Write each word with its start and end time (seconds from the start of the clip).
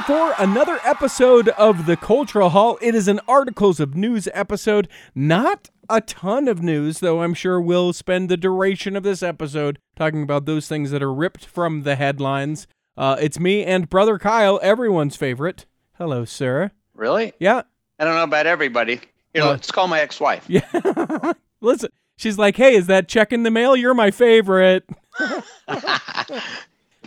Time 0.00 0.34
for 0.36 0.42
another 0.42 0.78
episode 0.84 1.48
of 1.50 1.84
the 1.86 1.96
Cultural 1.96 2.50
Hall. 2.50 2.78
It 2.80 2.94
is 2.94 3.08
an 3.08 3.20
articles 3.28 3.80
of 3.80 3.94
news 3.94 4.28
episode. 4.32 4.88
Not 5.14 5.68
a 5.88 6.00
ton 6.00 6.48
of 6.48 6.62
news, 6.62 7.00
though 7.00 7.22
I'm 7.22 7.34
sure 7.34 7.60
we'll 7.60 7.92
spend 7.92 8.28
the 8.28 8.36
duration 8.36 8.96
of 8.96 9.02
this 9.02 9.22
episode 9.22 9.78
talking 9.96 10.22
about 10.22 10.46
those 10.46 10.68
things 10.68 10.90
that 10.92 11.02
are 11.02 11.12
ripped 11.12 11.44
from 11.44 11.82
the 11.82 11.96
headlines. 11.96 12.66
Uh, 12.96 13.16
it's 13.20 13.38
me 13.38 13.64
and 13.64 13.90
brother 13.90 14.18
Kyle, 14.18 14.58
everyone's 14.62 15.16
favorite. 15.16 15.66
Hello, 15.98 16.24
sir. 16.24 16.70
Really? 16.94 17.32
Yeah. 17.38 17.62
I 17.98 18.04
don't 18.04 18.14
know 18.14 18.24
about 18.24 18.46
everybody. 18.46 19.00
Here, 19.34 19.42
Well- 19.42 19.50
let's 19.52 19.70
call 19.70 19.88
my 19.88 20.00
ex-wife. 20.00 20.44
Yeah. 20.48 21.32
Listen, 21.60 21.90
she's 22.16 22.38
like, 22.38 22.56
hey, 22.56 22.74
is 22.76 22.86
that 22.86 23.08
check 23.08 23.32
in 23.32 23.42
the 23.42 23.50
mail? 23.50 23.76
You're 23.76 23.94
my 23.94 24.10
favorite. 24.10 24.88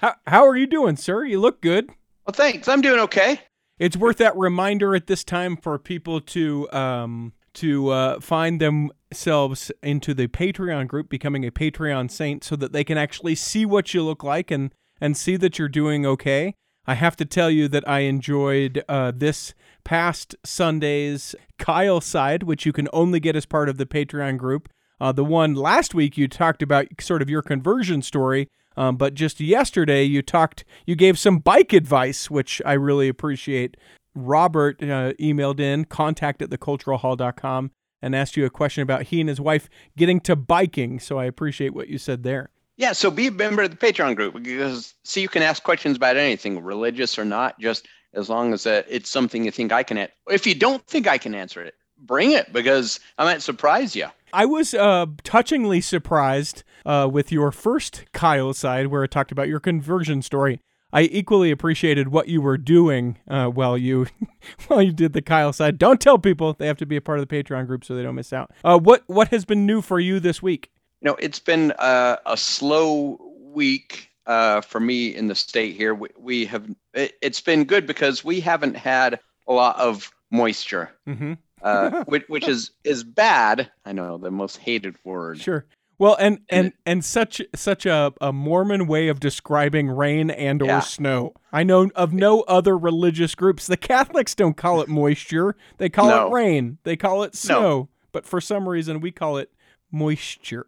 How, 0.02 0.16
how 0.28 0.46
are 0.46 0.58
you 0.58 0.68
doing, 0.68 0.98
sir? 0.98 1.24
You 1.24 1.40
look 1.40 1.62
good. 1.62 1.90
Well, 2.26 2.34
thanks. 2.34 2.68
I'm 2.68 2.82
doing 2.82 3.00
okay. 3.02 3.42
It's 3.80 3.98
worth 3.98 4.18
that 4.18 4.38
reminder 4.38 4.96
at 4.96 5.08
this 5.08 5.24
time 5.24 5.58
for 5.58 5.78
people 5.78 6.22
to 6.22 6.72
um 6.72 7.34
to 7.54 7.90
uh, 7.90 8.20
find 8.20 8.60
themselves 8.60 9.72
into 9.84 10.16
the 10.16 10.28
Patreon 10.28 10.88
group, 10.88 11.08
becoming 11.08 11.46
a 11.46 11.52
Patreon 11.52 12.10
saint, 12.10 12.44
so 12.44 12.56
that 12.56 12.74
they 12.74 12.84
can 12.84 12.98
actually 12.98 13.36
see 13.36 13.64
what 13.66 13.94
you 13.94 14.02
look 14.04 14.24
like 14.24 14.52
and 14.52 14.74
and 15.00 15.18
see 15.18 15.36
that 15.38 15.60
you're 15.60 15.70
doing 15.70 16.06
okay. 16.06 16.56
I 16.86 16.96
have 16.96 17.16
to 17.18 17.26
tell 17.26 17.50
you 17.50 17.68
that 17.70 17.88
I 17.88 18.00
enjoyed 18.00 18.84
uh, 18.90 19.12
this 19.16 19.54
past 19.84 20.36
Sunday's 20.44 21.36
Kyle 21.58 22.02
side, 22.02 22.44
which 22.44 22.66
you 22.66 22.74
can 22.74 22.90
only 22.92 23.20
get 23.20 23.36
as 23.36 23.46
part 23.46 23.70
of 23.70 23.78
the 23.78 23.86
Patreon 23.86 24.38
group. 24.38 24.70
Uh, 25.00 25.12
the 25.12 25.24
one 25.26 25.54
last 25.54 25.94
week 25.94 26.18
you 26.18 26.28
talked 26.28 26.62
about 26.62 26.88
sort 27.00 27.22
of 27.22 27.30
your 27.30 27.42
conversion 27.42 28.02
story, 28.02 28.50
um, 28.78 28.98
but 28.98 29.14
just 29.14 29.40
yesterday 29.40 30.04
you 30.04 30.22
talked, 30.22 30.66
you 30.86 30.96
gave 30.96 31.20
some 31.20 31.40
bike 31.40 31.74
advice, 31.74 32.30
which 32.30 32.62
I 32.66 32.74
really 32.74 33.08
appreciate. 33.08 33.78
Robert 34.16 34.82
uh, 34.82 35.14
emailed 35.14 35.60
in 35.60 35.86
contact 35.86 36.42
at 36.42 36.50
theculturalhall.com 36.50 37.72
and 38.02 38.16
asked 38.16 38.38
you 38.38 38.46
a 38.46 38.50
question 38.50 38.84
about 38.84 39.04
he 39.04 39.20
and 39.20 39.30
his 39.30 39.42
wife 39.42 39.70
getting 39.98 40.20
to 40.22 40.36
biking. 40.36 41.00
So 41.00 41.18
I 41.18 41.26
appreciate 41.26 41.74
what 41.74 41.88
you 41.88 41.98
said 41.98 42.24
there. 42.24 42.50
Yeah, 42.76 42.94
so 42.94 43.12
be 43.12 43.28
a 43.28 43.32
member 43.32 43.64
of 43.64 43.72
the 43.72 43.78
Patreon 43.78 44.16
group 44.16 44.34
because 44.42 44.94
see, 45.04 45.22
you 45.22 45.30
can 45.30 45.44
ask 45.44 45.64
questions 45.64 45.98
about 45.98 46.18
anything, 46.18 46.62
religious 46.64 47.18
or 47.20 47.26
not, 47.26 47.60
just 47.60 47.88
as 48.14 48.30
long 48.30 48.54
as 48.54 48.66
uh, 48.66 48.84
it's 48.90 49.10
something 49.10 49.46
you 49.46 49.52
think 49.52 49.72
I 49.72 49.84
can. 49.84 49.98
answer. 49.98 50.14
If 50.30 50.48
you 50.48 50.56
don't 50.56 50.86
think 50.88 51.08
I 51.08 51.18
can 51.18 51.36
answer 51.36 51.62
it, 51.62 51.76
bring 51.98 52.32
it 52.32 52.52
because 52.52 53.00
I 53.18 53.24
might 53.26 53.42
surprise 53.42 53.96
you. 53.96 54.08
I 54.34 54.46
was 54.46 54.74
uh, 54.74 55.06
touchingly 55.24 55.80
surprised 55.84 56.64
uh, 56.86 57.08
with 57.12 57.32
your 57.32 57.52
first 57.52 58.06
Kyle 58.14 58.52
side, 58.54 58.88
where 58.88 59.04
it 59.04 59.12
talked 59.12 59.32
about 59.32 59.48
your 59.48 59.60
conversion 59.60 60.24
story. 60.24 60.60
I 60.92 61.04
equally 61.04 61.52
appreciated 61.52 62.10
what 62.10 62.28
you 62.28 62.42
were 62.42 62.58
doing 62.58 63.20
uh, 63.28 63.48
while 63.48 63.78
you 63.78 64.08
while 64.68 64.82
you 64.82 64.92
did 64.92 65.14
the 65.14 65.22
Kyle 65.22 65.54
side. 65.54 65.78
Don't 65.78 66.02
tell 66.02 66.18
people; 66.18 66.54
they 66.54 66.66
have 66.66 66.78
to 66.78 66.86
be 66.88 66.96
a 66.96 67.02
part 67.02 67.20
of 67.20 67.28
the 67.28 67.44
Patreon 67.44 67.68
group 67.68 67.86
so 67.86 67.96
they 67.96 68.02
don't 68.02 68.16
miss 68.16 68.34
out. 68.34 68.52
Uh, 68.64 68.80
what 68.80 69.04
what 69.06 69.28
has 69.30 69.46
been 69.46 69.68
new 69.68 69.82
for 69.82 70.00
you 70.00 70.20
this 70.20 70.42
week? 70.42 70.72
You 71.02 71.12
know, 71.12 71.16
it's 71.20 71.40
been 71.40 71.72
uh, 71.74 72.18
a 72.26 72.36
slow 72.36 73.20
week 73.40 74.10
uh, 74.26 74.62
for 74.62 74.80
me 74.80 75.16
in 75.16 75.28
the 75.28 75.36
state 75.36 75.76
here. 75.76 75.94
We, 75.94 76.10
we 76.18 76.46
have 76.46 76.68
it, 76.96 77.14
it's 77.22 77.42
been 77.42 77.66
good 77.66 77.86
because 77.86 78.24
we 78.24 78.40
haven't 78.40 78.76
had 78.76 79.20
a 79.48 79.54
lot 79.54 79.78
of 79.78 80.12
moisture. 80.32 80.92
Mm-hmm. 81.08 81.34
Uh, 81.64 82.04
which, 82.08 82.24
which 82.28 82.48
is 82.48 82.72
is 82.84 83.04
bad. 83.04 83.72
I 83.86 83.92
know 83.94 84.18
the 84.18 84.32
most 84.32 84.58
hated 84.58 84.96
word. 85.04 85.40
Sure. 85.40 85.66
Well, 86.00 86.16
and 86.20 86.40
and 86.50 86.74
and 86.86 87.06
such 87.06 87.42
such 87.56 87.86
a, 87.86 88.14
a 88.20 88.34
Mormon 88.34 88.88
way 88.88 89.08
of 89.08 89.20
describing 89.20 89.90
rain 89.90 90.30
and 90.32 90.62
or 90.62 90.66
Yeah. 90.66 90.80
snow. 90.82 91.34
I 91.52 91.64
know 91.64 91.90
of 91.96 92.14
no 92.14 92.42
other 92.42 92.78
religious 92.78 93.36
groups. 93.36 93.68
The 93.68 93.78
Catholics 93.78 94.36
don't 94.36 94.58
call 94.58 94.82
it 94.82 94.90
moisture; 94.90 95.56
they 95.78 95.90
call 95.90 96.08
No. 96.08 96.28
it 96.28 96.32
rain. 96.32 96.78
They 96.84 96.98
call 96.98 97.24
it 97.24 97.36
snow. 97.36 97.90
But 98.12 98.26
for 98.26 98.42
some 98.42 98.68
reason, 98.68 99.00
we 99.02 99.12
call 99.12 99.38
it 99.38 99.52
moisture. 99.92 100.68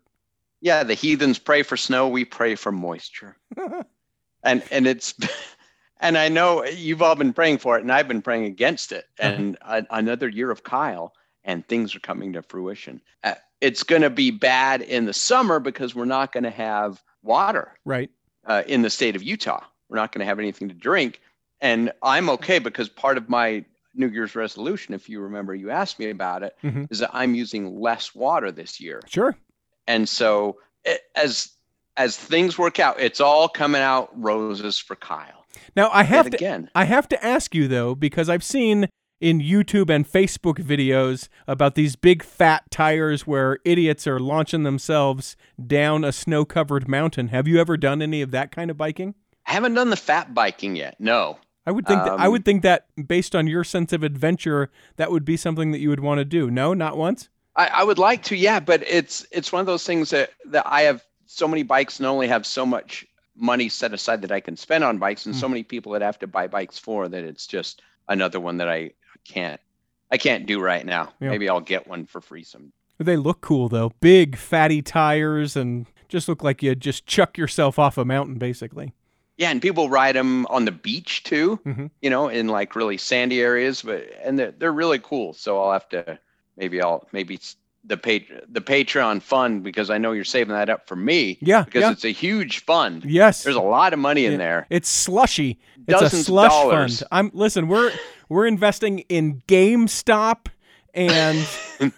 Yeah, 0.61 0.83
the 0.83 0.93
heathens 0.93 1.37
pray 1.37 1.63
for 1.63 1.75
snow. 1.75 2.07
We 2.07 2.23
pray 2.25 2.55
for 2.55 2.71
moisture. 2.71 3.35
and 4.43 4.63
and 4.71 4.87
it's 4.87 5.15
and 5.99 6.17
I 6.17 6.29
know 6.29 6.63
you've 6.65 7.01
all 7.01 7.15
been 7.15 7.33
praying 7.33 7.59
for 7.59 7.77
it, 7.77 7.81
and 7.81 7.91
I've 7.91 8.07
been 8.07 8.21
praying 8.21 8.45
against 8.45 8.91
it. 8.91 9.05
And 9.19 9.57
a, 9.61 9.85
another 9.91 10.27
year 10.27 10.51
of 10.51 10.63
Kyle, 10.63 11.13
and 11.43 11.65
things 11.67 11.95
are 11.95 11.99
coming 11.99 12.33
to 12.33 12.41
fruition. 12.41 13.01
Uh, 13.23 13.35
it's 13.61 13.83
going 13.83 14.01
to 14.01 14.09
be 14.09 14.31
bad 14.31 14.81
in 14.81 15.05
the 15.05 15.13
summer 15.13 15.59
because 15.59 15.95
we're 15.95 16.05
not 16.05 16.31
going 16.31 16.43
to 16.43 16.49
have 16.51 17.01
water. 17.23 17.73
Right. 17.85 18.09
uh, 18.47 18.61
in 18.67 18.81
the 18.83 18.89
state 18.89 19.15
of 19.15 19.23
Utah. 19.23 19.63
We're 19.89 19.97
not 19.97 20.11
going 20.11 20.19
to 20.19 20.25
have 20.25 20.37
anything 20.39 20.67
to 20.69 20.75
drink. 20.75 21.21
And 21.61 21.91
I'm 22.03 22.29
okay 22.31 22.59
because 22.59 22.89
part 22.89 23.17
of 23.17 23.29
my 23.29 23.63
New 23.95 24.07
Year's 24.09 24.35
resolution, 24.35 24.93
if 24.93 25.07
you 25.09 25.19
remember, 25.21 25.55
you 25.55 25.71
asked 25.71 25.97
me 25.99 26.09
about 26.09 26.43
it, 26.43 26.55
is 26.61 26.71
Mhm. 26.71 26.97
that 26.99 27.09
I'm 27.13 27.33
using 27.33 27.79
less 27.79 28.13
water 28.13 28.51
this 28.51 28.79
year. 28.79 29.01
Sure. 29.07 29.35
And 29.87 30.07
so 30.09 30.59
it, 30.83 31.01
as 31.15 31.51
as 31.97 32.17
things 32.17 32.57
work 32.57 32.77
out, 32.79 32.99
it's 32.99 33.21
all 33.21 33.47
coming 33.47 33.81
out 33.81 34.09
roses 34.21 34.77
for 34.77 34.95
Kyle. 34.97 35.44
Now 35.75 35.89
I 35.91 36.03
have 36.03 36.29
to 36.29 36.37
again. 36.37 36.69
I 36.75 36.85
have 36.85 37.07
to 37.09 37.25
ask 37.25 37.53
you 37.55 37.67
though 37.67 37.95
because 37.95 38.29
I've 38.29 38.43
seen 38.43 38.89
in 39.21 39.39
YouTube 39.39 39.89
and 39.89 40.05
Facebook 40.05 40.59
videos 40.59 41.29
about 41.47 41.75
these 41.75 41.95
big 41.95 42.21
fat 42.21 42.63
tires 42.69 43.25
where 43.25 43.59
idiots 43.63 44.05
are 44.05 44.19
launching 44.19 44.63
themselves 44.63 45.37
down 45.65 46.03
a 46.03 46.11
snow-covered 46.11 46.87
mountain. 46.87 47.29
Have 47.29 47.47
you 47.47 47.59
ever 47.59 47.77
done 47.77 48.01
any 48.01 48.21
of 48.21 48.31
that 48.31 48.51
kind 48.51 48.69
of 48.69 48.77
biking? 48.77 49.15
I 49.45 49.53
haven't 49.53 49.73
done 49.73 49.89
the 49.89 49.95
fat 49.95 50.33
biking 50.33 50.75
yet. 50.75 50.97
No. 50.99 51.39
I 51.65 51.71
would 51.71 51.87
think 51.87 52.03
that, 52.03 52.19
I 52.19 52.25
Um, 52.25 52.31
would 52.33 52.45
think 52.45 52.61
that 52.63 52.87
based 53.07 53.35
on 53.35 53.47
your 53.47 53.63
sense 53.63 53.93
of 53.93 54.03
adventure, 54.03 54.69
that 54.97 55.11
would 55.11 55.25
be 55.25 55.37
something 55.37 55.71
that 55.71 55.79
you 55.79 55.89
would 55.89 56.01
want 56.01 56.19
to 56.19 56.25
do. 56.25 56.51
No, 56.51 56.73
not 56.73 56.97
once. 56.97 57.29
I, 57.55 57.67
I 57.67 57.83
would 57.83 57.97
like 57.97 58.21
to, 58.23 58.35
yeah, 58.35 58.59
but 58.59 58.83
it's 58.85 59.25
it's 59.31 59.51
one 59.51 59.61
of 59.61 59.65
those 59.65 59.85
things 59.85 60.09
that 60.09 60.31
that 60.47 60.67
I 60.67 60.81
have 60.81 61.03
so 61.25 61.47
many 61.47 61.63
bikes 61.63 61.99
and 61.99 62.05
only 62.05 62.27
have 62.27 62.45
so 62.45 62.65
much 62.65 63.05
money 63.35 63.69
set 63.69 63.93
aside 63.93 64.21
that 64.21 64.31
I 64.31 64.39
can 64.39 64.55
spend 64.55 64.83
on 64.83 64.97
bikes, 64.97 65.25
and 65.25 65.35
Hmm. 65.35 65.39
so 65.41 65.49
many 65.49 65.63
people 65.63 65.91
that 65.93 66.01
I 66.01 66.05
have 66.05 66.19
to 66.19 66.27
buy 66.27 66.47
bikes 66.47 66.77
for 66.79 67.07
that 67.07 67.23
it's 67.23 67.47
just 67.47 67.81
another 68.07 68.39
one 68.39 68.57
that 68.57 68.69
I 68.69 68.91
can't 69.25 69.59
I 70.11 70.17
can't 70.17 70.45
do 70.45 70.61
right 70.61 70.85
now. 70.85 71.11
Yeah. 71.19 71.29
Maybe 71.29 71.49
I'll 71.49 71.59
get 71.59 71.87
one 71.87 72.05
for 72.05 72.21
free 72.21 72.43
some. 72.43 72.71
They 72.99 73.17
look 73.17 73.41
cool 73.41 73.67
though. 73.69 73.91
Big 73.99 74.37
fatty 74.37 74.81
tires 74.81 75.55
and 75.55 75.87
just 76.07 76.29
look 76.29 76.43
like 76.43 76.61
you 76.63 76.75
just 76.75 77.07
chuck 77.07 77.37
yourself 77.37 77.79
off 77.79 77.97
a 77.97 78.05
mountain 78.05 78.35
basically. 78.35 78.93
Yeah, 79.37 79.49
and 79.51 79.61
people 79.61 79.89
ride 79.89 80.15
them 80.15 80.45
on 80.45 80.63
the 80.63 80.71
beach 80.71 81.23
too. 81.23 81.59
Mhm. 81.65 81.89
You 82.01 82.09
know, 82.11 82.29
in 82.29 82.47
like 82.47 82.75
really 82.75 82.97
sandy 82.97 83.41
areas, 83.41 83.81
but 83.81 84.07
and 84.23 84.37
they're 84.39 84.51
they're 84.51 84.71
really 84.71 84.99
cool. 84.99 85.33
So 85.33 85.59
I'll 85.61 85.73
have 85.73 85.89
to 85.89 86.17
maybe 86.55 86.81
I'll 86.81 87.05
maybe 87.11 87.39
the 87.87 87.97
page 87.97 88.31
the 88.49 88.61
Patreon 88.61 89.21
fund 89.21 89.63
because 89.63 89.89
I 89.89 89.97
know 89.97 90.11
you're 90.11 90.23
saving 90.23 90.53
that 90.55 90.69
up 90.69 90.87
for 90.87 90.95
me. 90.95 91.37
Yeah, 91.41 91.63
because 91.63 91.81
yeah. 91.81 91.91
it's 91.91 92.05
a 92.05 92.09
huge 92.11 92.63
fund. 92.65 93.05
Yes. 93.05 93.43
There's 93.43 93.55
a 93.55 93.61
lot 93.61 93.93
of 93.93 93.99
money 93.99 94.25
in 94.25 94.37
there. 94.37 94.65
It's 94.69 94.89
slushy. 94.89 95.59
It's 95.87 95.97
a 95.99 96.03
Dozens 96.05 96.25
slush 96.25 96.51
dollars. 96.51 96.99
fund. 96.99 97.09
I'm 97.11 97.31
listen, 97.33 97.67
we're 97.67 97.91
we're 98.29 98.47
investing 98.47 98.99
in 99.09 99.41
GameStop 99.47 100.47
and 100.93 101.37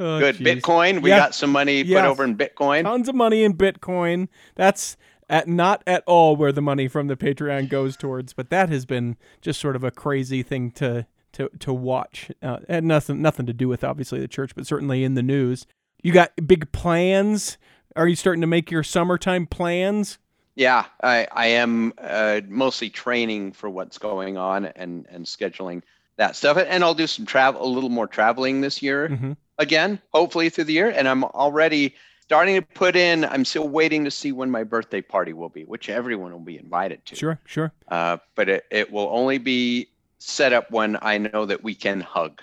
Oh, 0.00 0.18
Good. 0.18 0.36
jeez. 0.36 0.60
Bitcoin. 0.60 1.02
We 1.02 1.10
Yeah. 1.10 1.18
got 1.18 1.34
some 1.34 1.50
money 1.52 1.84
put 1.84 2.04
over 2.04 2.24
in 2.24 2.36
Bitcoin. 2.36 2.82
Tons 2.84 3.08
of 3.08 3.14
money 3.14 3.44
in 3.44 3.54
Bitcoin. 3.54 4.28
That's 4.56 4.96
at 5.28 5.46
not 5.46 5.82
at 5.86 6.02
all 6.06 6.34
where 6.34 6.50
the 6.50 6.62
money 6.62 6.88
from 6.88 7.06
the 7.06 7.16
Patreon 7.16 7.68
goes 7.68 7.96
towards, 7.96 8.32
but 8.32 8.50
that 8.50 8.68
has 8.68 8.84
been 8.84 9.16
just 9.40 9.60
sort 9.60 9.76
of 9.76 9.84
a 9.84 9.90
crazy 9.90 10.42
thing 10.42 10.70
to 10.72 11.06
to 11.32 11.48
to 11.60 11.72
watch. 11.72 12.30
Uh, 12.42 12.58
had 12.68 12.84
nothing 12.84 13.22
nothing 13.22 13.46
to 13.46 13.52
do 13.52 13.68
with 13.68 13.84
obviously 13.84 14.20
the 14.20 14.28
church, 14.28 14.54
but 14.54 14.66
certainly 14.66 15.04
in 15.04 15.14
the 15.14 15.22
news. 15.22 15.66
You 16.02 16.12
got 16.12 16.32
big 16.46 16.72
plans. 16.72 17.58
Are 17.94 18.08
you 18.08 18.16
starting 18.16 18.40
to 18.40 18.46
make 18.46 18.70
your 18.70 18.82
summertime 18.82 19.46
plans? 19.46 20.18
Yeah, 20.54 20.84
I, 21.02 21.26
I 21.32 21.46
am 21.46 21.94
uh, 21.98 22.40
mostly 22.48 22.90
training 22.90 23.52
for 23.52 23.70
what's 23.70 23.98
going 23.98 24.36
on 24.36 24.66
and, 24.66 25.06
and 25.10 25.24
scheduling 25.24 25.82
that 26.16 26.36
stuff. 26.36 26.58
And 26.58 26.84
I'll 26.84 26.92
do 26.94 27.06
some 27.06 27.24
travel, 27.24 27.64
a 27.64 27.68
little 27.68 27.88
more 27.88 28.06
traveling 28.06 28.60
this 28.60 28.82
year 28.82 29.08
Mhm. 29.08 29.36
again, 29.58 29.98
hopefully 30.12 30.50
through 30.50 30.64
the 30.64 30.74
year. 30.74 30.90
And 30.90 31.08
I'm 31.08 31.24
already 31.24 31.94
starting 32.20 32.56
to 32.56 32.62
put 32.62 32.96
in, 32.96 33.24
I'm 33.24 33.44
still 33.44 33.68
waiting 33.68 34.04
to 34.04 34.10
see 34.10 34.32
when 34.32 34.50
my 34.50 34.64
birthday 34.64 35.00
party 35.00 35.32
will 35.32 35.48
be, 35.48 35.64
which 35.64 35.88
everyone 35.88 36.32
will 36.32 36.40
be 36.40 36.58
invited 36.58 37.04
to. 37.06 37.16
Sure, 37.16 37.38
sure. 37.46 37.72
Uh, 37.88 38.18
but 38.34 38.48
it, 38.48 38.64
it 38.70 38.92
will 38.92 39.08
only 39.10 39.38
be 39.38 39.88
set 40.24 40.52
up 40.52 40.70
when 40.70 40.98
I 41.02 41.18
know 41.18 41.44
that 41.46 41.62
we 41.62 41.74
can 41.74 42.00
hug 42.00 42.42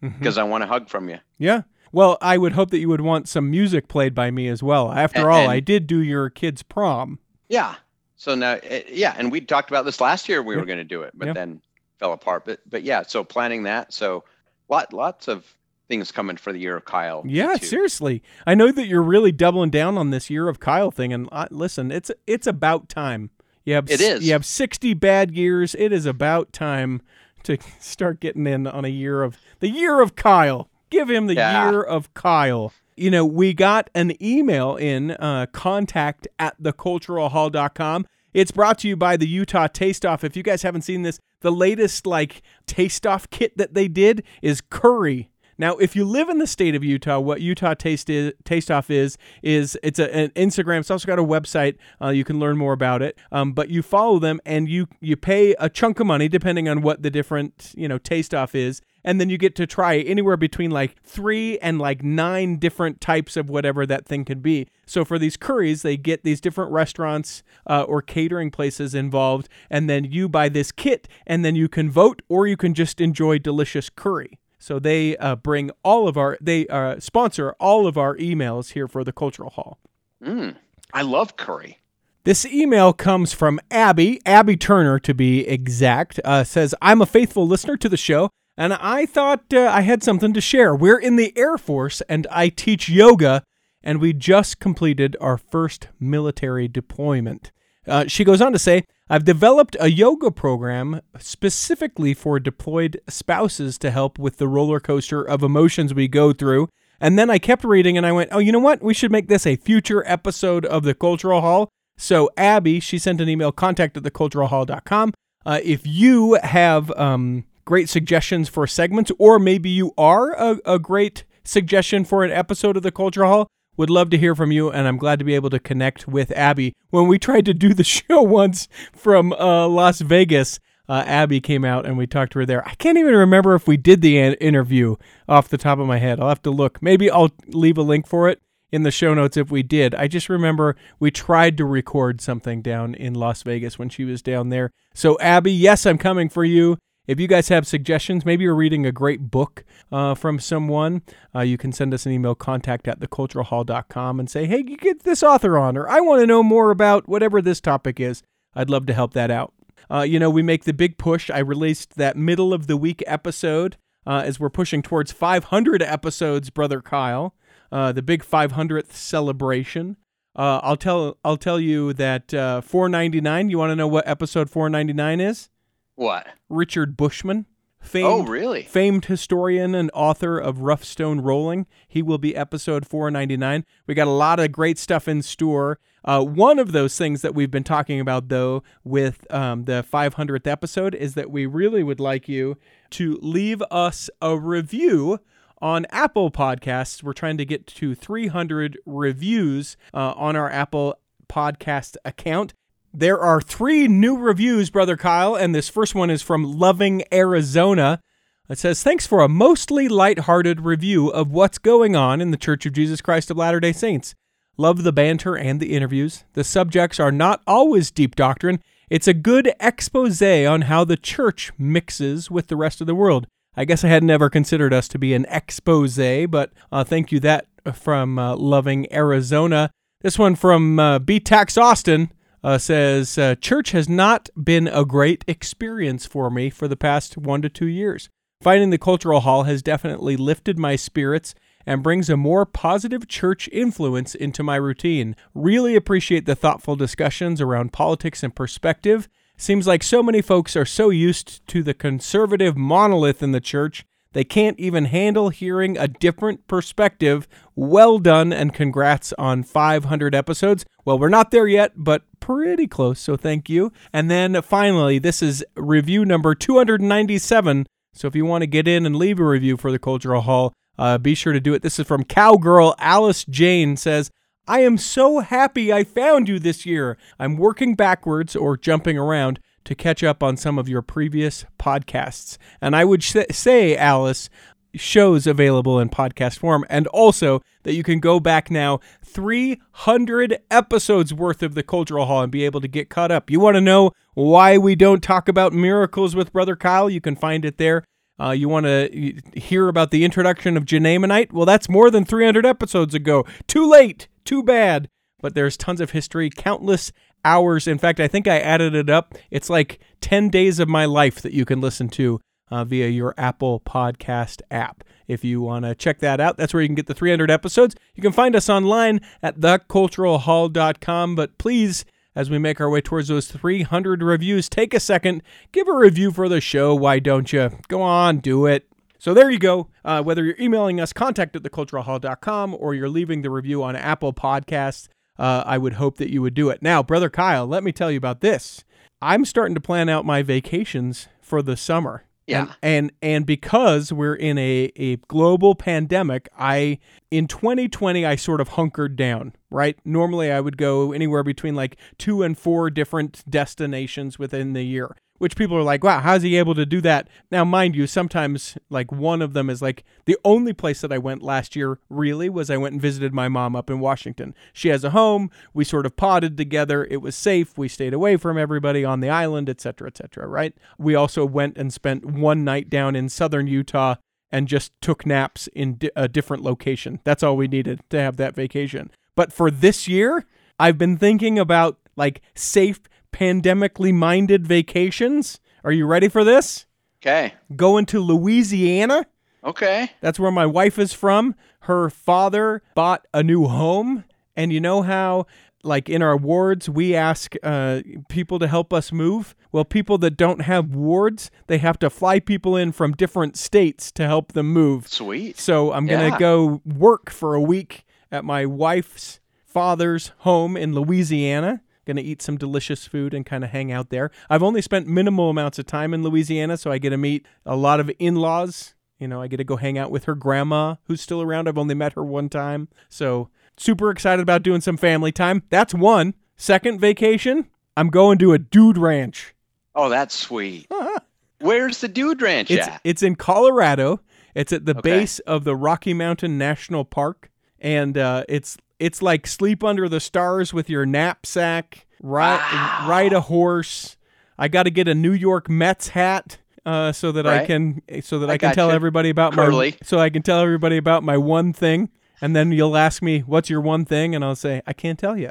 because 0.00 0.38
I 0.38 0.44
want 0.44 0.62
to 0.62 0.66
hug 0.68 0.88
from 0.88 1.08
you. 1.08 1.18
Yeah. 1.38 1.62
Well, 1.90 2.18
I 2.20 2.36
would 2.38 2.52
hope 2.52 2.70
that 2.70 2.78
you 2.78 2.88
would 2.90 3.00
want 3.00 3.28
some 3.28 3.50
music 3.50 3.88
played 3.88 4.14
by 4.14 4.30
me 4.30 4.46
as 4.48 4.62
well. 4.62 4.92
After 4.92 5.28
A- 5.28 5.32
all, 5.34 5.42
and- 5.42 5.50
I 5.50 5.60
did 5.60 5.86
do 5.86 6.00
your 6.02 6.28
kid's 6.30 6.62
prom. 6.62 7.18
Yeah. 7.48 7.76
So 8.16 8.34
now, 8.34 8.54
uh, 8.54 8.80
yeah, 8.88 9.14
and 9.16 9.32
we 9.32 9.40
talked 9.40 9.70
about 9.70 9.84
this 9.84 10.00
last 10.00 10.28
year. 10.28 10.42
We 10.42 10.54
Yeah. 10.54 10.60
were 10.60 10.66
going 10.66 10.78
to 10.78 10.84
do 10.84 11.02
it, 11.02 11.12
but 11.14 11.28
Yeah. 11.28 11.32
then 11.34 11.62
fell 11.98 12.12
apart. 12.12 12.44
But 12.44 12.60
but 12.68 12.82
yeah, 12.82 13.02
so 13.02 13.24
planning 13.24 13.62
that. 13.64 13.92
So 13.92 14.24
lot 14.68 14.92
lots 14.92 15.28
of 15.28 15.44
things 15.88 16.12
coming 16.12 16.36
for 16.36 16.52
the 16.52 16.58
year 16.58 16.76
of 16.76 16.84
Kyle. 16.84 17.22
Yeah, 17.26 17.54
too. 17.56 17.64
seriously. 17.66 18.22
I 18.46 18.54
know 18.54 18.70
that 18.70 18.86
you're 18.86 19.02
really 19.02 19.32
doubling 19.32 19.70
down 19.70 19.96
on 19.96 20.10
this 20.10 20.28
year 20.28 20.48
of 20.48 20.60
Kyle 20.60 20.90
thing, 20.90 21.12
and 21.12 21.28
uh, 21.32 21.46
listen, 21.50 21.90
it's 21.90 22.10
it's 22.26 22.46
about 22.46 22.88
time. 22.90 23.30
You 23.68 23.74
have 23.74 23.90
It 23.90 24.00
is. 24.00 24.26
You 24.26 24.32
have 24.32 24.46
60 24.46 24.94
bad 24.94 25.30
years. 25.30 25.74
It 25.78 25.92
is 25.92 26.06
about 26.06 26.54
time 26.54 27.02
to 27.42 27.58
start 27.78 28.18
getting 28.18 28.46
in 28.46 28.66
on 28.66 28.86
a 28.86 28.88
year 28.88 29.22
of 29.22 29.36
the 29.60 29.68
year 29.68 30.00
of 30.00 30.16
Kyle. 30.16 30.70
Give 30.88 31.10
him 31.10 31.26
the 31.26 31.34
Yeah. 31.34 31.68
year 31.70 31.82
of 31.82 32.14
Kyle. 32.14 32.72
You 32.96 33.10
know, 33.10 33.26
we 33.26 33.52
got 33.52 33.90
an 33.94 34.12
email 34.24 34.76
in 34.76 35.10
uh, 35.10 35.46
contact 35.52 36.26
at 36.38 36.60
theculturalhall.com. 36.62 38.06
It's 38.32 38.50
brought 38.50 38.78
to 38.78 38.88
you 38.88 38.96
by 38.96 39.18
the 39.18 39.26
Utah 39.28 39.66
Taste 39.66 40.06
Off. 40.06 40.24
If 40.24 40.34
you 40.34 40.42
guys 40.42 40.62
haven't 40.62 40.82
seen 40.82 41.02
this, 41.02 41.20
the 41.42 41.52
latest 41.52 42.06
like 42.06 42.40
taste 42.66 43.06
off 43.06 43.28
kit 43.28 43.54
that 43.58 43.74
they 43.74 43.86
did 43.86 44.22
is 44.40 44.62
curry. 44.62 45.28
Now, 45.60 45.76
if 45.78 45.96
you 45.96 46.04
live 46.04 46.28
in 46.28 46.38
the 46.38 46.46
state 46.46 46.76
of 46.76 46.84
Utah, 46.84 47.18
what 47.18 47.40
Utah 47.40 47.74
Taste 47.74 48.08
is, 48.08 48.32
Taste 48.44 48.70
Off 48.70 48.90
is 48.90 49.18
is 49.42 49.76
it's 49.82 49.98
a, 49.98 50.14
an 50.14 50.30
Instagram. 50.30 50.78
It's 50.78 50.90
also 50.90 51.06
got 51.06 51.18
a 51.18 51.24
website. 51.24 51.74
Uh, 52.00 52.10
you 52.10 52.22
can 52.22 52.38
learn 52.38 52.56
more 52.56 52.72
about 52.72 53.02
it. 53.02 53.18
Um, 53.32 53.52
but 53.52 53.68
you 53.68 53.82
follow 53.82 54.20
them 54.20 54.40
and 54.46 54.68
you 54.68 54.86
you 55.00 55.16
pay 55.16 55.56
a 55.58 55.68
chunk 55.68 55.98
of 55.98 56.06
money 56.06 56.28
depending 56.28 56.68
on 56.68 56.80
what 56.80 57.02
the 57.02 57.10
different 57.10 57.74
you 57.76 57.88
know 57.88 57.98
Taste 57.98 58.32
Off 58.32 58.54
is, 58.54 58.80
and 59.02 59.20
then 59.20 59.30
you 59.30 59.36
get 59.36 59.56
to 59.56 59.66
try 59.66 59.98
anywhere 59.98 60.36
between 60.36 60.70
like 60.70 61.02
three 61.02 61.58
and 61.58 61.80
like 61.80 62.04
nine 62.04 62.58
different 62.58 63.00
types 63.00 63.36
of 63.36 63.50
whatever 63.50 63.84
that 63.84 64.06
thing 64.06 64.24
could 64.24 64.42
be. 64.42 64.68
So 64.86 65.04
for 65.04 65.18
these 65.18 65.36
curries, 65.36 65.82
they 65.82 65.96
get 65.96 66.22
these 66.22 66.40
different 66.40 66.70
restaurants 66.70 67.42
uh, 67.66 67.82
or 67.82 68.00
catering 68.00 68.52
places 68.52 68.94
involved, 68.94 69.48
and 69.68 69.90
then 69.90 70.04
you 70.04 70.28
buy 70.28 70.48
this 70.48 70.70
kit, 70.70 71.08
and 71.26 71.44
then 71.44 71.56
you 71.56 71.68
can 71.68 71.90
vote 71.90 72.22
or 72.28 72.46
you 72.46 72.56
can 72.56 72.74
just 72.74 73.00
enjoy 73.00 73.38
delicious 73.38 73.90
curry. 73.90 74.38
So 74.68 74.78
they 74.78 75.16
uh, 75.16 75.36
bring 75.36 75.70
all 75.82 76.08
of 76.08 76.18
our, 76.18 76.36
they 76.42 76.66
uh, 76.66 77.00
sponsor 77.00 77.52
all 77.58 77.86
of 77.86 77.96
our 77.96 78.14
emails 78.18 78.72
here 78.72 78.86
for 78.86 79.02
the 79.02 79.14
Cultural 79.14 79.48
Hall. 79.48 79.78
Mm, 80.22 80.56
I 80.92 81.00
love 81.00 81.38
curry. 81.38 81.78
This 82.24 82.44
email 82.44 82.92
comes 82.92 83.32
from 83.32 83.60
Abby, 83.70 84.20
Abby 84.26 84.58
Turner 84.58 84.98
to 84.98 85.14
be 85.14 85.48
exact, 85.48 86.20
uh, 86.22 86.44
says, 86.44 86.74
I'm 86.82 87.00
a 87.00 87.06
faithful 87.06 87.48
listener 87.48 87.78
to 87.78 87.88
the 87.88 87.96
show, 87.96 88.28
and 88.58 88.74
I 88.74 89.06
thought 89.06 89.54
uh, 89.54 89.70
I 89.72 89.80
had 89.80 90.02
something 90.02 90.34
to 90.34 90.40
share. 90.42 90.74
We're 90.74 90.98
in 90.98 91.16
the 91.16 91.32
Air 91.34 91.56
Force, 91.56 92.02
and 92.02 92.26
I 92.30 92.50
teach 92.50 92.90
yoga, 92.90 93.44
and 93.82 94.02
we 94.02 94.12
just 94.12 94.60
completed 94.60 95.16
our 95.18 95.38
first 95.38 95.88
military 95.98 96.68
deployment. 96.68 97.52
Uh, 97.86 98.04
she 98.06 98.22
goes 98.22 98.42
on 98.42 98.52
to 98.52 98.58
say, 98.58 98.84
I've 99.10 99.24
developed 99.24 99.76
a 99.80 99.90
yoga 99.90 100.30
program 100.30 101.00
specifically 101.18 102.12
for 102.12 102.38
deployed 102.38 103.00
spouses 103.08 103.78
to 103.78 103.90
help 103.90 104.18
with 104.18 104.36
the 104.36 104.48
roller 104.48 104.80
coaster 104.80 105.22
of 105.22 105.42
emotions 105.42 105.94
we 105.94 106.08
go 106.08 106.32
through. 106.32 106.68
And 107.00 107.18
then 107.18 107.30
I 107.30 107.38
kept 107.38 107.64
reading 107.64 107.96
and 107.96 108.04
I 108.04 108.12
went, 108.12 108.30
oh, 108.32 108.38
you 108.38 108.52
know 108.52 108.58
what? 108.58 108.82
We 108.82 108.92
should 108.92 109.12
make 109.12 109.28
this 109.28 109.46
a 109.46 109.56
future 109.56 110.04
episode 110.06 110.66
of 110.66 110.82
the 110.82 110.94
Cultural 110.94 111.40
Hall. 111.40 111.70
So, 111.96 112.30
Abby, 112.36 112.80
she 112.80 112.98
sent 112.98 113.20
an 113.20 113.28
email, 113.28 113.50
contact 113.50 113.96
at 113.96 114.02
theculturalhall.com. 114.02 115.14
Uh, 115.46 115.60
if 115.64 115.86
you 115.86 116.34
have 116.42 116.90
um, 116.92 117.44
great 117.64 117.88
suggestions 117.88 118.48
for 118.48 118.66
segments, 118.66 119.10
or 119.18 119.38
maybe 119.38 119.70
you 119.70 119.94
are 119.96 120.32
a, 120.32 120.58
a 120.66 120.78
great 120.78 121.24
suggestion 121.44 122.04
for 122.04 122.24
an 122.24 122.30
episode 122.30 122.76
of 122.76 122.82
the 122.82 122.92
Cultural 122.92 123.30
Hall, 123.30 123.48
would 123.78 123.88
love 123.88 124.10
to 124.10 124.18
hear 124.18 124.34
from 124.34 124.52
you, 124.52 124.70
and 124.70 124.86
I'm 124.86 124.98
glad 124.98 125.18
to 125.20 125.24
be 125.24 125.34
able 125.34 125.48
to 125.50 125.58
connect 125.58 126.06
with 126.06 126.30
Abby. 126.32 126.74
When 126.90 127.06
we 127.06 127.18
tried 127.18 127.46
to 127.46 127.54
do 127.54 127.72
the 127.72 127.84
show 127.84 128.20
once 128.20 128.68
from 128.92 129.32
uh, 129.32 129.66
Las 129.68 130.00
Vegas, 130.00 130.60
uh, 130.88 131.04
Abby 131.06 131.40
came 131.40 131.64
out 131.64 131.86
and 131.86 131.96
we 131.96 132.06
talked 132.06 132.32
to 132.32 132.38
her 132.40 132.46
there. 132.46 132.66
I 132.66 132.74
can't 132.74 132.98
even 132.98 133.14
remember 133.14 133.54
if 133.54 133.66
we 133.68 133.76
did 133.76 134.00
the 134.00 134.18
an- 134.18 134.34
interview 134.34 134.96
off 135.28 135.48
the 135.48 135.58
top 135.58 135.78
of 135.78 135.86
my 135.86 135.98
head. 135.98 136.18
I'll 136.18 136.28
have 136.28 136.42
to 136.42 136.50
look. 136.50 136.82
Maybe 136.82 137.10
I'll 137.10 137.30
leave 137.46 137.78
a 137.78 137.82
link 137.82 138.06
for 138.06 138.28
it 138.28 138.40
in 138.72 138.82
the 138.82 138.90
show 138.90 139.14
notes 139.14 139.36
if 139.36 139.50
we 139.50 139.62
did. 139.62 139.94
I 139.94 140.08
just 140.08 140.28
remember 140.28 140.76
we 140.98 141.10
tried 141.10 141.56
to 141.58 141.64
record 141.64 142.20
something 142.20 142.62
down 142.62 142.94
in 142.94 143.14
Las 143.14 143.42
Vegas 143.42 143.78
when 143.78 143.88
she 143.88 144.04
was 144.04 144.22
down 144.22 144.48
there. 144.48 144.72
So, 144.94 145.18
Abby, 145.20 145.52
yes, 145.52 145.86
I'm 145.86 145.98
coming 145.98 146.28
for 146.28 146.44
you. 146.44 146.78
If 147.08 147.18
you 147.18 147.26
guys 147.26 147.48
have 147.48 147.66
suggestions, 147.66 148.26
maybe 148.26 148.44
you're 148.44 148.54
reading 148.54 148.84
a 148.84 148.92
great 148.92 149.30
book 149.30 149.64
uh, 149.90 150.14
from 150.14 150.38
someone, 150.38 151.00
uh, 151.34 151.40
you 151.40 151.56
can 151.56 151.72
send 151.72 151.94
us 151.94 152.04
an 152.04 152.12
email, 152.12 152.34
contact 152.34 152.86
at 152.86 153.00
theculturalhall.com, 153.00 154.20
and 154.20 154.28
say, 154.28 154.44
hey, 154.44 154.58
you 154.58 154.76
get 154.76 155.04
this 155.04 155.22
author 155.22 155.56
on, 155.56 155.78
or 155.78 155.88
I 155.88 156.00
want 156.00 156.20
to 156.20 156.26
know 156.26 156.42
more 156.42 156.70
about 156.70 157.08
whatever 157.08 157.40
this 157.40 157.62
topic 157.62 157.98
is. 157.98 158.22
I'd 158.54 158.68
love 158.68 158.84
to 158.86 158.92
help 158.92 159.14
that 159.14 159.30
out. 159.30 159.54
Uh, 159.90 160.02
you 160.02 160.18
know, 160.18 160.28
we 160.28 160.42
make 160.42 160.64
the 160.64 160.74
big 160.74 160.98
push. 160.98 161.30
I 161.30 161.38
released 161.38 161.96
that 161.96 162.14
middle 162.14 162.52
of 162.52 162.66
the 162.66 162.76
week 162.76 163.02
episode 163.06 163.78
uh, 164.06 164.22
as 164.26 164.38
we're 164.38 164.50
pushing 164.50 164.82
towards 164.82 165.10
500 165.10 165.82
episodes, 165.82 166.50
brother 166.50 166.82
Kyle. 166.82 167.34
Uh, 167.72 167.90
the 167.90 168.02
big 168.02 168.22
500th 168.22 168.92
celebration. 168.92 169.96
Uh, 170.36 170.60
I'll 170.62 170.76
tell 170.76 171.16
I'll 171.24 171.36
tell 171.38 171.58
you 171.58 171.94
that 171.94 172.34
uh, 172.34 172.60
499. 172.60 173.48
You 173.48 173.58
want 173.58 173.70
to 173.70 173.76
know 173.76 173.88
what 173.88 174.06
episode 174.06 174.50
499 174.50 175.20
is? 175.20 175.48
What? 175.98 176.28
Richard 176.48 176.96
Bushman, 176.96 177.46
famed, 177.80 178.06
Oh, 178.06 178.22
really? 178.22 178.62
famed 178.62 179.06
historian 179.06 179.74
and 179.74 179.90
author 179.92 180.38
of 180.38 180.60
Rough 180.60 180.84
Stone 180.84 181.22
Rolling. 181.22 181.66
He 181.88 182.02
will 182.02 182.18
be 182.18 182.36
episode 182.36 182.86
499. 182.86 183.64
We 183.88 183.94
got 183.94 184.06
a 184.06 184.10
lot 184.12 184.38
of 184.38 184.52
great 184.52 184.78
stuff 184.78 185.08
in 185.08 185.22
store. 185.22 185.80
Uh, 186.04 186.22
one 186.22 186.60
of 186.60 186.70
those 186.70 186.96
things 186.96 187.20
that 187.22 187.34
we've 187.34 187.50
been 187.50 187.64
talking 187.64 187.98
about, 187.98 188.28
though, 188.28 188.62
with 188.84 189.26
um, 189.34 189.64
the 189.64 189.84
500th 189.92 190.46
episode 190.46 190.94
is 190.94 191.14
that 191.14 191.32
we 191.32 191.46
really 191.46 191.82
would 191.82 191.98
like 191.98 192.28
you 192.28 192.56
to 192.90 193.18
leave 193.20 193.60
us 193.68 194.08
a 194.22 194.38
review 194.38 195.18
on 195.60 195.84
Apple 195.90 196.30
Podcasts. 196.30 197.02
We're 197.02 197.12
trying 197.12 197.38
to 197.38 197.44
get 197.44 197.66
to 197.66 197.96
300 197.96 198.78
reviews 198.86 199.76
uh, 199.92 200.12
on 200.16 200.36
our 200.36 200.48
Apple 200.48 200.94
Podcast 201.28 201.96
account. 202.04 202.54
There 202.92 203.20
are 203.20 203.40
three 203.40 203.86
new 203.86 204.16
reviews, 204.16 204.70
Brother 204.70 204.96
Kyle, 204.96 205.34
and 205.34 205.54
this 205.54 205.68
first 205.68 205.94
one 205.94 206.08
is 206.08 206.22
from 206.22 206.58
Loving 206.58 207.04
Arizona. 207.12 208.00
It 208.48 208.58
says, 208.58 208.82
Thanks 208.82 209.06
for 209.06 209.20
a 209.20 209.28
mostly 209.28 209.88
lighthearted 209.88 210.62
review 210.62 211.08
of 211.08 211.30
what's 211.30 211.58
going 211.58 211.94
on 211.94 212.22
in 212.22 212.30
the 212.30 212.38
Church 212.38 212.64
of 212.64 212.72
Jesus 212.72 213.02
Christ 213.02 213.30
of 213.30 213.36
Latter 213.36 213.60
day 213.60 213.72
Saints. 213.72 214.14
Love 214.56 214.84
the 214.84 214.92
banter 214.92 215.36
and 215.36 215.60
the 215.60 215.76
interviews. 215.76 216.24
The 216.32 216.44
subjects 216.44 216.98
are 216.98 217.12
not 217.12 217.42
always 217.46 217.90
deep 217.90 218.16
doctrine. 218.16 218.60
It's 218.88 219.06
a 219.06 219.14
good 219.14 219.52
expose 219.60 220.22
on 220.22 220.62
how 220.62 220.84
the 220.84 220.96
church 220.96 221.52
mixes 221.58 222.30
with 222.30 222.46
the 222.46 222.56
rest 222.56 222.80
of 222.80 222.86
the 222.86 222.94
world. 222.94 223.26
I 223.54 223.66
guess 223.66 223.84
I 223.84 223.88
had 223.88 224.02
never 224.02 224.30
considered 224.30 224.72
us 224.72 224.88
to 224.88 224.98
be 224.98 225.12
an 225.12 225.26
expose, 225.28 225.98
but 226.28 226.52
uh, 226.72 226.84
thank 226.84 227.12
you 227.12 227.20
that 227.20 227.46
from 227.74 228.18
uh, 228.18 228.34
Loving 228.36 228.90
Arizona. 228.92 229.70
This 230.00 230.18
one 230.18 230.36
from 230.36 230.78
uh, 230.78 230.98
B 231.00 231.20
Tax 231.20 231.58
Austin 231.58 232.10
uh, 232.42 232.58
says, 232.58 233.18
uh, 233.18 233.34
Church 233.36 233.72
has 233.72 233.88
not 233.88 234.28
been 234.42 234.68
a 234.68 234.84
great 234.84 235.24
experience 235.26 236.06
for 236.06 236.30
me 236.30 236.50
for 236.50 236.68
the 236.68 236.76
past 236.76 237.16
one 237.16 237.42
to 237.42 237.48
two 237.48 237.66
years. 237.66 238.08
Finding 238.40 238.70
the 238.70 238.78
cultural 238.78 239.20
hall 239.20 239.44
has 239.44 239.62
definitely 239.62 240.16
lifted 240.16 240.58
my 240.58 240.76
spirits 240.76 241.34
and 241.66 241.82
brings 241.82 242.08
a 242.08 242.16
more 242.16 242.46
positive 242.46 243.08
church 243.08 243.48
influence 243.52 244.14
into 244.14 244.42
my 244.42 244.56
routine. 244.56 245.16
Really 245.34 245.74
appreciate 245.74 246.24
the 246.24 246.36
thoughtful 246.36 246.76
discussions 246.76 247.40
around 247.40 247.72
politics 247.72 248.22
and 248.22 248.34
perspective. 248.34 249.08
Seems 249.36 249.66
like 249.66 249.82
so 249.82 250.02
many 250.02 250.22
folks 250.22 250.56
are 250.56 250.64
so 250.64 250.90
used 250.90 251.46
to 251.48 251.62
the 251.62 251.74
conservative 251.74 252.56
monolith 252.56 253.22
in 253.22 253.32
the 253.32 253.40
church, 253.40 253.84
they 254.12 254.24
can't 254.24 254.58
even 254.58 254.86
handle 254.86 255.28
hearing 255.28 255.76
a 255.76 255.88
different 255.88 256.46
perspective. 256.48 257.28
Well 257.54 257.98
done, 257.98 258.32
and 258.32 258.54
congrats 258.54 259.12
on 259.18 259.42
500 259.42 260.14
episodes. 260.14 260.64
Well, 260.84 260.98
we're 260.98 261.08
not 261.08 261.30
there 261.30 261.46
yet, 261.46 261.72
but 261.76 262.02
pretty 262.20 262.66
close, 262.66 263.00
so 263.00 263.16
thank 263.16 263.48
you. 263.48 263.72
And 263.92 264.10
then 264.10 264.40
finally, 264.42 264.98
this 264.98 265.22
is 265.22 265.44
review 265.56 266.04
number 266.04 266.34
297. 266.34 267.66
So 267.92 268.06
if 268.08 268.14
you 268.14 268.24
want 268.24 268.42
to 268.42 268.46
get 268.46 268.68
in 268.68 268.86
and 268.86 268.96
leave 268.96 269.18
a 269.18 269.24
review 269.24 269.56
for 269.56 269.72
the 269.72 269.78
Cultural 269.78 270.22
Hall, 270.22 270.52
uh, 270.78 270.98
be 270.98 271.14
sure 271.14 271.32
to 271.32 271.40
do 271.40 271.54
it. 271.54 271.62
This 271.62 271.78
is 271.78 271.86
from 271.86 272.04
Cowgirl 272.04 272.74
Alice 272.78 273.24
Jane 273.24 273.76
says, 273.76 274.10
I 274.46 274.60
am 274.60 274.78
so 274.78 275.18
happy 275.18 275.72
I 275.72 275.84
found 275.84 276.28
you 276.28 276.38
this 276.38 276.64
year. 276.64 276.96
I'm 277.18 277.36
working 277.36 277.74
backwards 277.74 278.34
or 278.34 278.56
jumping 278.56 278.96
around 278.96 279.40
to 279.64 279.74
catch 279.74 280.02
up 280.02 280.22
on 280.22 280.38
some 280.38 280.58
of 280.58 280.68
your 280.68 280.80
previous 280.80 281.44
podcasts. 281.58 282.38
And 282.60 282.74
I 282.74 282.86
would 282.86 283.02
sh- 283.02 283.16
say, 283.30 283.76
Alice, 283.76 284.30
shows 284.74 285.26
available 285.26 285.78
in 285.80 285.88
podcast 285.88 286.38
form, 286.38 286.64
and 286.68 286.86
also 286.88 287.42
that 287.62 287.74
you 287.74 287.82
can 287.82 288.00
go 288.00 288.20
back 288.20 288.50
now 288.50 288.80
300 289.04 290.38
episodes 290.50 291.12
worth 291.12 291.42
of 291.42 291.54
the 291.54 291.62
Cultural 291.62 292.06
Hall 292.06 292.22
and 292.22 292.32
be 292.32 292.44
able 292.44 292.60
to 292.60 292.68
get 292.68 292.88
caught 292.88 293.10
up. 293.10 293.30
You 293.30 293.40
want 293.40 293.56
to 293.56 293.60
know 293.60 293.92
why 294.14 294.58
we 294.58 294.74
don't 294.74 295.02
talk 295.02 295.28
about 295.28 295.52
miracles 295.52 296.14
with 296.14 296.32
Brother 296.32 296.56
Kyle? 296.56 296.90
You 296.90 297.00
can 297.00 297.16
find 297.16 297.44
it 297.44 297.58
there. 297.58 297.84
Uh, 298.20 298.30
you 298.30 298.48
want 298.48 298.66
to 298.66 299.20
hear 299.34 299.68
about 299.68 299.90
the 299.90 300.04
introduction 300.04 300.56
of 300.56 300.64
Janaemanite? 300.64 301.32
Well, 301.32 301.46
that's 301.46 301.68
more 301.68 301.90
than 301.90 302.04
300 302.04 302.44
episodes 302.44 302.94
ago. 302.94 303.24
Too 303.46 303.68
late, 303.68 304.08
too 304.24 304.42
bad. 304.42 304.88
But 305.20 305.34
there's 305.34 305.56
tons 305.56 305.80
of 305.80 305.90
history, 305.90 306.30
countless 306.30 306.92
hours. 307.24 307.66
In 307.66 307.78
fact, 307.78 308.00
I 308.00 308.08
think 308.08 308.28
I 308.28 308.38
added 308.38 308.74
it 308.74 308.88
up. 308.88 309.14
It's 309.30 309.50
like 309.50 309.80
10 310.00 310.30
days 310.30 310.58
of 310.58 310.68
my 310.68 310.84
life 310.84 311.20
that 311.22 311.32
you 311.32 311.44
can 311.44 311.60
listen 311.60 311.88
to 311.90 312.20
uh, 312.50 312.64
via 312.64 312.88
your 312.88 313.14
Apple 313.16 313.60
Podcast 313.60 314.42
app. 314.50 314.84
If 315.06 315.24
you 315.24 315.40
want 315.40 315.64
to 315.64 315.74
check 315.74 316.00
that 316.00 316.20
out, 316.20 316.36
that's 316.36 316.52
where 316.52 316.62
you 316.62 316.68
can 316.68 316.74
get 316.74 316.86
the 316.86 316.94
300 316.94 317.30
episodes. 317.30 317.74
You 317.94 318.02
can 318.02 318.12
find 318.12 318.36
us 318.36 318.48
online 318.48 319.00
at 319.22 319.40
theculturalhall.com. 319.40 321.14
But 321.14 321.38
please, 321.38 321.84
as 322.14 322.30
we 322.30 322.38
make 322.38 322.60
our 322.60 322.68
way 322.68 322.80
towards 322.80 323.08
those 323.08 323.30
300 323.30 324.02
reviews, 324.02 324.48
take 324.48 324.74
a 324.74 324.80
second, 324.80 325.22
give 325.52 325.66
a 325.66 325.74
review 325.74 326.12
for 326.12 326.28
the 326.28 326.40
show. 326.40 326.74
Why 326.74 326.98
don't 326.98 327.32
you? 327.32 327.50
Go 327.68 327.80
on, 327.80 328.18
do 328.18 328.44
it. 328.46 328.68
So 328.98 329.14
there 329.14 329.30
you 329.30 329.38
go. 329.38 329.68
Uh, 329.84 330.02
whether 330.02 330.24
you're 330.24 330.40
emailing 330.40 330.80
us, 330.80 330.92
contact 330.92 331.36
at 331.36 331.42
theculturalhall.com, 331.42 332.56
or 332.58 332.74
you're 332.74 332.88
leaving 332.88 333.22
the 333.22 333.30
review 333.30 333.62
on 333.62 333.76
Apple 333.76 334.12
Podcasts, 334.12 334.88
uh, 335.18 335.44
I 335.46 335.56
would 335.56 335.74
hope 335.74 335.98
that 335.98 336.10
you 336.10 336.20
would 336.20 336.34
do 336.34 336.50
it. 336.50 336.62
Now, 336.62 336.82
Brother 336.82 337.08
Kyle, 337.08 337.46
let 337.46 337.62
me 337.62 337.72
tell 337.72 337.90
you 337.90 337.98
about 337.98 338.20
this. 338.20 338.64
I'm 339.00 339.24
starting 339.24 339.54
to 339.54 339.60
plan 339.60 339.88
out 339.88 340.04
my 340.04 340.22
vacations 340.22 341.08
for 341.20 341.42
the 341.42 341.56
summer. 341.56 342.04
Yeah. 342.28 342.40
And, 342.40 342.50
and 342.62 342.92
and 343.00 343.26
because 343.26 343.92
we're 343.92 344.14
in 344.14 344.36
a, 344.38 344.70
a 344.76 344.96
global 345.08 345.54
pandemic, 345.54 346.28
I 346.38 346.78
in 347.10 347.26
2020 347.26 348.04
I 348.04 348.16
sort 348.16 348.40
of 348.40 348.48
hunkered 348.48 348.96
down, 348.96 349.32
right? 349.50 349.78
Normally 349.84 350.30
I 350.30 350.40
would 350.40 350.58
go 350.58 350.92
anywhere 350.92 351.22
between 351.22 351.54
like 351.54 351.76
2 351.98 352.22
and 352.22 352.36
4 352.38 352.70
different 352.70 353.24
destinations 353.28 354.18
within 354.18 354.52
the 354.52 354.62
year 354.62 354.94
which 355.18 355.36
people 355.36 355.56
are 355.56 355.62
like, 355.62 355.84
wow, 355.84 356.00
how's 356.00 356.22
he 356.22 356.36
able 356.36 356.54
to 356.54 356.66
do 356.66 356.80
that? 356.80 357.08
Now, 357.30 357.44
mind 357.44 357.76
you, 357.76 357.86
sometimes 357.86 358.56
like 358.70 358.90
one 358.90 359.20
of 359.20 359.32
them 359.32 359.50
is 359.50 359.60
like 359.60 359.84
the 360.06 360.18
only 360.24 360.52
place 360.52 360.80
that 360.80 360.92
I 360.92 360.98
went 360.98 361.22
last 361.22 361.54
year 361.54 361.78
really 361.90 362.28
was 362.28 362.50
I 362.50 362.56
went 362.56 362.72
and 362.72 362.82
visited 362.82 363.12
my 363.12 363.28
mom 363.28 363.54
up 363.54 363.68
in 363.70 363.80
Washington. 363.80 364.34
She 364.52 364.68
has 364.68 364.84
a 364.84 364.90
home. 364.90 365.30
We 365.52 365.64
sort 365.64 365.86
of 365.86 365.96
potted 365.96 366.36
together. 366.36 366.84
It 366.84 367.02
was 367.02 367.14
safe. 367.14 367.58
We 367.58 367.68
stayed 367.68 367.94
away 367.94 368.16
from 368.16 368.38
everybody 368.38 368.84
on 368.84 369.00
the 369.00 369.10
island, 369.10 369.48
etc., 369.48 369.88
etc. 369.88 370.26
right? 370.26 370.54
We 370.78 370.94
also 370.94 371.24
went 371.24 371.56
and 371.58 371.72
spent 371.72 372.04
one 372.04 372.44
night 372.44 372.70
down 372.70 372.96
in 372.96 373.08
southern 373.08 373.46
Utah 373.46 373.96
and 374.30 374.46
just 374.46 374.72
took 374.80 375.06
naps 375.06 375.48
in 375.54 375.80
a 375.96 376.08
different 376.08 376.42
location. 376.42 377.00
That's 377.04 377.22
all 377.22 377.36
we 377.36 377.48
needed 377.48 377.80
to 377.90 378.00
have 378.00 378.16
that 378.18 378.34
vacation. 378.34 378.90
But 379.14 379.32
for 379.32 379.50
this 379.50 379.88
year, 379.88 380.26
I've 380.58 380.78
been 380.78 380.96
thinking 380.96 381.38
about 381.38 381.78
like 381.96 382.20
safe 382.34 382.80
pandemically 383.12 383.92
minded 383.92 384.46
vacations. 384.46 385.40
Are 385.64 385.72
you 385.72 385.86
ready 385.86 386.08
for 386.08 386.24
this? 386.24 386.66
Okay. 387.02 387.34
Going 387.54 387.86
to 387.86 388.00
Louisiana. 388.00 389.06
Okay. 389.44 389.90
That's 390.00 390.18
where 390.18 390.30
my 390.32 390.46
wife 390.46 390.78
is 390.78 390.92
from. 390.92 391.34
Her 391.60 391.90
father 391.90 392.62
bought 392.74 393.06
a 393.14 393.22
new 393.22 393.46
home. 393.46 394.04
And 394.36 394.52
you 394.52 394.60
know 394.60 394.82
how, 394.82 395.26
like 395.62 395.88
in 395.88 396.02
our 396.02 396.16
wards, 396.16 396.68
we 396.68 396.94
ask 396.94 397.34
uh, 397.42 397.80
people 398.08 398.38
to 398.38 398.46
help 398.46 398.72
us 398.72 398.92
move? 398.92 399.34
Well, 399.50 399.64
people 399.64 399.98
that 399.98 400.16
don't 400.16 400.42
have 400.42 400.74
wards, 400.74 401.30
they 401.46 401.58
have 401.58 401.78
to 401.80 401.90
fly 401.90 402.20
people 402.20 402.56
in 402.56 402.72
from 402.72 402.92
different 402.92 403.36
states 403.36 403.90
to 403.92 404.06
help 404.06 404.32
them 404.32 404.52
move. 404.52 404.86
Sweet. 404.88 405.38
So 405.38 405.72
I'm 405.72 405.86
going 405.86 406.00
to 406.00 406.06
Yeah. 406.10 406.18
go 406.18 406.62
work 406.64 407.10
for 407.10 407.34
a 407.34 407.40
week 407.40 407.84
at 408.12 408.24
my 408.24 408.44
wife's 408.46 409.20
father's 409.44 410.12
home 410.18 410.56
in 410.56 410.74
Louisiana. 410.74 411.62
Going 411.88 411.96
to 411.96 412.02
eat 412.02 412.20
some 412.20 412.36
delicious 412.36 412.86
food 412.86 413.14
and 413.14 413.24
kind 413.24 413.42
of 413.42 413.48
hang 413.48 413.72
out 413.72 413.88
there. 413.88 414.10
I've 414.28 414.42
only 414.42 414.60
spent 414.60 414.86
minimal 414.86 415.30
amounts 415.30 415.58
of 415.58 415.64
time 415.64 415.94
in 415.94 416.02
Louisiana, 416.02 416.58
so 416.58 416.70
I 416.70 416.76
get 416.76 416.90
to 416.90 416.98
meet 416.98 417.24
a 417.46 417.56
lot 417.56 417.80
of 417.80 417.90
in 417.98 418.16
laws. 418.16 418.74
You 418.98 419.08
know, 419.08 419.22
I 419.22 419.26
get 419.26 419.38
to 419.38 419.44
go 419.44 419.56
hang 419.56 419.78
out 419.78 419.90
with 419.90 420.04
her 420.04 420.14
grandma, 420.14 420.74
who's 420.84 421.00
still 421.00 421.22
around. 421.22 421.48
I've 421.48 421.56
only 421.56 421.74
met 421.74 421.94
her 421.94 422.04
one 422.04 422.28
time. 422.28 422.68
So, 422.90 423.30
super 423.56 423.90
excited 423.90 424.20
about 424.20 424.42
doing 424.42 424.60
some 424.60 424.76
family 424.76 425.12
time. 425.12 425.44
That's 425.48 425.72
one. 425.72 426.12
Second 426.36 426.78
vacation, 426.78 427.46
I'm 427.74 427.88
going 427.88 428.18
to 428.18 428.34
a 428.34 428.38
dude 428.38 428.76
ranch. 428.76 429.34
Oh, 429.74 429.88
that's 429.88 430.14
sweet. 430.14 430.70
Where's 431.40 431.80
the 431.80 431.88
Dude 431.88 432.20
Ranch 432.20 432.50
It's 432.50 432.68
at? 432.68 432.82
it's 432.84 433.02
in 433.02 433.14
Colorado. 433.16 434.00
It's 434.34 434.52
at 434.52 434.66
the 434.66 434.76
Okay. 434.76 434.90
base 434.90 435.20
of 435.20 435.44
the 435.44 435.56
Rocky 435.56 435.94
Mountain 435.94 436.36
National 436.36 436.84
Park, 436.84 437.30
and 437.58 437.96
uh, 437.96 438.24
it's 438.28 438.58
it's 438.78 439.02
like 439.02 439.26
sleep 439.26 439.62
under 439.64 439.88
the 439.88 440.00
stars 440.00 440.52
with 440.54 440.68
your 440.70 440.86
knapsack, 440.86 441.86
ride 442.02 442.36
Wow. 442.38 442.86
ride 442.88 443.12
a 443.12 443.22
horse. 443.22 443.96
I 444.38 444.48
got 444.48 444.64
to 444.64 444.70
get 444.70 444.86
a 444.88 444.94
New 444.94 445.12
York 445.12 445.48
Mets 445.48 445.88
hat. 445.88 446.38
Uh, 446.66 446.92
so 446.92 447.10
that 447.12 447.26
I 447.26 447.46
can, 447.46 447.80
so 448.02 448.18
that 448.18 448.28
I, 448.28 448.34
I 448.34 448.38
can 448.38 448.52
tell 448.54 448.66
gotcha. 448.68 448.74
everybody 448.74 449.08
about 449.08 449.32
Curly. 449.32 449.70
my, 449.70 449.76
so 449.82 449.98
I 449.98 450.10
can 450.10 450.20
tell 450.20 450.40
everybody 450.40 450.76
about 450.76 451.02
my 451.02 451.16
one 451.16 451.54
thing, 451.54 451.88
and 452.20 452.36
then 452.36 452.52
you'll 452.52 452.76
ask 452.76 453.00
me, 453.00 453.20
"What's 453.20 453.48
your 453.48 453.62
one 453.62 453.86
thing?" 453.86 454.14
and 454.14 454.22
I'll 454.22 454.36
say, 454.36 454.60
"I 454.66 454.74
can't 454.74 454.98
tell 454.98 455.16
you." 455.16 455.30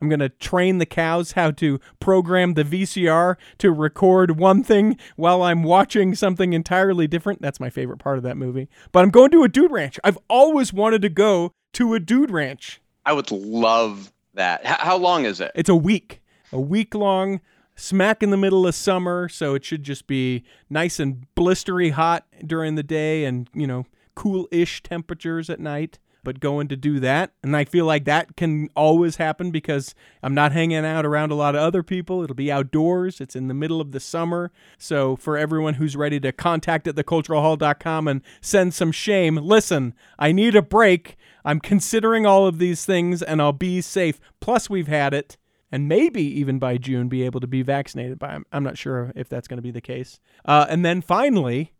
I'm 0.00 0.08
going 0.08 0.18
to 0.18 0.28
train 0.30 0.78
the 0.78 0.86
cows 0.86 1.32
how 1.32 1.52
to 1.52 1.78
program 2.00 2.54
the 2.54 2.64
VCR 2.64 3.36
to 3.58 3.70
record 3.70 4.36
one 4.36 4.64
thing 4.64 4.96
while 5.14 5.42
I'm 5.44 5.62
watching 5.62 6.16
something 6.16 6.52
entirely 6.52 7.06
different. 7.06 7.40
That's 7.40 7.60
my 7.60 7.70
favorite 7.70 8.00
part 8.00 8.16
of 8.16 8.24
that 8.24 8.36
movie. 8.36 8.68
But 8.90 9.04
I'm 9.04 9.10
going 9.10 9.30
to 9.30 9.44
a 9.44 9.48
dude 9.48 9.70
ranch. 9.70 10.00
I've 10.02 10.18
always 10.28 10.72
wanted 10.72 11.02
to 11.02 11.08
go 11.08 11.52
to 11.74 11.94
a 11.94 12.00
dude 12.00 12.32
ranch. 12.32 12.80
I 13.04 13.12
would 13.12 13.30
love 13.30 14.12
that. 14.34 14.60
H- 14.64 14.76
how 14.78 14.96
long 14.96 15.24
is 15.24 15.40
it? 15.40 15.52
It's 15.54 15.68
a 15.68 15.76
week, 15.76 16.22
a 16.52 16.60
week 16.60 16.94
long, 16.94 17.40
smack 17.76 18.22
in 18.22 18.30
the 18.30 18.36
middle 18.36 18.66
of 18.66 18.74
summer. 18.74 19.28
So 19.28 19.54
it 19.54 19.64
should 19.64 19.82
just 19.82 20.06
be 20.06 20.44
nice 20.70 21.00
and 21.00 21.26
blistery 21.36 21.92
hot 21.92 22.26
during 22.44 22.74
the 22.74 22.82
day 22.82 23.24
and, 23.24 23.48
you 23.54 23.66
know, 23.66 23.86
cool 24.14 24.48
ish 24.50 24.82
temperatures 24.82 25.48
at 25.50 25.60
night. 25.60 25.98
But 26.24 26.40
going 26.40 26.68
to 26.68 26.76
do 26.76 27.00
that, 27.00 27.32
and 27.42 27.56
I 27.56 27.64
feel 27.64 27.84
like 27.84 28.04
that 28.04 28.36
can 28.36 28.68
always 28.76 29.16
happen 29.16 29.50
because 29.50 29.94
I'm 30.22 30.34
not 30.34 30.52
hanging 30.52 30.84
out 30.84 31.04
around 31.04 31.32
a 31.32 31.34
lot 31.34 31.56
of 31.56 31.62
other 31.62 31.82
people. 31.82 32.22
It'll 32.22 32.36
be 32.36 32.52
outdoors. 32.52 33.20
It's 33.20 33.34
in 33.34 33.48
the 33.48 33.54
middle 33.54 33.80
of 33.80 33.92
the 33.92 34.00
summer. 34.00 34.52
So 34.78 35.16
for 35.16 35.36
everyone 35.36 35.74
who's 35.74 35.96
ready 35.96 36.20
to 36.20 36.30
contact 36.30 36.86
at 36.86 36.94
theculturalhall.com 36.94 38.06
and 38.06 38.22
send 38.40 38.72
some 38.74 38.92
shame, 38.92 39.36
listen, 39.36 39.94
I 40.18 40.30
need 40.30 40.54
a 40.54 40.62
break. 40.62 41.16
I'm 41.44 41.58
considering 41.58 42.24
all 42.24 42.46
of 42.46 42.58
these 42.58 42.84
things 42.84 43.22
and 43.22 43.42
I'll 43.42 43.52
be 43.52 43.80
safe. 43.80 44.20
Plus, 44.40 44.70
we've 44.70 44.88
had 44.88 45.12
it 45.12 45.36
and 45.72 45.88
maybe 45.88 46.22
even 46.22 46.58
by 46.58 46.76
June 46.76 47.08
be 47.08 47.22
able 47.22 47.40
to 47.40 47.46
be 47.46 47.62
vaccinated 47.62 48.18
by. 48.18 48.28
I'm, 48.28 48.44
I'm 48.52 48.62
not 48.62 48.76
sure 48.76 49.10
if 49.16 49.28
that's 49.28 49.48
going 49.48 49.56
to 49.56 49.62
be 49.62 49.70
the 49.70 49.80
case. 49.80 50.20
Uh, 50.44 50.66
and 50.68 50.84
then 50.84 51.00
finally, 51.00 51.72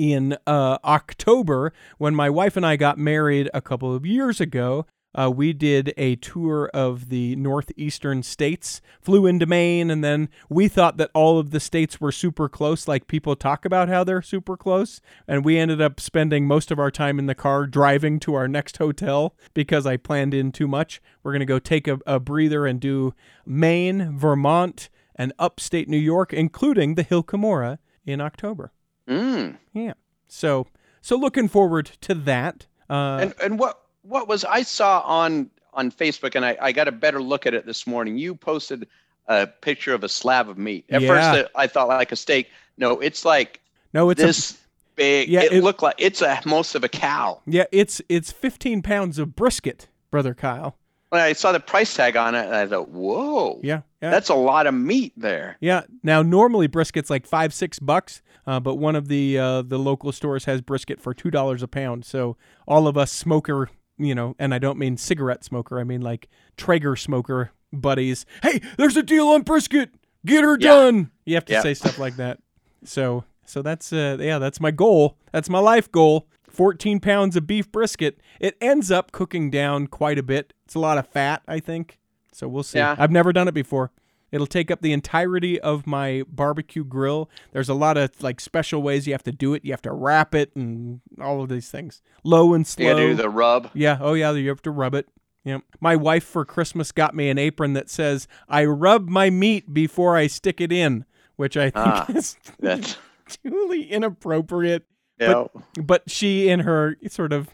in 0.00 0.34
uh, 0.46 0.78
October, 0.82 1.74
when 1.98 2.14
my 2.14 2.30
wife 2.30 2.56
and 2.56 2.64
I 2.64 2.76
got 2.76 2.96
married 2.96 3.50
a 3.52 3.60
couple 3.60 3.94
of 3.94 4.06
years 4.06 4.40
ago, 4.40 4.86
uh, 5.14 5.30
we 5.30 5.52
did 5.52 5.92
a 5.98 6.16
tour 6.16 6.70
of 6.72 7.10
the 7.10 7.36
northeastern 7.36 8.22
states, 8.22 8.80
flew 9.02 9.26
into 9.26 9.44
Maine, 9.44 9.90
and 9.90 10.02
then 10.02 10.30
we 10.48 10.68
thought 10.68 10.96
that 10.96 11.10
all 11.12 11.38
of 11.38 11.50
the 11.50 11.60
states 11.60 12.00
were 12.00 12.12
super 12.12 12.48
close, 12.48 12.88
like 12.88 13.08
people 13.08 13.36
talk 13.36 13.66
about 13.66 13.90
how 13.90 14.02
they're 14.02 14.22
super 14.22 14.56
close. 14.56 15.02
And 15.28 15.44
we 15.44 15.58
ended 15.58 15.82
up 15.82 16.00
spending 16.00 16.46
most 16.46 16.70
of 16.70 16.78
our 16.78 16.90
time 16.90 17.18
in 17.18 17.26
the 17.26 17.34
car 17.34 17.66
driving 17.66 18.18
to 18.20 18.34
our 18.34 18.48
next 18.48 18.78
hotel 18.78 19.34
because 19.52 19.84
I 19.84 19.98
planned 19.98 20.32
in 20.32 20.50
too 20.50 20.68
much. 20.68 21.02
We're 21.22 21.32
going 21.32 21.40
to 21.40 21.44
go 21.46 21.58
take 21.58 21.86
a, 21.86 21.98
a 22.06 22.18
breather 22.18 22.64
and 22.64 22.80
do 22.80 23.12
Maine, 23.44 24.16
Vermont, 24.16 24.88
and 25.14 25.34
upstate 25.38 25.90
New 25.90 25.98
York, 25.98 26.32
including 26.32 26.94
the 26.94 27.02
Hill 27.02 27.22
Cumorah 27.22 27.76
in 28.06 28.22
October. 28.22 28.72
Mm. 29.08 29.56
Yeah. 29.72 29.92
So 30.28 30.66
so 31.00 31.16
looking 31.16 31.48
forward 31.48 31.90
to 32.02 32.14
that. 32.14 32.66
Uh, 32.88 33.18
And 33.22 33.34
and 33.42 33.58
what 33.58 33.80
what 34.02 34.28
was 34.28 34.44
I 34.44 34.62
saw 34.62 35.00
on 35.00 35.50
on 35.72 35.90
Facebook, 35.92 36.34
and 36.34 36.44
I, 36.44 36.56
I 36.60 36.72
got 36.72 36.88
a 36.88 36.92
better 36.92 37.22
look 37.22 37.46
at 37.46 37.54
it 37.54 37.64
this 37.66 37.86
morning. 37.86 38.18
You 38.18 38.34
posted 38.34 38.88
a 39.28 39.46
picture 39.46 39.94
of 39.94 40.02
a 40.02 40.08
slab 40.08 40.48
of 40.48 40.58
meat. 40.58 40.84
At 40.90 41.02
Yeah. 41.02 41.32
first, 41.34 41.50
I 41.54 41.66
thought 41.68 41.88
like 41.88 42.10
a 42.12 42.16
steak. 42.16 42.50
No, 42.76 42.98
it's 43.00 43.24
like 43.24 43.60
no, 43.92 44.10
it's 44.10 44.20
this 44.20 44.58
big. 44.96 45.28
Yeah, 45.28 45.42
it, 45.42 45.52
it- 45.52 45.62
looked 45.64 45.82
like 45.82 45.94
it's 45.98 46.22
a 46.22 46.40
most 46.44 46.74
of 46.74 46.82
a 46.84 46.88
cow. 46.88 47.40
yeah, 47.46 47.64
it's 47.72 48.00
it's 48.08 48.32
15 48.32 48.82
pounds 48.82 49.18
of 49.18 49.36
brisket, 49.36 49.88
brother 50.10 50.34
Kyle. 50.34 50.76
When 51.10 51.20
I 51.20 51.32
saw 51.32 51.52
the 51.52 51.60
price 51.60 51.92
tag 51.94 52.16
on 52.16 52.34
it, 52.34 52.46
and 52.46 52.54
I 52.54 52.66
thought, 52.66 52.88
"Whoa, 52.88 53.60
Yeah, 53.62 53.82
yeah, 54.00 54.10
that's 54.10 54.28
a 54.28 54.34
lot 54.34 54.66
of 54.66 54.74
meat 54.74 55.12
there." 55.16 55.56
yeah. 55.60 55.82
Now 56.02 56.22
normally 56.22 56.68
brisket's 56.68 57.10
like 57.10 57.26
five 57.26 57.52
six 57.52 57.78
bucks, 57.80 58.22
uh, 58.46 58.60
but 58.60 58.76
one 58.76 58.94
of 58.96 59.08
the 59.08 59.36
uh, 59.38 59.62
the 59.62 59.78
local 59.78 60.12
stores 60.12 60.44
has 60.44 60.60
brisket 60.60 61.00
for 61.00 61.12
two 61.12 61.30
dollars 61.30 61.62
a 61.62 61.68
pound. 61.68 62.04
So 62.04 62.36
all 62.66 62.86
of 62.86 62.96
us 62.96 63.10
smoker, 63.10 63.70
you 63.98 64.14
know, 64.14 64.36
and 64.38 64.54
I 64.54 64.58
don't 64.58 64.78
mean 64.78 64.96
cigarette 64.96 65.42
smoker, 65.44 65.80
I 65.80 65.84
mean 65.84 66.00
like 66.00 66.28
Traeger 66.56 66.94
smoker 66.94 67.50
buddies. 67.72 68.24
Hey, 68.42 68.60
there's 68.78 68.96
a 68.96 69.02
deal 69.02 69.28
on 69.28 69.42
brisket. 69.42 69.90
Get 70.24 70.44
her 70.44 70.56
Yeah. 70.60 70.70
done. 70.70 71.10
You 71.24 71.34
have 71.34 71.44
to 71.46 71.52
Yeah. 71.54 71.62
say 71.62 71.74
stuff 71.74 71.98
like 71.98 72.16
that. 72.18 72.38
So 72.84 73.24
so 73.46 73.62
that's 73.62 73.92
uh 73.92 74.16
yeah 74.20 74.38
that's 74.38 74.60
my 74.60 74.70
goal. 74.70 75.16
That's 75.32 75.48
my 75.50 75.58
life 75.58 75.90
goal. 75.90 76.28
14 76.50 77.00
pounds 77.00 77.36
of 77.36 77.46
beef 77.46 77.70
brisket. 77.70 78.20
It 78.40 78.56
ends 78.60 78.90
up 78.90 79.12
cooking 79.12 79.50
down 79.50 79.86
quite 79.86 80.18
a 80.18 80.22
bit. 80.22 80.52
It's 80.64 80.74
a 80.74 80.78
lot 80.80 80.98
of 80.98 81.06
fat, 81.08 81.42
I 81.48 81.60
think. 81.60 81.98
So 82.32 82.48
we'll 82.48 82.62
see. 82.62 82.78
Yeah. 82.78 82.94
I've 82.98 83.10
never 83.10 83.32
done 83.32 83.48
it 83.48 83.54
before. 83.54 83.90
It'll 84.32 84.46
take 84.46 84.70
up 84.70 84.80
the 84.80 84.92
entirety 84.92 85.60
of 85.60 85.88
my 85.88 86.22
barbecue 86.28 86.84
grill. 86.84 87.28
There's 87.52 87.68
a 87.68 87.74
lot 87.74 87.96
of 87.96 88.10
like 88.22 88.40
special 88.40 88.80
ways 88.80 89.06
you 89.06 89.12
have 89.12 89.24
to 89.24 89.32
do 89.32 89.54
it. 89.54 89.64
You 89.64 89.72
have 89.72 89.82
to 89.82 89.92
wrap 89.92 90.34
it 90.36 90.54
and 90.54 91.00
all 91.20 91.42
of 91.42 91.48
these 91.48 91.68
things. 91.68 92.00
Low 92.22 92.54
and 92.54 92.64
slow. 92.64 92.96
You 92.96 93.08
do 93.08 93.14
the 93.14 93.28
rub. 93.28 93.70
Yeah. 93.74 93.98
Oh, 94.00 94.14
yeah. 94.14 94.30
You 94.30 94.48
have 94.50 94.62
to 94.62 94.70
rub 94.70 94.94
it. 94.94 95.08
Yeah. 95.44 95.58
My 95.80 95.96
wife 95.96 96.22
for 96.24 96.44
Christmas 96.44 96.92
got 96.92 97.14
me 97.14 97.28
an 97.28 97.38
apron 97.38 97.72
that 97.72 97.90
says, 97.90 98.28
I 98.48 98.64
rub 98.66 99.08
my 99.08 99.30
meat 99.30 99.74
before 99.74 100.16
I 100.16 100.28
stick 100.28 100.60
it 100.60 100.70
in, 100.70 101.06
which 101.34 101.56
I 101.56 101.70
think 101.70 101.86
Ah, 101.86 102.06
is 102.10 102.36
That's 102.60 102.98
truly 103.42 103.82
inappropriate. 103.90 104.84
Yeah. 105.20 105.44
But 105.82 106.10
she, 106.10 106.48
in 106.48 106.60
her 106.60 106.96
sort 107.08 107.32
of 107.32 107.50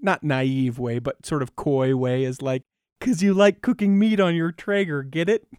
not 0.00 0.22
naive 0.22 0.78
way, 0.78 0.98
but 0.98 1.24
sort 1.26 1.42
of 1.42 1.56
coy 1.56 1.96
way, 1.96 2.24
is 2.24 2.40
like, 2.42 2.62
Because 3.00 3.22
you 3.22 3.34
like 3.34 3.62
cooking 3.62 3.98
meat 3.98 4.20
on 4.20 4.34
your 4.34 4.52
Traeger. 4.52 5.02
Get 5.02 5.28
it? 5.28 5.46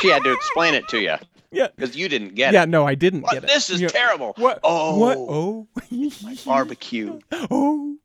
She 0.00 0.08
had 0.08 0.24
to 0.24 0.32
explain 0.32 0.74
it 0.74 0.86
to 0.88 0.98
you 1.00 1.14
yeah. 1.52 1.68
because 1.74 1.96
you 1.96 2.08
didn't 2.08 2.34
get 2.34 2.52
Yeah, 2.52 2.62
it. 2.62 2.62
Yeah, 2.62 2.64
no, 2.66 2.86
I 2.86 2.94
didn't 2.96 3.22
What? 3.22 3.32
get 3.32 3.44
it. 3.44 3.46
This 3.46 3.70
is 3.70 3.80
Yeah. 3.80 3.88
terrible. 3.88 4.34
What? 4.36 4.58
Oh, 4.64 4.98
What? 4.98 5.16
Oh. 5.18 5.68
my 6.22 6.36
barbecue. 6.44 7.18
oh. 7.32 7.96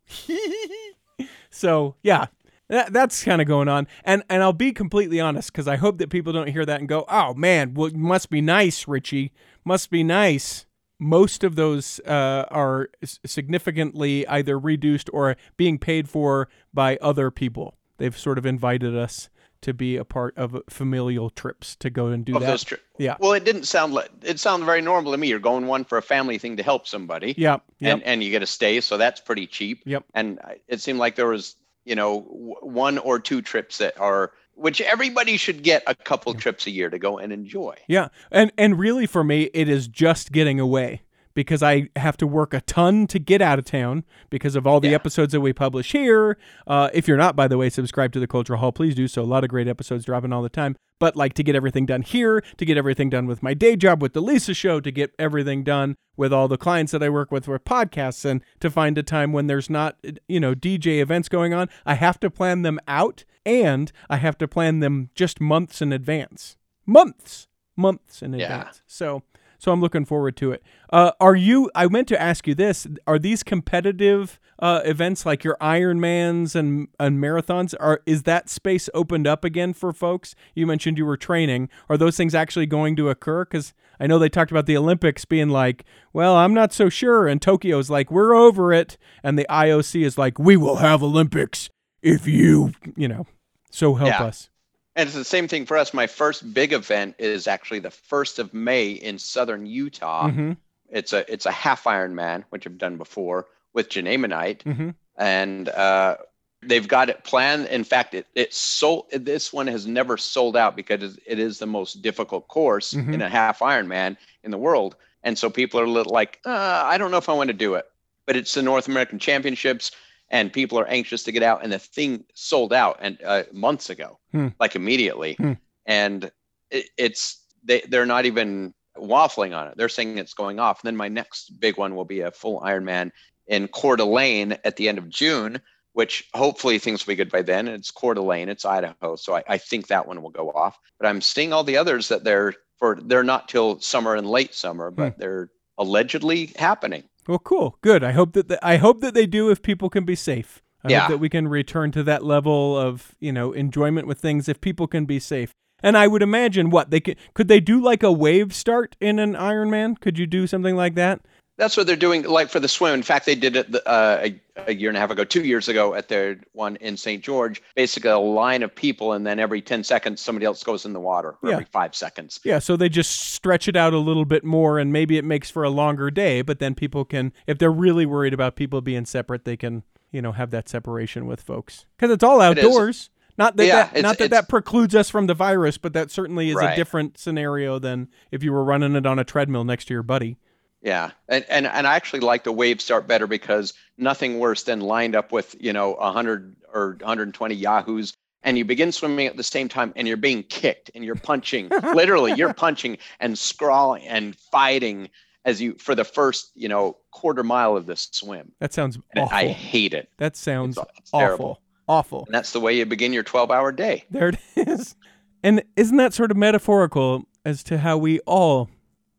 so 1.49 1.95
yeah, 2.03 2.27
that, 2.69 2.93
that's 2.93 3.23
kind 3.23 3.41
of 3.41 3.47
going 3.47 3.67
on, 3.67 3.87
and 4.05 4.23
and 4.29 4.41
I'll 4.43 4.53
be 4.53 4.71
completely 4.71 5.19
honest 5.19 5.51
because 5.51 5.67
I 5.67 5.75
hope 5.77 5.97
that 5.97 6.09
people 6.09 6.31
don't 6.31 6.47
hear 6.47 6.65
that 6.65 6.79
and 6.79 6.87
go, 6.87 7.05
"Oh 7.09 7.33
man, 7.33 7.73
well, 7.73 7.91
must 7.93 8.29
be 8.29 8.39
nice, 8.41 8.87
Richie. 8.87 9.33
Must 9.65 9.89
be 9.89 10.03
nice." 10.03 10.65
Most 11.03 11.43
of 11.43 11.55
those 11.55 11.99
uh, 12.01 12.45
are 12.51 12.89
significantly 13.25 14.25
either 14.27 14.57
reduced 14.59 15.09
or 15.11 15.35
being 15.57 15.79
paid 15.79 16.07
for 16.07 16.47
by 16.73 16.97
other 17.01 17.31
people. 17.31 17.75
They've 17.97 18.17
sort 18.17 18.37
of 18.37 18.45
invited 18.45 18.95
us 18.95 19.29
to 19.61 19.73
be 19.73 19.95
a 19.97 20.05
part 20.05 20.35
of 20.37 20.59
familial 20.69 21.29
trips 21.29 21.75
to 21.77 21.89
go 21.89 22.07
and 22.07 22.23
do 22.25 22.35
Of 22.35 22.41
that. 22.41 22.47
those 22.47 22.63
tri- 22.63 22.77
Yeah. 22.97 23.15
Well, 23.19 23.33
it 23.33 23.43
didn't 23.45 23.63
sound 23.65 23.93
like 23.93 24.09
it 24.23 24.39
sounded 24.39 24.65
very 24.65 24.81
normal 24.81 25.11
to 25.11 25.17
me. 25.17 25.27
You're 25.27 25.39
going 25.39 25.67
one 25.67 25.85
for 25.85 25.97
a 25.97 26.01
family 26.03 26.37
thing 26.37 26.57
to 26.57 26.63
help 26.63 26.87
somebody. 26.87 27.33
Yep. 27.37 27.63
Yep. 27.79 27.93
and 27.93 28.03
and 28.03 28.23
you 28.23 28.31
get 28.31 28.41
a 28.43 28.47
stay, 28.47 28.79
so 28.81 28.97
that's 28.97 29.19
pretty 29.19 29.45
cheap. 29.47 29.81
Yep. 29.85 30.05
And 30.15 30.39
it 30.67 30.81
seemed 30.81 30.97
like 30.99 31.15
there 31.15 31.27
was, 31.27 31.55
you 31.85 31.95
know, 31.95 32.21
w- 32.21 32.55
one 32.61 32.97
or 32.99 33.19
two 33.19 33.41
trips 33.43 33.77
that 33.79 33.99
are 33.99 34.31
which 34.61 34.79
everybody 34.81 35.37
should 35.37 35.63
get 35.63 35.83
a 35.87 35.95
couple 35.95 36.33
trips 36.33 36.67
a 36.67 36.71
year 36.71 36.89
to 36.89 36.99
go 36.99 37.17
and 37.17 37.33
enjoy. 37.33 37.75
Yeah, 37.87 38.09
and 38.31 38.51
and 38.57 38.77
really 38.79 39.05
for 39.05 39.23
me, 39.23 39.49
it 39.53 39.67
is 39.67 39.87
just 39.87 40.31
getting 40.31 40.59
away 40.59 41.01
because 41.33 41.61
I 41.63 41.89
have 41.95 42.17
to 42.17 42.27
work 42.27 42.53
a 42.53 42.61
ton 42.61 43.07
to 43.07 43.19
get 43.19 43.41
out 43.41 43.59
of 43.59 43.65
town 43.65 44.03
because 44.29 44.55
of 44.55 44.65
all 44.67 44.79
the 44.79 44.89
Yeah. 44.89 44.95
episodes 44.95 45.31
that 45.33 45.41
we 45.41 45.53
publish 45.53 45.91
here. 45.91 46.37
Uh, 46.67 46.89
if 46.93 47.07
you're 47.07 47.17
not, 47.17 47.35
by 47.35 47.47
the 47.47 47.57
way, 47.57 47.69
subscribe 47.69 48.11
to 48.13 48.19
the 48.19 48.27
Cultural 48.27 48.59
Hall, 48.59 48.71
please 48.71 48.95
do 48.95 49.07
so. 49.07 49.21
A 49.21 49.23
lot 49.23 49.43
of 49.43 49.49
great 49.49 49.67
episodes 49.67 50.05
dropping 50.05 50.33
all 50.33 50.41
the 50.41 50.49
time. 50.49 50.75
But 50.99 51.15
like 51.15 51.33
to 51.33 51.43
get 51.43 51.55
everything 51.55 51.87
done 51.87 52.03
here, 52.03 52.41
to 52.57 52.65
get 52.65 52.77
everything 52.77 53.09
done 53.09 53.25
with 53.25 53.41
my 53.41 53.55
day 53.55 53.75
job 53.75 54.01
with 54.03 54.13
the 54.13 54.21
Lisa 54.21 54.53
Show, 54.53 54.79
to 54.81 54.91
get 54.91 55.13
everything 55.17 55.63
done 55.63 55.95
with 56.15 56.31
all 56.31 56.47
the 56.47 56.57
clients 56.59 56.91
that 56.91 57.01
I 57.01 57.09
work 57.09 57.31
with 57.31 57.45
for 57.45 57.57
podcasts, 57.57 58.23
and 58.23 58.43
to 58.59 58.69
find 58.69 58.95
a 58.99 59.03
time 59.03 59.33
when 59.33 59.47
there's 59.47 59.67
not, 59.69 59.97
you 60.27 60.39
know, 60.39 60.53
DJ 60.53 60.99
events 61.01 61.27
going 61.27 61.55
on, 61.55 61.69
I 61.87 61.95
have 61.95 62.19
to 62.19 62.29
plan 62.29 62.61
them 62.61 62.79
out, 62.87 63.23
and 63.47 63.91
I 64.11 64.17
have 64.17 64.37
to 64.37 64.47
plan 64.47 64.79
them 64.79 65.09
just 65.15 65.41
months 65.41 65.81
in 65.81 65.91
advance. 65.91 66.55
Months, 66.85 67.47
months 67.75 68.21
in 68.21 68.33
Yeah. 68.33 68.45
advance. 68.59 68.81
So, 68.85 69.23
so 69.61 69.71
I'm 69.71 69.79
looking 69.79 70.05
forward 70.05 70.35
to 70.37 70.51
it. 70.51 70.63
Uh, 70.91 71.11
are 71.19 71.35
you? 71.35 71.69
I 71.75 71.85
meant 71.87 72.07
to 72.07 72.19
ask 72.19 72.47
you 72.47 72.55
this: 72.55 72.87
Are 73.05 73.19
these 73.19 73.43
competitive 73.43 74.39
uh, 74.57 74.81
events 74.85 75.23
like 75.23 75.43
your 75.43 75.55
Ironmans 75.61 76.55
and 76.55 76.87
and 76.99 77.19
marathons? 77.19 77.75
Are 77.79 78.01
is 78.07 78.23
that 78.23 78.49
space 78.49 78.89
opened 78.95 79.27
up 79.27 79.45
again 79.45 79.73
for 79.73 79.93
folks? 79.93 80.33
You 80.55 80.65
mentioned 80.65 80.97
you 80.97 81.05
were 81.05 81.15
training. 81.15 81.69
Are 81.89 81.97
those 81.97 82.17
things 82.17 82.33
actually 82.33 82.65
going 82.65 82.95
to 82.95 83.09
occur? 83.09 83.45
Because 83.45 83.75
I 83.99 84.07
know 84.07 84.17
they 84.17 84.29
talked 84.29 84.49
about 84.49 84.65
the 84.65 84.75
Olympics 84.77 85.25
being 85.25 85.49
like, 85.49 85.85
well, 86.11 86.35
I'm 86.35 86.55
not 86.55 86.73
so 86.73 86.89
sure, 86.89 87.27
and 87.27 87.39
Tokyo's 87.39 87.91
like, 87.91 88.09
we're 88.09 88.33
over 88.33 88.73
it, 88.73 88.97
and 89.23 89.37
the 89.37 89.45
IOC 89.47 90.03
is 90.03 90.17
like, 90.17 90.39
we 90.39 90.57
will 90.57 90.77
have 90.77 91.03
Olympics 91.03 91.69
if 92.01 92.25
you, 92.25 92.71
you 92.95 93.07
know, 93.07 93.27
so 93.69 93.93
help 93.93 94.09
Yeah. 94.09 94.23
us. 94.23 94.49
And 94.95 95.07
it's 95.07 95.15
the 95.15 95.23
same 95.23 95.47
thing 95.47 95.65
for 95.65 95.77
us. 95.77 95.93
My 95.93 96.07
first 96.07 96.53
big 96.53 96.73
event 96.73 97.15
is 97.17 97.47
actually 97.47 97.79
the 97.79 97.91
first 97.91 98.39
of 98.39 98.53
May 98.53 98.91
in 98.91 99.17
southern 99.19 99.65
Utah. 99.65 100.29
hmm 100.29 100.53
It's 100.89 101.13
a 101.13 101.31
it's 101.31 101.45
a 101.45 101.51
half 101.51 101.85
Ironman, 101.85 102.43
which 102.49 102.67
I've 102.67 102.77
done 102.77 102.97
before 102.97 103.47
with 103.73 103.89
Janae 103.89 104.17
Monite. 104.19 104.63
hmm 104.63 104.89
and 105.17 105.69
uh, 105.69 106.17
they've 106.63 106.87
got 106.87 107.09
it 107.09 107.23
planned. 107.23 107.67
In 107.67 107.83
fact, 107.83 108.13
it 108.13 108.27
it's 108.35 108.57
sold. 108.57 109.05
This 109.11 109.53
one 109.53 109.67
has 109.67 109.85
never 109.87 110.17
sold 110.17 110.57
out 110.57 110.75
because 110.75 111.17
it 111.25 111.39
is 111.39 111.59
the 111.59 111.67
most 111.67 112.01
difficult 112.01 112.47
course 112.47 112.93
Mhm. 112.93 113.13
in 113.13 113.21
a 113.21 113.29
half 113.29 113.59
Ironman 113.59 114.17
in 114.43 114.51
the 114.51 114.57
world, 114.57 114.95
and 115.23 115.37
so 115.37 115.49
people 115.49 115.79
are 115.79 115.85
a 115.85 115.89
little 115.89 116.13
like, 116.13 116.39
uh, 116.45 116.81
I 116.85 116.97
don't 116.97 117.11
know 117.11 117.17
if 117.17 117.29
I 117.29 117.33
want 117.33 117.49
to 117.49 117.53
do 117.53 117.75
it. 117.75 117.85
But 118.25 118.35
it's 118.35 118.53
the 118.53 118.61
North 118.61 118.87
American 118.87 119.19
Championships, 119.19 119.91
and 120.31 120.51
people 120.51 120.79
are 120.79 120.87
anxious 120.87 121.21
to 121.23 121.31
get 121.31 121.43
out, 121.43 121.61
and 121.63 121.71
the 121.71 121.77
thing 121.77 122.23
sold 122.33 122.73
out 122.73 122.97
and 123.01 123.19
uh, 123.23 123.43
months 123.51 123.89
ago, 123.91 124.17
Hmm. 124.31 124.47
like 124.59 124.75
immediately, 124.75 125.35
Hmm. 125.35 125.53
and 125.85 126.31
it, 126.71 126.85
it's 126.97 127.37
they 127.63 127.81
they're 127.81 128.07
not 128.07 128.25
even 128.25 128.73
waffling 128.97 129.55
on 129.55 129.67
it. 129.67 129.77
They're 129.77 129.89
saying 129.89 130.17
it's 130.17 130.33
going 130.33 130.59
off. 130.59 130.81
And 130.81 130.87
then 130.87 130.97
my 130.97 131.07
next 131.07 131.59
big 131.59 131.77
one 131.77 131.95
will 131.95 132.05
be 132.05 132.21
a 132.21 132.31
full 132.31 132.59
Ironman 132.61 133.11
in 133.47 133.67
Coeur 133.67 133.95
d'Alene 133.95 134.57
at 134.63 134.75
the 134.75 134.89
end 134.89 134.97
of 134.97 135.07
June, 135.09 135.61
which 135.93 136.27
hopefully 136.33 136.77
things 136.79 137.05
will 137.05 137.11
be 137.11 137.15
good 137.15 137.31
by 137.31 137.41
then. 137.41 137.67
And 137.67 137.75
it's 137.77 137.91
Coeur 137.91 138.13
d'Alene, 138.15 138.49
it's 138.49 138.65
Idaho. 138.65 139.15
So 139.15 139.35
I, 139.35 139.43
I 139.47 139.57
think 139.57 139.87
that 139.87 140.07
one 140.07 140.21
will 140.21 140.29
go 140.29 140.49
off. 140.51 140.77
But 140.99 141.07
I'm 141.07 141.21
seeing 141.21 141.53
all 141.53 141.63
the 141.63 141.77
others 141.77 142.07
that 142.09 142.23
they're 142.23 142.53
for 142.79 142.97
they're 143.01 143.23
not 143.23 143.47
till 143.47 143.79
summer 143.79 144.15
and 144.15 144.29
late 144.29 144.53
summer, 144.55 144.91
but 144.91 145.17
they're 145.17 145.49
allegedly 145.77 146.51
happening. 146.57 147.03
Well, 147.27 147.39
cool, 147.39 147.77
good. 147.81 148.03
I 148.03 148.11
hope 148.11 148.33
that 148.33 148.47
the, 148.47 148.65
I 148.65 148.77
hope 148.77 149.01
that 149.01 149.13
they 149.13 149.25
do 149.25 149.49
if 149.49 149.61
people 149.61 149.89
can 149.89 150.03
be 150.05 150.15
safe. 150.15 150.61
I 150.83 150.89
Yeah. 150.91 151.01
hope 151.01 151.09
that 151.11 151.17
we 151.19 151.29
can 151.29 151.47
return 151.47 151.91
to 151.91 152.03
that 152.03 152.23
level 152.23 152.77
of 152.77 153.15
you 153.19 153.31
know 153.31 153.51
enjoyment 153.53 154.07
with 154.07 154.19
things 154.19 154.49
if 154.49 154.59
people 154.61 154.87
can 154.87 155.05
be 155.05 155.19
safe. 155.19 155.51
And 155.83 155.97
I 155.97 156.07
would 156.07 156.21
imagine 156.21 156.69
what 156.69 156.89
they 156.91 156.99
could 156.99 157.17
could 157.33 157.47
they 157.47 157.59
do 157.59 157.81
like 157.81 158.03
a 158.03 158.11
wave 158.11 158.53
start 158.53 158.95
in 158.99 159.19
an 159.19 159.33
Ironman? 159.33 159.99
Could 159.99 160.17
you 160.17 160.25
do 160.27 160.47
something 160.47 160.75
like 160.75 160.95
that? 160.95 161.21
That's 161.61 161.77
what 161.77 161.85
they're 161.85 161.95
doing, 161.95 162.23
like 162.23 162.49
for 162.49 162.59
the 162.59 162.67
swim. 162.67 162.95
In 162.95 163.03
fact, 163.03 163.27
they 163.27 163.35
did 163.35 163.55
it 163.55 163.75
uh, 163.85 164.17
a, 164.23 164.41
a 164.65 164.73
year 164.73 164.89
and 164.89 164.97
a 164.97 164.99
half 164.99 165.11
ago, 165.11 165.23
two 165.23 165.43
years 165.43 165.69
ago, 165.69 165.93
at 165.93 166.07
their 166.07 166.39
one 166.53 166.75
in 166.77 166.97
St. 166.97 167.23
George. 167.23 167.61
Basically, 167.75 168.09
a 168.09 168.17
line 168.17 168.63
of 168.63 168.73
people, 168.73 169.13
and 169.13 169.27
then 169.27 169.37
every 169.39 169.61
ten 169.61 169.83
seconds, 169.83 170.21
somebody 170.21 170.43
else 170.43 170.63
goes 170.63 170.85
in 170.85 170.93
the 170.93 170.99
water. 170.99 171.35
Or 171.43 171.49
Yeah. 171.49 171.53
Every 171.53 171.67
five 171.71 171.93
seconds. 171.93 172.39
Yeah, 172.43 172.57
so 172.57 172.75
they 172.75 172.89
just 172.89 173.11
stretch 173.11 173.67
it 173.67 173.75
out 173.75 173.93
a 173.93 173.99
little 173.99 174.25
bit 174.25 174.43
more 174.43 174.79
and 174.79 174.91
maybe 174.91 175.19
it 175.19 175.23
makes 175.23 175.51
for 175.51 175.63
a 175.63 175.69
longer 175.69 176.09
day, 176.09 176.41
but 176.41 176.57
then 176.57 176.73
people 176.73 177.05
can 177.05 177.31
if 177.45 177.59
they're 177.59 177.71
really 177.71 178.07
worried 178.07 178.33
about 178.33 178.55
people 178.55 178.81
being 178.81 179.05
separate, 179.05 179.45
they 179.45 179.55
can, 179.55 179.83
you 180.11 180.23
know, 180.23 180.31
have 180.31 180.49
that 180.49 180.67
separation 180.67 181.27
with 181.27 181.43
folks. 181.43 181.85
Cuz 181.99 182.09
it's 182.09 182.23
all 182.23 182.41
It 182.41 182.57
outdoors. 182.57 183.11
Not 183.37 183.55
that 183.57 183.67
Yeah, 183.67 183.89
that, 183.93 184.01
not 184.01 184.17
that 184.17 184.31
that 184.31 184.49
precludes 184.49 184.95
us 184.95 185.11
from 185.11 185.27
the 185.27 185.35
virus, 185.35 185.77
but 185.77 185.93
that 185.93 186.09
certainly 186.09 186.49
is 186.49 186.57
a 186.57 186.75
different 186.75 187.19
scenario 187.19 187.77
than 187.77 188.07
if 188.31 188.43
you 188.43 188.51
were 188.51 188.63
running 188.63 188.95
it 188.95 189.05
on 189.05 189.19
a 189.19 189.23
treadmill 189.23 189.63
next 189.63 189.85
to 189.85 189.93
your 189.93 190.03
buddy. 190.03 190.37
Yeah, 190.81 191.11
and 191.27 191.45
and 191.49 191.67
and 191.67 191.85
I 191.87 191.95
actually 191.95 192.21
like 192.21 192.43
the 192.43 192.51
wave 192.51 192.81
start 192.81 193.07
better 193.07 193.27
because 193.27 193.73
nothing 193.97 194.39
worse 194.39 194.63
than 194.63 194.79
lined 194.81 195.15
up 195.15 195.31
with 195.31 195.55
you 195.59 195.71
know 195.73 195.91
100 195.93 196.55
or 196.73 196.97
120 197.01 197.53
yahoos, 197.55 198.13
and 198.43 198.57
you 198.57 198.65
begin 198.65 198.91
swimming 198.91 199.27
at 199.27 199.37
the 199.37 199.43
same 199.43 199.69
time, 199.69 199.93
and 199.95 200.07
you're 200.07 200.17
being 200.17 200.41
kicked, 200.43 200.89
and 200.95 201.03
you're 201.05 201.15
punching, 201.15 201.69
literally, 201.93 202.33
you're 202.33 202.53
punching 202.53 202.97
and 203.19 203.37
scrawling 203.37 204.07
and 204.07 204.35
fighting 204.51 205.09
as 205.45 205.61
you 205.61 205.75
for 205.79 205.93
the 205.93 206.03
first 206.03 206.51
you 206.55 206.67
know 206.67 206.97
quarter 207.11 207.43
mile 207.43 207.77
of 207.77 207.85
this 207.85 208.09
swim. 208.11 208.51
That 208.59 208.73
sounds 208.73 208.97
And 209.15 209.25
awful. 209.25 209.37
I 209.37 209.47
hate 209.49 209.93
it. 209.93 210.09
that 210.17 210.35
sounds 210.35 210.77
It's, 210.79 210.87
it's 210.97 211.09
awful. 211.13 211.19
terrible, 211.27 211.61
Awful. 211.87 212.23
and 212.25 212.33
that's 212.33 212.53
the 212.53 212.59
way 212.59 212.75
you 212.75 212.85
begin 212.87 213.13
your 213.13 213.23
12-hour 213.23 213.71
day. 213.73 214.05
There 214.09 214.29
it 214.29 214.37
is. 214.55 214.95
And 215.43 215.63
isn't 215.75 215.97
that 215.97 216.13
sort 216.13 216.31
of 216.31 216.37
metaphorical 216.37 217.23
as 217.45 217.63
to 217.65 217.77
how 217.79 217.97
we 217.97 218.19
all 218.21 218.69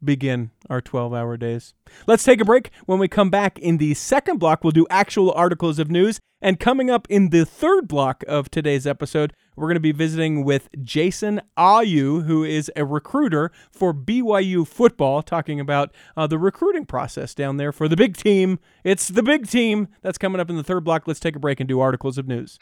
begin 0.05 0.51
our 0.69 0.81
12 0.81 1.15
hour 1.15 1.37
days? 1.37 1.75
Let's 2.07 2.25
take 2.25 2.41
a 2.41 2.45
break. 2.45 2.71
When 2.87 2.99
we 2.99 3.09
come 3.09 3.31
back 3.31 3.59
in 3.59 3.79
the 3.79 3.95
second 3.95 4.39
block, 4.39 4.65
we'll 4.65 4.71
do 4.71 4.87
actual 4.91 5.33
articles 5.33 5.79
of 5.79 5.91
news. 5.91 6.21
And 6.41 6.59
coming 6.59 6.91
up 6.91 7.07
in 7.09 7.29
the 7.31 7.47
third 7.47 7.87
block 7.87 8.25
of 8.27 8.51
today's 8.51 8.85
episode, 8.85 9.33
we're 9.55 9.69
going 9.69 9.75
to 9.75 9.81
be 9.81 9.93
visiting 9.93 10.45
with 10.45 10.69
Jasen 10.73 11.41
AhYou, 11.57 12.25
who 12.25 12.43
is 12.43 12.71
a 12.75 12.85
recruiter 12.85 13.53
for 13.71 13.95
BYU 13.95 14.67
football, 14.67 15.23
talking 15.23 15.61
about 15.61 15.95
uh, 16.17 16.27
the 16.27 16.39
recruiting 16.39 16.85
process 16.85 17.33
down 17.35 17.59
there 17.59 17.71
for 17.71 17.87
the 17.87 17.97
big 17.97 18.17
team. 18.17 18.59
It's 18.83 19.07
the 19.09 19.23
big 19.23 19.49
team. 19.49 19.89
That's 20.03 20.19
coming 20.19 20.41
up 20.41 20.51
in 20.51 20.57
the 20.57 20.65
third 20.65 20.83
block. 20.83 21.07
Let's 21.07 21.21
take 21.21 21.37
a 21.37 21.41
break 21.41 21.61
and 21.61 21.69
do 21.69 21.79
articles 21.79 22.19
of 22.19 22.27
news. 22.27 22.59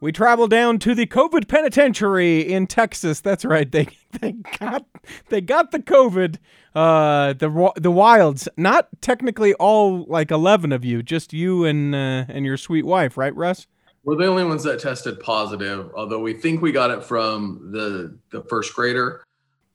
We 0.00 0.12
travel 0.12 0.46
down 0.46 0.78
to 0.80 0.94
the 0.94 1.06
COVID 1.06 1.48
penitentiary 1.48 2.40
in 2.40 2.66
Texas. 2.66 3.20
That's 3.20 3.44
right. 3.44 3.70
They 3.70 3.88
they 4.20 4.32
got 4.32 4.86
they 5.30 5.40
got 5.40 5.70
the 5.70 5.78
COVID. 5.78 6.36
Uh, 6.74 7.32
the 7.32 7.72
the 7.76 7.90
wilds. 7.90 8.48
Not 8.58 8.88
technically 9.00 9.54
all 9.54 10.04
like 10.04 10.30
eleven 10.30 10.72
of 10.72 10.84
you, 10.84 11.02
just 11.02 11.32
you 11.32 11.64
and 11.64 11.94
uh, 11.94 12.26
and 12.28 12.44
your 12.44 12.58
sweet 12.58 12.84
wife, 12.84 13.16
right, 13.16 13.34
Russ? 13.34 13.66
We're 14.04 14.16
the 14.16 14.26
only 14.26 14.44
ones 14.44 14.62
that 14.64 14.78
tested 14.78 15.18
positive, 15.18 15.90
although 15.96 16.20
we 16.20 16.34
think 16.34 16.60
we 16.60 16.72
got 16.72 16.90
it 16.90 17.02
from 17.02 17.70
the 17.72 18.18
the 18.30 18.42
first 18.44 18.74
grader. 18.74 19.24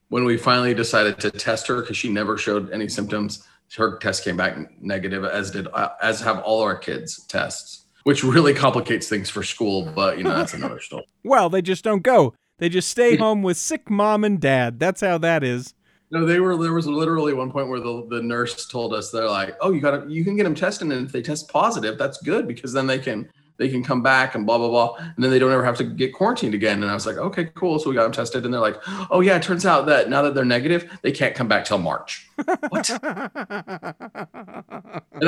When 0.10 0.26
we 0.26 0.38
finally 0.38 0.74
decided 0.74 1.20
to 1.22 1.32
test 1.32 1.68
her, 1.68 1.82
because 1.82 1.98
she 1.98 2.10
never 2.10 2.38
showed 2.38 2.70
any 2.72 2.88
symptoms, 2.88 3.48
her 3.78 3.98
test 3.98 4.24
came 4.24 4.38
back 4.38 4.58
negative, 4.82 5.26
as 5.26 5.52
did 5.52 5.68
uh, 5.74 5.90
as 6.02 6.22
have 6.22 6.40
all 6.40 6.62
our 6.62 6.78
kids' 6.78 7.26
tests, 7.26 7.81
which 8.04 8.24
really 8.24 8.54
complicates 8.54 9.08
things 9.08 9.30
for 9.30 9.44
school. 9.44 9.92
But 9.96 10.18
you 10.18 10.24
know 10.24 10.36
that's 10.36 10.54
another 10.54 10.80
story. 10.82 11.06
Well, 11.24 11.50
they 11.50 11.62
just 11.62 11.84
don't 11.84 12.04
go. 12.04 12.34
They 12.58 12.70
just 12.70 12.90
stay 12.90 13.18
home 13.18 13.42
with 13.42 13.58
sick 13.58 13.90
mom 13.90 14.24
and 14.24 14.40
dad. 14.40 14.80
That's 14.80 15.02
how 15.02 15.18
that 15.20 15.44
is. 15.44 15.74
No, 16.12 16.26
they 16.26 16.40
were. 16.40 16.58
There 16.58 16.74
was 16.74 16.88
literally 16.88 17.34
one 17.34 17.52
point 17.52 17.70
where 17.70 17.80
the, 17.80 18.06
the 18.10 18.22
nurse 18.22 18.68
told 18.68 18.94
us 18.94 19.12
they're 19.12 19.30
like, 19.30 19.56
"Oh, 19.62 19.72
you 19.72 19.80
got 19.80 20.04
to 20.04 20.12
you 20.12 20.24
can 20.24 20.36
get 20.36 20.44
them 20.44 20.56
tested, 20.56 20.92
and 20.92 21.06
if 21.06 21.12
they 21.12 21.22
test 21.22 21.50
positive, 21.50 21.98
that's 21.98 22.22
good 22.22 22.48
because 22.48 22.74
then 22.74 22.86
they 22.86 23.00
can 23.00 23.30
they 23.58 23.70
can 23.70 23.84
come 23.84 24.02
back 24.02 24.36
and 24.36 24.46
blah 24.46 24.58
blah 24.58 24.70
blah, 24.70 24.96
and 24.98 25.24
then 25.24 25.32
they 25.32 25.40
don't 25.40 25.52
ever 25.52 25.66
have 25.66 25.78
to 25.78 25.84
get 25.84 26.14
quarantined 26.14 26.54
again. 26.54 26.82
And 26.82 26.92
I 26.92 26.94
was 26.94 27.06
like, 27.06 27.18
okay, 27.18 27.46
cool. 27.56 27.80
So 27.80 27.90
we 27.90 27.96
got 27.96 28.04
them 28.04 28.12
tested, 28.12 28.46
and 28.46 28.54
they're 28.54 28.62
like, 28.62 28.78
oh 29.10 29.22
yeah, 29.22 29.36
it 29.36 29.44
turns 29.44 29.66
out 29.66 29.86
that 29.88 30.10
now 30.10 30.22
that 30.22 30.36
they're 30.36 30.46
negative, 30.46 31.00
they 31.02 31.12
can't 31.12 31.36
come 31.36 31.48
back 31.48 31.66
till 31.66 31.78
March. 31.78 32.28
what? 32.70 32.90
and 32.90 33.02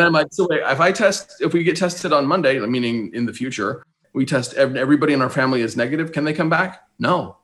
I'm 0.01 0.13
like, 0.13 0.27
so 0.31 0.47
wait, 0.49 0.62
if 0.63 0.79
I 0.79 0.91
test, 0.91 1.41
if 1.41 1.53
we 1.53 1.63
get 1.63 1.77
tested 1.77 2.13
on 2.13 2.25
Monday, 2.25 2.59
meaning 2.59 3.13
in 3.13 3.25
the 3.25 3.33
future, 3.33 3.86
we 4.13 4.25
test 4.25 4.53
everybody 4.53 5.13
in 5.13 5.21
our 5.21 5.29
family 5.29 5.62
is 5.62 5.75
negative, 5.75 6.12
can 6.12 6.23
they 6.23 6.33
come 6.33 6.49
back? 6.49 6.83
No. 6.99 7.38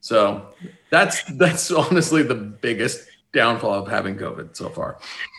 So 0.00 0.48
that's 0.90 1.22
that's 1.36 1.70
honestly 1.70 2.22
the 2.22 2.34
biggest 2.34 3.08
downfall 3.36 3.74
of 3.74 3.88
having 3.88 4.16
COVID 4.16 4.56
so 4.56 4.68
far. 4.68 4.98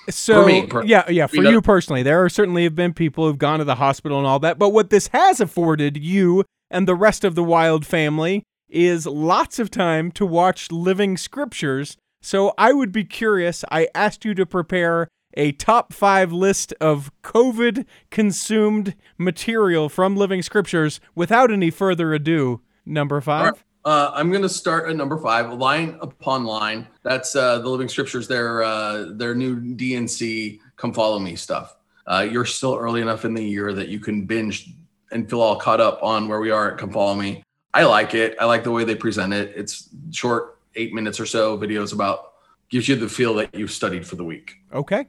So 0.10 0.42
for 0.42 0.48
me, 0.48 0.68
per- 0.68 0.86
yeah, 0.86 1.10
yeah, 1.10 1.28
for 1.28 1.44
you 1.44 1.62
personally, 1.62 2.04
there 2.04 2.24
are 2.24 2.30
certainly 2.30 2.64
have 2.64 2.76
been 2.76 2.94
people 2.94 3.26
who've 3.26 3.38
gone 3.38 3.60
to 3.60 3.66
the 3.66 3.76
hospital 3.76 4.18
and 4.18 4.26
all 4.26 4.40
that. 4.40 4.58
But 4.58 4.70
what 4.70 4.90
this 4.90 5.08
has 5.08 5.42
afforded 5.42 5.98
you 5.98 6.46
and 6.72 6.88
the 6.88 6.96
rest 6.96 7.26
of 7.26 7.36
the 7.36 7.44
Wild 7.44 7.86
family 7.86 8.44
is 8.70 9.06
lots 9.06 9.60
of 9.60 9.70
time 9.70 10.12
to 10.12 10.26
watch 10.26 10.72
living 10.72 11.18
scriptures. 11.18 11.98
So 12.22 12.54
I 12.58 12.74
would 12.74 12.92
be 12.92 13.04
curious. 13.04 13.66
I 13.72 13.88
asked 13.94 14.24
you 14.24 14.34
to 14.36 14.46
prepare 14.46 15.08
a 15.36 15.52
top 15.52 15.94
five 15.94 16.32
list 16.32 16.74
of 16.82 17.12
COVID 17.24 17.86
consumed 18.10 18.96
material 19.18 19.88
from 19.88 20.16
Living 20.16 20.42
Scriptures 20.42 21.00
without 21.16 21.52
any 21.52 21.70
further 21.70 22.14
ado. 22.14 22.62
Number 22.86 23.22
five. 23.22 23.64
Uh, 23.88 24.12
I'm 24.14 24.32
going 24.32 24.42
to 24.42 24.50
start 24.50 24.90
at 24.90 24.98
number 24.98 25.18
five, 25.18 25.54
line 25.54 25.98
upon 26.02 26.44
line. 26.44 26.90
That's 27.04 27.38
uh, 27.38 27.60
the 27.60 27.70
Living 27.70 27.88
Scriptures. 27.88 28.28
Their 28.28 28.62
uh, 28.62 29.14
their 29.14 29.34
new 29.34 29.62
D&C 29.62 30.60
Come 30.76 30.92
Follow 30.92 31.20
Me 31.20 31.38
stuff. 31.38 31.78
Uh, 32.06 32.28
you're 32.30 32.44
still 32.44 32.76
early 32.76 33.02
enough 33.02 33.24
in 33.24 33.34
the 33.34 33.42
year 33.42 33.72
that 33.72 33.88
you 33.88 34.02
can 34.02 34.26
binge 34.26 34.72
and 35.12 35.30
feel 35.30 35.40
all 35.40 35.56
caught 35.56 35.80
up 35.80 36.04
on 36.04 36.28
where 36.28 36.42
we 36.42 36.52
are 36.52 36.74
at 36.74 36.78
Come 36.78 36.92
Follow 36.92 37.16
Me. 37.16 37.42
I 37.74 37.86
like 37.86 38.14
it. 38.14 38.36
I 38.42 38.44
like 38.44 38.66
the 38.66 38.72
way 38.72 38.84
they 38.84 38.94
present 38.94 39.32
it. 39.32 39.54
It's 39.56 39.88
short, 40.12 40.60
eight 40.76 40.94
minutes 40.94 41.18
or 41.18 41.26
so 41.26 41.58
videos 41.58 41.94
about 41.94 42.34
gives 42.68 42.90
you 42.90 42.98
the 42.98 43.08
feel 43.08 43.36
that 43.36 43.56
you've 43.56 43.72
studied 43.72 44.06
for 44.06 44.18
the 44.18 44.26
week. 44.26 44.58
Okay. 44.74 45.08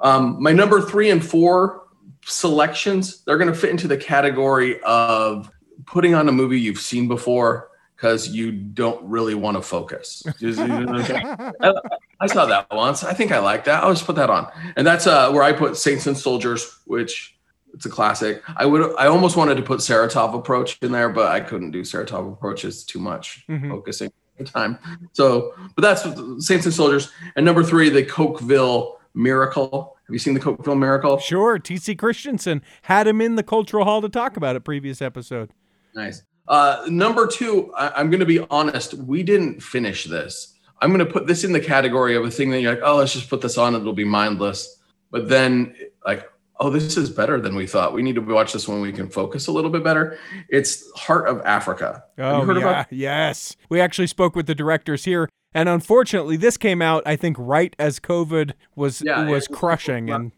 Um, 0.00 0.42
my 0.42 0.52
number 0.52 0.80
three 0.80 1.10
and 1.10 1.22
four 1.22 1.82
selections 2.24 3.24
they're 3.24 3.36
going 3.36 3.52
to 3.52 3.54
fit 3.54 3.68
into 3.68 3.86
the 3.86 3.98
category 3.98 4.80
of 4.84 5.50
putting 5.84 6.14
on 6.14 6.30
a 6.30 6.32
movie 6.32 6.58
you've 6.58 6.80
seen 6.80 7.08
before 7.08 7.68
because 7.96 8.28
you 8.28 8.52
don't 8.52 9.02
really 9.08 9.34
want 9.34 9.56
to 9.56 9.62
focus. 9.62 10.22
I, 10.42 12.26
saw 12.26 12.44
that 12.46 12.66
once. 12.70 13.02
I 13.02 13.14
think 13.14 13.32
I 13.32 13.38
like 13.38 13.64
that. 13.64 13.82
I'll 13.82 13.92
just 13.92 14.04
put 14.04 14.16
that 14.16 14.28
on. 14.28 14.50
And 14.76 14.86
that's 14.86 15.06
uh, 15.06 15.30
where 15.30 15.42
I 15.42 15.52
put 15.52 15.76
Saints 15.76 16.06
and 16.06 16.16
Soldiers, 16.16 16.78
which 16.84 17.38
it's 17.72 17.86
a 17.86 17.90
classic. 17.90 18.42
I 18.56 18.66
would 18.66 18.94
I 18.98 19.06
almost 19.06 19.36
wanted 19.36 19.56
to 19.56 19.62
put 19.62 19.80
Saratov 19.80 20.34
approach 20.34 20.78
in 20.82 20.92
there, 20.92 21.08
but 21.08 21.32
I 21.32 21.40
couldn't 21.40 21.70
do 21.70 21.82
Saratov 21.82 22.32
approach. 22.32 22.64
It's 22.64 22.84
too 22.84 22.98
much 22.98 23.44
mm-hmm. 23.48 23.70
focusing 23.70 24.12
time. 24.44 24.78
So, 25.12 25.54
but 25.74 25.82
that's 25.82 26.02
Saints 26.46 26.66
and 26.66 26.74
Soldiers. 26.74 27.10
And 27.34 27.44
number 27.46 27.62
three, 27.62 27.88
the 27.88 28.04
Cokeville 28.04 28.96
Miracle. 29.14 29.96
Have 30.06 30.12
you 30.12 30.18
seen 30.18 30.34
the 30.34 30.40
Cokeville 30.40 30.78
Miracle? 30.78 31.18
Sure. 31.18 31.58
T.C. 31.58 31.96
Christensen 31.96 32.62
had 32.82 33.06
him 33.06 33.20
in 33.20 33.36
the 33.36 33.42
Cultural 33.42 33.84
Hall 33.84 34.02
to 34.02 34.08
talk 34.08 34.36
about 34.36 34.54
it 34.54 34.60
previous 34.60 35.02
episode. 35.02 35.50
Nice. 35.94 36.22
Uh, 36.48 36.84
number 36.88 37.26
two, 37.26 37.72
I, 37.74 38.00
am 38.00 38.10
going 38.10 38.20
to 38.20 38.26
be 38.26 38.40
honest. 38.50 38.94
We 38.94 39.22
didn't 39.22 39.62
finish 39.62 40.04
this. 40.04 40.54
I'm 40.80 40.90
going 40.92 41.04
to 41.04 41.12
put 41.12 41.26
this 41.26 41.44
in 41.44 41.52
the 41.52 41.60
category 41.60 42.16
of 42.16 42.24
a 42.24 42.30
thing 42.30 42.50
that 42.50 42.60
you're 42.60 42.74
like, 42.74 42.82
oh, 42.84 42.96
let's 42.96 43.12
just 43.12 43.30
put 43.30 43.40
this 43.40 43.58
on. 43.58 43.74
It'll 43.74 43.92
be 43.92 44.04
mindless. 44.04 44.80
But 45.10 45.28
then, 45.28 45.74
like, 46.04 46.30
oh, 46.60 46.70
this 46.70 46.96
is 46.96 47.10
better 47.10 47.40
than 47.40 47.54
we 47.54 47.66
thought. 47.66 47.92
We 47.92 48.02
need 48.02 48.14
to 48.16 48.20
watch 48.20 48.52
this 48.52 48.68
when 48.68 48.80
we 48.80 48.92
can 48.92 49.08
focus 49.08 49.46
a 49.46 49.52
little 49.52 49.70
bit 49.70 49.82
better. 49.82 50.18
It's 50.48 50.90
Heart 50.92 51.28
of 51.28 51.40
Africa. 51.44 52.04
Oh, 52.18 52.44
yeah. 52.44 52.58
About- 52.58 52.92
yes. 52.92 53.56
We 53.68 53.80
actually 53.80 54.06
spoke 54.06 54.36
with 54.36 54.46
the 54.46 54.54
directors 54.54 55.04
here. 55.04 55.28
And 55.54 55.70
unfortunately, 55.70 56.36
this 56.36 56.58
came 56.58 56.82
out, 56.82 57.02
I 57.06 57.16
think, 57.16 57.36
right 57.38 57.74
as 57.78 57.98
COVID 57.98 58.52
was 58.74 59.02
yeah, 59.02 59.26
was 59.26 59.48
crushing. 59.48 60.10
And 60.10 60.30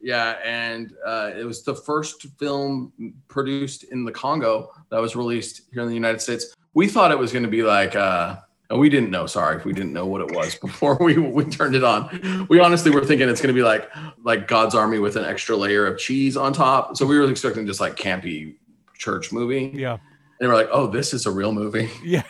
yeah, 0.00 0.38
and 0.44 0.92
uh, 1.04 1.32
it 1.38 1.44
was 1.44 1.64
the 1.64 1.74
first 1.74 2.26
film 2.38 2.92
produced 3.28 3.84
in 3.84 4.04
the 4.04 4.12
Congo 4.12 4.70
that 4.94 5.00
was 5.00 5.16
released 5.16 5.62
here 5.72 5.82
in 5.82 5.88
the 5.88 5.94
United 5.94 6.20
States. 6.20 6.54
We 6.72 6.86
thought 6.86 7.10
it 7.10 7.18
was 7.18 7.32
going 7.32 7.42
to 7.42 7.50
be 7.50 7.64
like, 7.64 7.96
uh, 7.96 8.36
we 8.70 8.88
didn't 8.88 9.10
know. 9.10 9.26
Sorry, 9.26 9.56
if 9.56 9.64
we 9.64 9.72
didn't 9.72 9.92
know 9.92 10.06
what 10.06 10.20
it 10.20 10.30
was 10.30 10.54
before 10.60 10.96
we 11.00 11.18
we 11.18 11.44
turned 11.46 11.74
it 11.74 11.82
on. 11.82 12.46
We 12.48 12.60
honestly 12.60 12.92
were 12.92 13.04
thinking 13.04 13.28
it's 13.28 13.40
going 13.40 13.52
to 13.52 13.58
be 13.58 13.64
like 13.64 13.90
like 14.22 14.46
God's 14.46 14.74
Army 14.74 15.00
with 15.00 15.16
an 15.16 15.24
extra 15.24 15.56
layer 15.56 15.84
of 15.84 15.98
cheese 15.98 16.36
on 16.36 16.52
top. 16.52 16.96
So 16.96 17.06
we 17.06 17.18
were 17.18 17.28
expecting 17.28 17.66
just 17.66 17.80
like 17.80 17.96
campy 17.96 18.54
church 18.96 19.32
movie. 19.32 19.72
Yeah, 19.74 19.98
and 20.40 20.48
we're 20.48 20.54
like, 20.54 20.68
oh, 20.70 20.86
this 20.86 21.12
is 21.12 21.26
a 21.26 21.30
real 21.30 21.52
movie. 21.52 21.90
Yeah, 22.04 22.22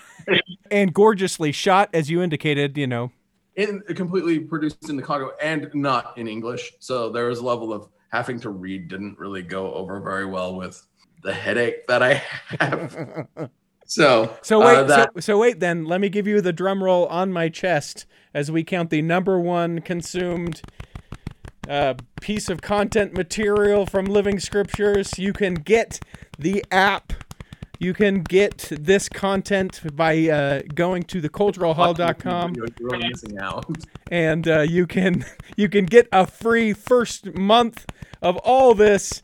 and 0.71 0.95
gorgeously 0.95 1.53
shot, 1.53 1.91
as 1.93 2.09
you 2.09 2.23
indicated. 2.23 2.79
You 2.79 2.87
know, 2.87 3.13
in 3.57 3.83
completely 3.95 4.39
produced 4.41 4.89
in 4.89 4.97
the 4.97 5.03
Congo 5.03 5.33
and 5.43 5.71
not 5.75 6.17
in 6.17 6.29
English. 6.29 6.73
So 6.79 7.11
there 7.11 7.27
was 7.27 7.41
a 7.41 7.45
level 7.45 7.75
of 7.75 7.89
having 8.11 8.41
to 8.41 8.49
read 8.49 8.89
didn't 8.89 9.19
really 9.19 9.43
go 9.43 9.75
over 9.75 10.01
very 10.01 10.25
well 10.25 10.55
with 10.55 10.87
the 11.25 11.35
headache 11.35 11.87
that 11.89 12.03
I 12.03 12.23
have. 12.61 13.27
so 13.87 14.37
so 14.43 14.61
wait 14.61 14.77
uh, 14.77 14.85
that, 14.85 15.11
so, 15.15 15.21
so 15.21 15.39
wait 15.39 15.61
then 15.61 15.85
let 15.85 16.01
me 16.01 16.09
give 16.09 16.27
you 16.27 16.41
the 16.41 16.53
drum 16.53 16.83
roll 16.83 17.07
on 17.07 17.33
my 17.33 17.49
chest 17.49 18.07
as 18.33 18.51
we 18.51 18.63
count 18.63 18.91
the 18.91 19.03
number 19.03 19.39
one 19.39 19.81
consumed 19.81 20.63
uh, 21.69 21.95
piece 22.21 22.49
of 22.49 22.63
content 22.63 23.15
material 23.15 23.87
from 23.87 24.05
Living 24.05 24.39
Scriptures. 24.39 25.19
You 25.19 25.33
can 25.33 25.55
get 25.55 25.99
the 26.39 26.63
app 26.71 27.13
you 27.79 27.93
can 27.93 28.23
get 28.23 28.69
this 28.71 29.09
content 29.09 29.81
by 29.95 30.29
uh, 30.29 30.63
going 30.75 31.03
to 31.05 31.21
theculturalhall.com. 31.21 32.55
You're 32.55 32.99
missing 32.99 33.39
out. 33.39 33.67
And 34.11 34.49
uh, 34.49 34.61
you 34.61 34.87
can 34.87 35.25
you 35.57 35.69
can 35.69 35.85
get 35.85 36.09
a 36.13 36.27
free 36.27 36.73
first 36.73 37.35
month 37.35 37.85
of 38.23 38.37
all 38.39 38.75
this. 38.75 39.21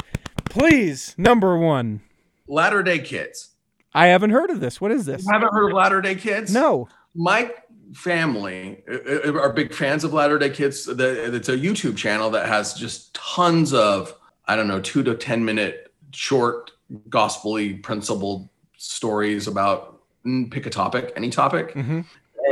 Please, 0.50 1.14
number 1.16 1.56
one. 1.56 2.02
Latter 2.46 2.82
Day 2.82 2.98
Kids. 2.98 3.50
I 3.94 4.08
haven't 4.08 4.30
heard 4.30 4.50
of 4.50 4.60
this. 4.60 4.80
What 4.80 4.90
is 4.90 5.06
this? 5.06 5.24
You 5.24 5.32
haven't 5.32 5.52
heard 5.52 5.68
of 5.68 5.72
Latter 5.72 6.00
Day 6.02 6.16
Kids? 6.16 6.52
No. 6.52 6.88
My 7.14 7.50
family 7.94 8.82
uh, 8.90 9.30
uh, 9.30 9.40
are 9.40 9.52
big 9.52 9.72
fans 9.72 10.04
of 10.04 10.12
Latter 10.12 10.38
Day 10.38 10.50
Kids. 10.50 10.88
It's 10.88 11.48
a 11.48 11.56
YouTube 11.56 11.96
channel 11.96 12.30
that 12.30 12.46
has 12.46 12.74
just 12.74 13.14
tons 13.14 13.72
of 13.72 14.14
I 14.46 14.56
don't 14.56 14.68
know 14.68 14.80
two 14.80 15.02
to 15.04 15.14
ten 15.14 15.44
minute 15.44 15.92
short 16.12 16.72
gospelly 17.08 17.80
principled 17.82 18.48
stories 18.76 19.46
about 19.46 20.00
mm, 20.26 20.50
pick 20.50 20.66
a 20.66 20.70
topic, 20.70 21.12
any 21.16 21.30
topic. 21.30 21.74
Mm-hmm. 21.74 22.00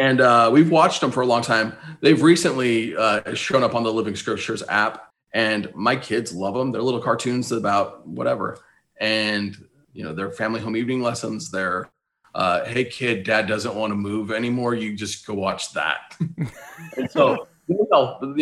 And 0.00 0.20
uh, 0.20 0.50
we've 0.52 0.70
watched 0.70 1.00
them 1.00 1.10
for 1.10 1.22
a 1.22 1.26
long 1.26 1.42
time. 1.42 1.72
They've 2.00 2.22
recently 2.22 2.96
uh, 2.96 3.34
shown 3.34 3.64
up 3.64 3.74
on 3.74 3.82
the 3.82 3.92
Living 3.92 4.14
Scriptures 4.14 4.62
app, 4.68 5.07
and 5.32 5.72
my 5.74 5.96
kids 5.96 6.34
love 6.34 6.54
them. 6.54 6.72
They're 6.72 6.82
little 6.82 7.02
cartoons 7.02 7.52
about 7.52 8.06
whatever, 8.06 8.58
and 9.00 9.56
you 9.92 10.04
know, 10.04 10.14
they're 10.14 10.30
family 10.30 10.60
home 10.60 10.76
evening 10.76 11.02
lessons. 11.02 11.50
They're 11.50 11.90
uh, 12.34 12.64
hey 12.64 12.84
kid, 12.84 13.24
dad 13.24 13.46
doesn't 13.46 13.74
want 13.74 13.90
to 13.90 13.96
move 13.96 14.30
anymore. 14.30 14.74
You 14.74 14.96
just 14.96 15.26
go 15.26 15.34
watch 15.34 15.72
that. 15.72 16.16
and 16.96 17.10
so 17.10 17.48
you 17.66 17.86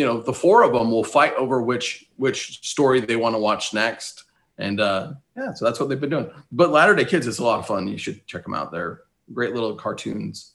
know, 0.05 0.21
the 0.21 0.33
four 0.33 0.63
of 0.63 0.73
them 0.73 0.91
will 0.91 1.03
fight 1.03 1.33
over 1.35 1.61
which 1.61 2.05
which 2.17 2.67
story 2.67 2.99
they 2.99 3.15
want 3.15 3.35
to 3.35 3.39
watch 3.39 3.73
next 3.73 4.23
and 4.57 4.79
uh, 4.79 5.13
yeah, 5.35 5.53
so 5.53 5.65
that's 5.65 5.79
what 5.79 5.89
they've 5.89 5.99
been 5.99 6.09
doing. 6.09 6.31
But 6.51 6.71
Latter 6.71 6.95
Day 6.95 7.05
Kids 7.05 7.27
is 7.27 7.39
a 7.39 7.43
lot 7.43 7.59
of 7.59 7.67
fun. 7.67 7.87
You 7.87 7.97
should 7.97 8.25
check 8.25 8.43
them 8.43 8.53
out. 8.53 8.71
They're 8.71 9.01
great 9.33 9.53
little 9.53 9.75
cartoons. 9.75 10.53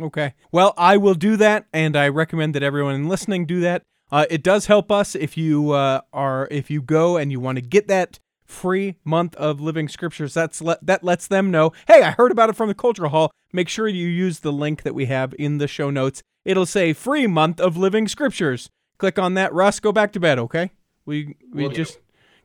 Okay. 0.00 0.34
Well, 0.50 0.74
I 0.76 0.96
will 0.96 1.14
do 1.14 1.36
that, 1.36 1.66
and 1.72 1.96
I 1.96 2.08
recommend 2.08 2.54
that 2.56 2.62
everyone 2.62 3.08
listening 3.08 3.46
do 3.46 3.60
that. 3.60 3.84
Uh, 4.14 4.26
it 4.30 4.44
does 4.44 4.66
help 4.66 4.92
us 4.92 5.16
if 5.16 5.36
you 5.36 5.72
uh, 5.72 6.00
are 6.12 6.46
if 6.50 6.70
you 6.70 6.80
go 6.80 7.16
and 7.16 7.32
you 7.32 7.40
want 7.40 7.56
to 7.56 7.62
get 7.62 7.88
that 7.88 8.20
free 8.44 8.94
month 9.04 9.34
of 9.34 9.60
living 9.60 9.88
scriptures. 9.88 10.32
That's 10.34 10.60
le- 10.60 10.78
that 10.82 11.02
lets 11.02 11.26
them 11.26 11.50
know. 11.50 11.72
Hey, 11.88 12.02
I 12.02 12.12
heard 12.12 12.30
about 12.30 12.48
it 12.48 12.56
from 12.56 12.68
the 12.68 12.74
Cultural 12.74 13.10
Hall. 13.10 13.32
Make 13.52 13.68
sure 13.68 13.88
you 13.88 14.06
use 14.06 14.40
the 14.40 14.52
link 14.52 14.82
that 14.82 14.94
we 14.94 15.06
have 15.06 15.34
in 15.38 15.58
the 15.58 15.66
show 15.66 15.90
notes. 15.90 16.22
It'll 16.44 16.66
say 16.66 16.92
free 16.92 17.26
month 17.26 17.60
of 17.60 17.76
living 17.76 18.06
scriptures. 18.06 18.70
Click 18.98 19.18
on 19.18 19.34
that. 19.34 19.52
Russ, 19.52 19.80
go 19.80 19.90
back 19.90 20.12
to 20.12 20.20
bed. 20.20 20.38
Okay. 20.38 20.70
We 21.04 21.34
we 21.52 21.68
just 21.70 21.98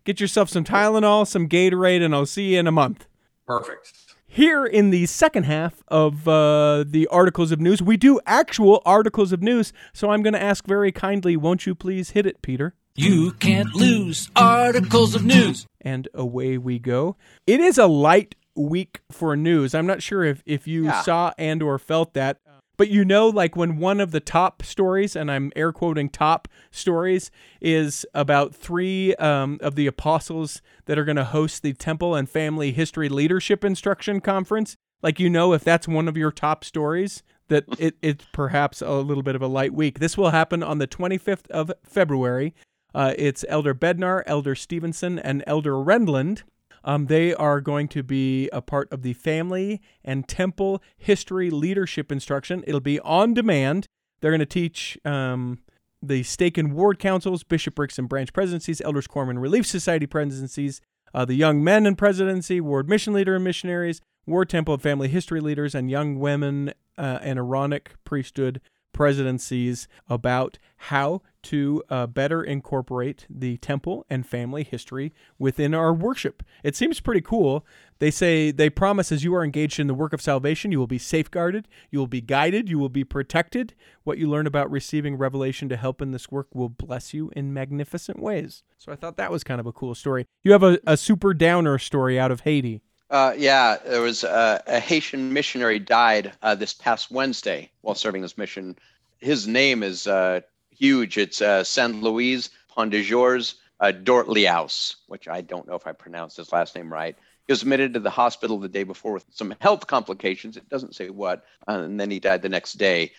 Get 0.09 0.19
yourself 0.19 0.49
some 0.49 0.63
Tylenol, 0.63 1.27
some 1.27 1.47
Gatorade, 1.47 2.03
and 2.03 2.15
I'll 2.15 2.25
see 2.25 2.53
you 2.53 2.59
in 2.59 2.65
a 2.65 2.71
month. 2.71 3.05
Perfect. 3.45 3.93
Here 4.31 4.63
in 4.63 4.91
the 4.91 5.07
second 5.07 5.45
half 5.45 5.81
of 5.87 6.27
uh, 6.27 6.83
the 6.87 7.07
articles 7.07 7.51
of 7.51 7.59
news, 7.59 7.81
we 7.81 7.97
do 7.97 8.19
actual 8.27 8.79
articles 8.85 9.31
of 9.31 9.41
news. 9.41 9.73
So 9.91 10.11
I'm 10.11 10.21
going 10.21 10.35
to 10.35 10.41
ask 10.41 10.67
very 10.67 10.91
kindly, 10.91 11.35
won't 11.35 11.65
you 11.65 11.73
please 11.73 12.11
hit 12.11 12.27
it, 12.27 12.43
Peter? 12.43 12.75
You 12.93 13.31
can't 13.31 13.73
lose 13.73 14.29
articles 14.35 15.15
of 15.15 15.25
news. 15.25 15.65
And 15.81 16.07
away 16.13 16.59
we 16.59 16.77
go. 16.77 17.17
It 17.47 17.59
is 17.59 17.79
a 17.79 17.87
light 17.87 18.35
week 18.55 19.01
for 19.11 19.35
news. 19.35 19.73
I'm 19.73 19.87
not 19.87 20.03
sure 20.03 20.23
if, 20.23 20.43
if 20.45 20.67
you 20.67 20.85
yeah. 20.85 21.01
saw 21.01 21.33
and 21.39 21.63
or 21.63 21.79
felt 21.79 22.13
that. 22.13 22.37
But 22.79 22.87
you 22.87 23.03
know, 23.03 23.27
like 23.27 23.57
when 23.57 23.75
one 23.75 23.99
of 23.99 24.11
the 24.11 24.21
top 24.21 24.63
stories, 24.63 25.13
and 25.13 25.29
I'm 25.29 25.51
air 25.53 25.73
quoting 25.73 26.07
top 26.07 26.47
stories, 26.71 27.29
is 27.59 28.05
about 28.13 28.55
three 28.55 29.13
um, 29.15 29.57
of 29.59 29.75
the 29.75 29.85
apostles 29.85 30.61
that 30.85 30.97
are 30.97 31.03
going 31.03 31.17
to 31.17 31.25
host 31.25 31.61
the 31.61 31.73
Temple 31.73 32.15
and 32.15 32.29
Family 32.29 32.71
History 32.71 33.09
Leadership 33.09 33.65
Instruction 33.65 34.21
Conference. 34.21 34.77
Like, 35.01 35.19
you 35.19 35.29
know, 35.29 35.51
if 35.51 35.61
that's 35.61 35.89
one 35.89 36.07
of 36.07 36.15
your 36.15 36.31
top 36.31 36.63
stories, 36.63 37.21
that 37.49 37.65
it, 37.79 37.97
it's 38.01 38.25
perhaps 38.31 38.81
a 38.81 38.93
little 38.93 39.23
bit 39.23 39.35
of 39.35 39.41
a 39.41 39.47
light 39.47 39.73
week. 39.73 39.99
This 39.99 40.17
will 40.17 40.29
happen 40.29 40.63
on 40.63 40.77
the 40.77 40.87
25th 40.87 41.51
of 41.51 41.73
February. 41.83 42.55
Uh, 42.95 43.13
it's 43.17 43.43
Elder 43.49 43.75
Bednar, 43.75 44.23
Elder 44.25 44.55
Stevenson, 44.55 45.19
and 45.19 45.43
Elder 45.45 45.73
Renlund. 45.73 46.43
Um, 46.83 47.07
they 47.07 47.33
are 47.33 47.61
going 47.61 47.87
to 47.89 48.03
be 48.03 48.49
a 48.49 48.61
part 48.61 48.91
of 48.91 49.01
the 49.01 49.13
Family 49.13 49.81
and 50.03 50.27
Temple 50.27 50.81
History 50.97 51.49
Leadership 51.49 52.11
Instruction. 52.11 52.63
It'll 52.67 52.79
be 52.79 52.99
on 53.01 53.33
demand. 53.33 53.87
They're 54.21 54.31
going 54.31 54.39
to 54.39 54.45
teach 54.45 54.97
um, 55.05 55.59
the 56.01 56.23
stake 56.23 56.57
and 56.57 56.73
ward 56.73 56.99
councils, 56.99 57.43
bishoprics 57.43 57.97
and 57.97 58.07
branch 58.07 58.33
presidencies, 58.33 58.81
elders, 58.81 59.07
quorum, 59.07 59.29
and 59.29 59.41
relief 59.41 59.65
society 59.65 60.05
presidencies, 60.05 60.81
uh, 61.13 61.25
the 61.25 61.35
young 61.35 61.63
men 61.63 61.85
and 61.85 61.97
presidency, 61.97 62.61
ward 62.61 62.87
mission 62.87 63.13
leader 63.13 63.35
and 63.35 63.43
missionaries, 63.43 64.01
ward 64.25 64.49
temple 64.49 64.75
and 64.75 64.83
family 64.83 65.07
history 65.07 65.41
leaders, 65.41 65.73
and 65.73 65.89
young 65.89 66.19
women 66.19 66.73
uh, 66.97 67.19
and 67.21 67.39
Aaronic 67.39 67.93
priesthood 68.03 68.61
presidencies 68.91 69.87
about 70.07 70.57
how 70.83 71.21
to 71.41 71.83
uh, 71.89 72.07
better 72.07 72.43
incorporate 72.43 73.25
the 73.29 73.57
temple 73.57 74.05
and 74.09 74.27
family 74.27 74.63
history 74.63 75.13
within 75.37 75.73
our 75.73 75.93
worship. 75.93 76.43
It 76.63 76.75
seems 76.75 76.99
pretty 76.99 77.21
cool. 77.21 77.65
They 77.99 78.11
say 78.11 78.51
they 78.51 78.69
promise 78.69 79.11
as 79.11 79.23
you 79.23 79.33
are 79.35 79.43
engaged 79.43 79.79
in 79.79 79.87
the 79.87 79.93
work 79.93 80.13
of 80.13 80.21
salvation, 80.21 80.71
you 80.71 80.79
will 80.79 80.87
be 80.87 80.97
safeguarded, 80.97 81.67
you 81.89 81.99
will 81.99 82.07
be 82.07 82.21
guided, 82.21 82.69
you 82.69 82.79
will 82.79 82.89
be 82.89 83.03
protected. 83.03 83.73
What 84.03 84.17
you 84.17 84.29
learn 84.29 84.47
about 84.47 84.71
receiving 84.71 85.17
revelation 85.17 85.69
to 85.69 85.77
help 85.77 86.01
in 86.01 86.11
this 86.11 86.31
work 86.31 86.47
will 86.53 86.69
bless 86.69 87.13
you 87.13 87.31
in 87.35 87.53
magnificent 87.53 88.19
ways. 88.19 88.63
So 88.77 88.91
I 88.91 88.95
thought 88.95 89.17
that 89.17 89.31
was 89.31 89.43
kind 89.43 89.59
of 89.59 89.67
a 89.67 89.73
cool 89.73 89.95
story. 89.95 90.25
You 90.43 90.53
have 90.53 90.63
a, 90.63 90.79
a 90.87 90.97
super 90.97 91.33
downer 91.33 91.77
story 91.77 92.19
out 92.19 92.31
of 92.31 92.41
Haiti. 92.41 92.81
Uh, 93.09 93.33
yeah, 93.37 93.77
there 93.85 94.01
was 94.01 94.23
uh, 94.23 94.61
a 94.67 94.79
Haitian 94.79 95.33
missionary 95.33 95.79
died 95.79 96.31
uh, 96.43 96.53
this 96.55 96.73
past 96.73 97.09
Wednesday 97.11 97.71
while 97.81 97.95
serving 97.95 98.21
his 98.21 98.37
mission. 98.37 98.77
His 99.19 99.47
name 99.47 99.81
is 99.83 100.05
uh, 100.05 100.41
huge. 100.69 101.17
It's 101.17 101.41
uh, 101.41 101.63
Saint 101.63 102.03
Louis 102.03 102.49
Pondejors 102.75 103.55
uh, 103.79 103.91
Dortliaus, 104.03 104.95
which 105.07 105.27
I 105.27 105.41
don't 105.41 105.67
know 105.67 105.75
if 105.75 105.87
I 105.87 105.91
pronounced 105.91 106.37
his 106.37 106.51
last 106.51 106.75
name 106.75 106.91
right. 106.93 107.15
He 107.47 107.51
was 107.53 107.63
admitted 107.63 107.95
to 107.95 107.99
the 107.99 108.11
hospital 108.11 108.59
the 108.59 108.69
day 108.69 108.83
before 108.83 109.13
with 109.13 109.25
some 109.31 109.55
health 109.59 109.87
complications. 109.87 110.55
It 110.55 110.69
doesn't 110.69 110.93
say 110.95 111.09
what, 111.09 111.45
uh, 111.67 111.79
and 111.79 111.99
then 111.99 112.11
he 112.11 112.19
died 112.19 112.43
the 112.43 112.49
next 112.49 112.73
day. 112.73 113.11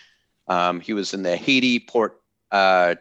Um, 0.46 0.80
he 0.80 0.92
was 0.92 1.14
in 1.14 1.22
the 1.22 1.36
Haiti 1.36 1.80
Port 1.80 2.20
uh, 2.52 2.94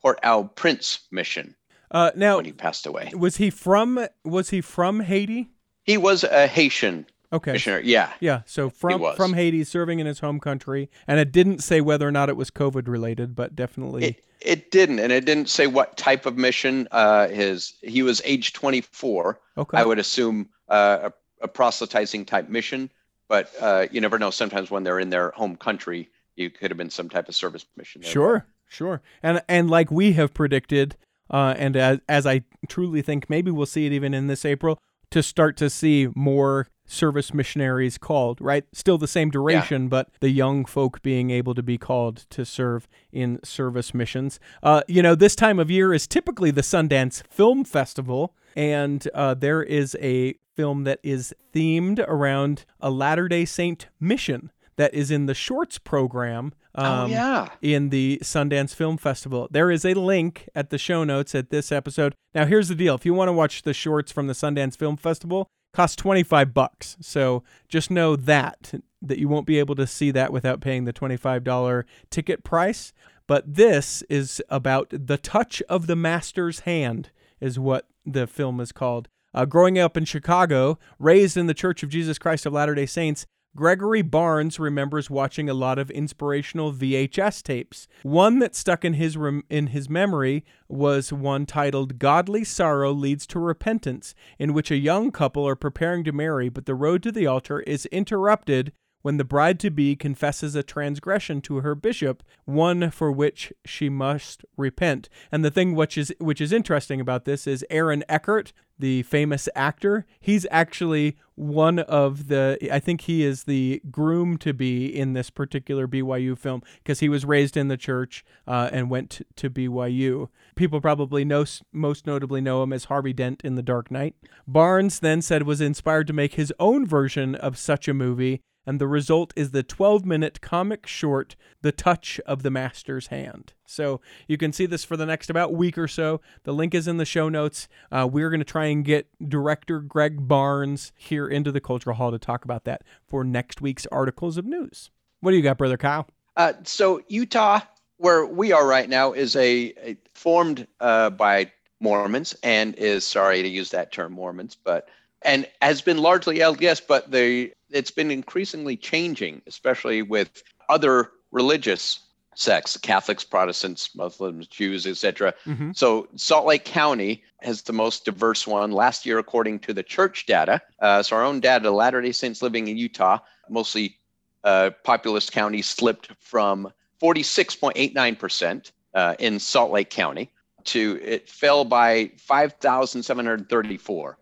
Port 0.00 0.20
au 0.22 0.44
Prince 0.44 1.00
mission 1.10 1.56
Uh, 1.90 2.10
now, 2.14 2.36
when 2.36 2.44
he 2.44 2.52
passed 2.52 2.86
away. 2.86 3.10
was 3.14 3.36
he 3.36 3.50
from 3.50 4.06
was 4.24 4.50
he 4.50 4.60
from 4.60 5.00
Haiti? 5.00 5.50
He 5.86 5.96
was 5.96 6.24
a 6.24 6.46
Haitian 6.46 7.06
Okay. 7.32 7.52
missionary. 7.52 7.86
Yeah, 7.86 8.12
Yeah, 8.20 8.42
so 8.46 8.70
from 8.70 9.14
from 9.16 9.34
Haiti, 9.34 9.64
serving 9.64 9.98
in 9.98 10.06
his 10.06 10.20
home 10.20 10.38
country, 10.40 10.88
and 11.06 11.18
it 11.18 11.32
didn't 11.32 11.60
say 11.62 11.80
whether 11.80 12.06
or 12.06 12.12
not 12.12 12.28
it 12.28 12.36
was 12.36 12.50
COVID 12.50 12.86
related, 12.88 13.34
but 13.34 13.56
definitely. 13.56 14.04
It, 14.04 14.24
it 14.40 14.70
didn't, 14.70 15.00
and 15.00 15.10
it 15.12 15.24
didn't 15.24 15.48
say 15.48 15.66
what 15.66 15.96
type 15.96 16.24
of 16.26 16.36
mission. 16.36 16.86
Uh, 16.92 17.28
his 17.28 17.74
he 17.82 18.02
was 18.02 18.22
age 18.24 18.52
24. 18.52 19.40
okay. 19.58 19.78
I 19.78 19.84
would 19.84 19.98
assume 19.98 20.48
uh, 20.68 21.10
a, 21.40 21.44
a 21.44 21.48
proselytizing 21.48 22.26
type 22.26 22.48
mission, 22.48 22.90
but 23.28 23.52
uh, 23.60 23.86
you 23.90 24.00
never 24.00 24.18
know. 24.18 24.30
Sometimes 24.30 24.70
when 24.70 24.84
they're 24.84 25.00
in 25.00 25.10
their 25.10 25.30
home 25.32 25.56
country, 25.56 26.08
you 26.36 26.48
could 26.50 26.70
have 26.70 26.78
been 26.78 26.90
some 26.90 27.08
type 27.08 27.28
of 27.28 27.34
service 27.34 27.66
mission. 27.76 28.02
there. 28.02 28.10
Sure, 28.10 28.46
sure. 28.68 29.02
And 29.22 29.42
and 29.48 29.68
like 29.68 29.90
we 29.90 30.12
have 30.12 30.32
predicted, 30.32 30.96
uh, 31.28 31.54
and 31.58 31.76
as, 31.76 31.98
as 32.08 32.24
I 32.24 32.42
truly 32.68 33.02
think, 33.02 33.28
maybe 33.28 33.50
we'll 33.50 33.66
see 33.66 33.86
it 33.86 33.92
even 33.92 34.14
in 34.14 34.28
this 34.28 34.44
April 34.44 34.78
to 35.10 35.22
start 35.22 35.56
to 35.58 35.70
see 35.70 36.08
more 36.14 36.68
service 36.86 37.34
missionaries 37.34 37.98
called. 37.98 38.40
Right, 38.40 38.64
still 38.72 38.98
the 38.98 39.08
same 39.08 39.30
duration, 39.30 39.88
but 39.88 40.08
the 40.20 40.30
young 40.30 40.64
folk 40.64 41.02
being 41.02 41.30
able 41.30 41.54
to 41.54 41.62
be 41.62 41.78
called 41.78 42.26
to 42.30 42.44
serve 42.44 42.88
in 43.12 43.40
service 43.44 43.92
missions. 43.92 44.38
Uh, 44.62 44.82
you 44.88 45.02
know, 45.02 45.14
this 45.14 45.36
time 45.36 45.58
of 45.58 45.70
year 45.70 45.92
is 45.92 46.06
typically 46.06 46.50
the 46.50 46.62
Sundance 46.62 47.22
Film 47.28 47.64
Festival, 47.64 48.34
and 48.54 49.08
uh, 49.14 49.34
there 49.34 49.62
is 49.62 49.96
a 50.00 50.34
film 50.54 50.84
that 50.84 50.98
is 51.02 51.34
themed 51.52 51.98
around 52.08 52.64
a 52.80 52.90
Latter 52.90 53.28
Day 53.28 53.44
Saint 53.44 53.88
mission 54.00 54.50
that 54.76 54.94
is 54.94 55.10
in 55.10 55.26
the 55.26 55.34
shorts 55.34 55.78
program. 55.78 56.52
oh 56.74 56.84
um, 56.84 57.10
yeah. 57.10 57.48
in 57.62 57.90
the 57.90 58.18
Sundance 58.22 58.74
Film 58.74 58.96
Festival. 58.96 59.48
There 59.50 59.70
is 59.70 59.84
a 59.84 59.94
link 59.94 60.48
at 60.54 60.70
the 60.70 60.78
show 60.78 61.04
notes 61.04 61.34
at 61.34 61.50
this 61.50 61.72
episode. 61.72 62.14
Now, 62.34 62.46
here's 62.46 62.68
the 62.68 62.74
deal: 62.74 62.94
if 62.94 63.06
you 63.06 63.14
want 63.14 63.28
to 63.28 63.32
watch 63.32 63.62
the 63.62 63.74
shorts 63.74 64.12
from 64.12 64.26
the 64.26 64.34
Sundance 64.34 64.76
Film 64.76 64.96
Festival, 64.96 65.48
cost 65.76 65.98
25 65.98 66.54
bucks. 66.54 66.96
So 67.00 67.44
just 67.68 67.90
know 67.90 68.16
that 68.16 68.74
that 69.02 69.18
you 69.18 69.28
won't 69.28 69.46
be 69.46 69.58
able 69.58 69.74
to 69.74 69.86
see 69.86 70.10
that 70.10 70.32
without 70.32 70.60
paying 70.60 70.84
the 70.84 70.92
$25 70.92 71.84
ticket 72.10 72.42
price. 72.42 72.92
But 73.26 73.54
this 73.54 74.02
is 74.08 74.42
about 74.48 74.88
the 74.90 75.18
touch 75.18 75.62
of 75.68 75.86
the 75.86 75.94
master's 75.94 76.60
hand, 76.60 77.10
is 77.40 77.58
what 77.58 77.86
the 78.04 78.26
film 78.26 78.60
is 78.60 78.72
called. 78.72 79.08
Uh, 79.34 79.44
growing 79.44 79.78
up 79.78 79.96
in 79.96 80.06
Chicago, 80.06 80.78
raised 80.98 81.36
in 81.36 81.46
the 81.46 81.54
Church 81.54 81.82
of 81.82 81.90
Jesus 81.90 82.18
Christ 82.18 82.46
of 82.46 82.54
Latter 82.54 82.74
day 82.74 82.86
Saints, 82.86 83.26
Gregory 83.56 84.02
Barnes 84.02 84.60
remembers 84.60 85.08
watching 85.08 85.48
a 85.48 85.54
lot 85.54 85.78
of 85.78 85.90
inspirational 85.90 86.74
VHS 86.74 87.42
tapes. 87.42 87.88
One 88.02 88.38
that 88.40 88.54
stuck 88.54 88.84
in 88.84 88.92
his 88.92 89.16
rem- 89.16 89.44
in 89.48 89.68
his 89.68 89.88
memory 89.88 90.44
was 90.68 91.10
one 91.10 91.46
titled 91.46 91.98
"Godly 91.98 92.44
Sorrow 92.44 92.92
Leads 92.92 93.26
to 93.28 93.38
Repentance," 93.38 94.14
in 94.38 94.52
which 94.52 94.70
a 94.70 94.76
young 94.76 95.10
couple 95.10 95.48
are 95.48 95.56
preparing 95.56 96.04
to 96.04 96.12
marry, 96.12 96.50
but 96.50 96.66
the 96.66 96.74
road 96.74 97.02
to 97.04 97.10
the 97.10 97.26
altar 97.26 97.60
is 97.60 97.86
interrupted 97.86 98.72
when 99.06 99.18
the 99.18 99.24
bride 99.24 99.60
to 99.60 99.70
be 99.70 99.94
confesses 99.94 100.56
a 100.56 100.64
transgression 100.64 101.40
to 101.40 101.60
her 101.60 101.76
bishop, 101.76 102.24
one 102.44 102.90
for 102.90 103.12
which 103.12 103.52
she 103.64 103.88
must 103.88 104.44
repent. 104.56 105.08
And 105.30 105.44
the 105.44 105.50
thing 105.52 105.76
which 105.76 105.96
is 105.96 106.12
which 106.18 106.40
is 106.40 106.52
interesting 106.52 107.00
about 107.00 107.24
this 107.24 107.46
is 107.46 107.64
Aaron 107.70 108.02
Eckhart, 108.08 108.52
the 108.76 109.04
famous 109.04 109.48
actor, 109.54 110.06
he's 110.18 110.44
actually 110.50 111.16
one 111.36 111.78
of 111.78 112.26
the 112.26 112.58
I 112.68 112.80
think 112.80 113.02
he 113.02 113.22
is 113.22 113.44
the 113.44 113.80
groom 113.92 114.38
to 114.38 114.52
be 114.52 114.86
in 114.86 115.12
this 115.12 115.30
particular 115.30 115.86
BYU 115.86 116.36
film 116.36 116.62
because 116.78 116.98
he 116.98 117.08
was 117.08 117.24
raised 117.24 117.56
in 117.56 117.68
the 117.68 117.76
church 117.76 118.24
uh, 118.48 118.70
and 118.72 118.90
went 118.90 119.22
to 119.36 119.48
BYU. 119.48 120.30
People 120.56 120.80
probably 120.80 121.24
know 121.24 121.44
most 121.72 122.08
notably 122.08 122.40
know 122.40 122.60
him 122.64 122.72
as 122.72 122.86
Harvey 122.86 123.12
Dent 123.12 123.42
in 123.44 123.54
The 123.54 123.62
Dark 123.62 123.88
Knight. 123.88 124.16
Barnes 124.48 124.98
then 124.98 125.22
said 125.22 125.44
was 125.44 125.60
inspired 125.60 126.08
to 126.08 126.12
make 126.12 126.34
his 126.34 126.52
own 126.58 126.84
version 126.84 127.36
of 127.36 127.56
such 127.56 127.86
a 127.86 127.94
movie 127.94 128.42
and 128.66 128.80
the 128.80 128.88
result 128.88 129.32
is 129.36 129.52
the 129.52 129.62
12 129.62 130.04
minute 130.04 130.40
comic 130.40 130.86
short, 130.86 131.36
The 131.62 131.72
Touch 131.72 132.20
of 132.26 132.42
the 132.42 132.50
Master's 132.50 133.06
Hand. 133.06 133.52
So 133.64 134.00
you 134.26 134.36
can 134.36 134.52
see 134.52 134.66
this 134.66 134.84
for 134.84 134.96
the 134.96 135.06
next 135.06 135.30
about 135.30 135.54
week 135.54 135.78
or 135.78 135.88
so. 135.88 136.20
The 136.42 136.52
link 136.52 136.74
is 136.74 136.88
in 136.88 136.96
the 136.96 137.04
show 137.04 137.28
notes. 137.28 137.68
Uh, 137.92 138.08
we're 138.10 138.30
going 138.30 138.40
to 138.40 138.44
try 138.44 138.66
and 138.66 138.84
get 138.84 139.06
director 139.26 139.80
Greg 139.80 140.26
Barnes 140.26 140.92
here 140.96 141.28
into 141.28 141.52
the 141.52 141.60
Cultural 141.60 141.96
Hall 141.96 142.10
to 142.10 142.18
talk 142.18 142.44
about 142.44 142.64
that 142.64 142.82
for 143.06 143.24
next 143.24 143.60
week's 143.60 143.86
articles 143.86 144.36
of 144.36 144.44
news. 144.44 144.90
What 145.20 145.30
do 145.30 145.36
you 145.36 145.42
got, 145.42 145.58
Brother 145.58 145.76
Kyle? 145.76 146.08
Uh, 146.36 146.54
so 146.64 147.00
Utah, 147.08 147.60
where 147.98 148.26
we 148.26 148.52
are 148.52 148.66
right 148.66 148.88
now, 148.88 149.12
is 149.12 149.36
a, 149.36 149.72
a 149.82 149.96
formed 150.14 150.66
uh, 150.80 151.10
by 151.10 151.50
Mormons 151.80 152.34
and 152.42 152.74
is 152.76 153.06
sorry 153.06 153.42
to 153.42 153.48
use 153.48 153.70
that 153.70 153.92
term 153.92 154.12
Mormons, 154.12 154.56
but 154.62 154.88
and 155.22 155.48
has 155.62 155.80
been 155.80 155.98
largely 155.98 156.38
LDS, 156.38 156.82
but 156.86 157.10
the 157.10 157.52
it's 157.70 157.90
been 157.90 158.10
increasingly 158.10 158.76
changing, 158.76 159.42
especially 159.46 160.02
with 160.02 160.42
other 160.68 161.10
religious 161.32 162.00
sects, 162.36 162.76
Catholics, 162.76 163.24
Protestants, 163.24 163.94
Muslims, 163.94 164.46
Jews, 164.46 164.86
etc. 164.86 165.34
Mm-hmm. 165.46 165.72
So 165.72 166.08
Salt 166.16 166.46
Lake 166.46 166.64
County 166.64 167.24
has 167.40 167.62
the 167.62 167.72
most 167.72 168.04
diverse 168.04 168.46
one. 168.46 168.72
Last 168.72 169.06
year, 169.06 169.18
according 169.18 169.60
to 169.60 169.72
the 169.72 169.82
church 169.82 170.26
data, 170.26 170.60
uh, 170.80 171.02
so 171.02 171.16
our 171.16 171.24
own 171.24 171.40
data, 171.40 171.70
Latter 171.70 172.02
Day 172.02 172.12
Saints 172.12 172.42
living 172.42 172.68
in 172.68 172.76
Utah, 172.76 173.18
mostly 173.48 173.96
uh, 174.44 174.70
populous 174.84 175.30
county, 175.30 175.62
slipped 175.62 176.10
from 176.20 176.70
46.89% 177.02 178.70
uh, 178.94 179.14
in 179.18 179.38
Salt 179.38 179.72
Lake 179.72 179.90
County 179.90 180.30
to 180.64 180.98
it 181.02 181.28
fell 181.28 181.64
by 181.64 182.10
5,734. 182.16 184.18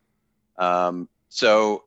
Um, 0.58 1.08
so, 1.28 1.84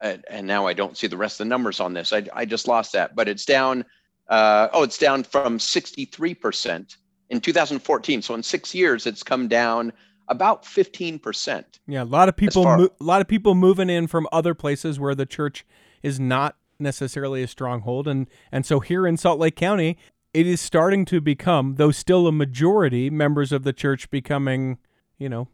and, 0.00 0.24
and 0.30 0.46
now 0.46 0.66
I 0.66 0.72
don't 0.72 0.96
see 0.96 1.06
the 1.06 1.16
rest 1.16 1.40
of 1.40 1.46
the 1.46 1.48
numbers 1.48 1.80
on 1.80 1.92
this. 1.92 2.12
I, 2.12 2.24
I 2.32 2.44
just 2.44 2.68
lost 2.68 2.92
that, 2.92 3.14
but 3.14 3.28
it's 3.28 3.44
down. 3.44 3.84
Uh, 4.28 4.68
oh, 4.72 4.82
it's 4.82 4.98
down 4.98 5.24
from 5.24 5.58
63% 5.58 6.96
in 7.30 7.40
2014. 7.40 8.22
So 8.22 8.34
in 8.34 8.42
six 8.42 8.74
years, 8.74 9.06
it's 9.06 9.22
come 9.22 9.48
down 9.48 9.92
about 10.28 10.64
15%. 10.64 11.64
Yeah, 11.86 12.02
a 12.02 12.04
lot 12.04 12.28
of 12.28 12.36
people, 12.36 12.62
far- 12.62 12.78
mo- 12.78 12.90
a 13.00 13.04
lot 13.04 13.20
of 13.20 13.28
people 13.28 13.54
moving 13.54 13.90
in 13.90 14.06
from 14.06 14.26
other 14.30 14.54
places 14.54 15.00
where 15.00 15.14
the 15.14 15.26
church 15.26 15.66
is 16.02 16.20
not 16.20 16.56
necessarily 16.78 17.42
a 17.42 17.48
stronghold, 17.48 18.06
and 18.06 18.28
and 18.52 18.64
so 18.64 18.78
here 18.78 19.06
in 19.06 19.16
Salt 19.16 19.40
Lake 19.40 19.56
County, 19.56 19.98
it 20.32 20.46
is 20.46 20.60
starting 20.60 21.04
to 21.06 21.20
become, 21.20 21.74
though 21.76 21.90
still 21.90 22.26
a 22.26 22.32
majority, 22.32 23.10
members 23.10 23.52
of 23.52 23.64
the 23.64 23.72
church 23.72 24.10
becoming, 24.10 24.78
you 25.18 25.28
know, 25.28 25.48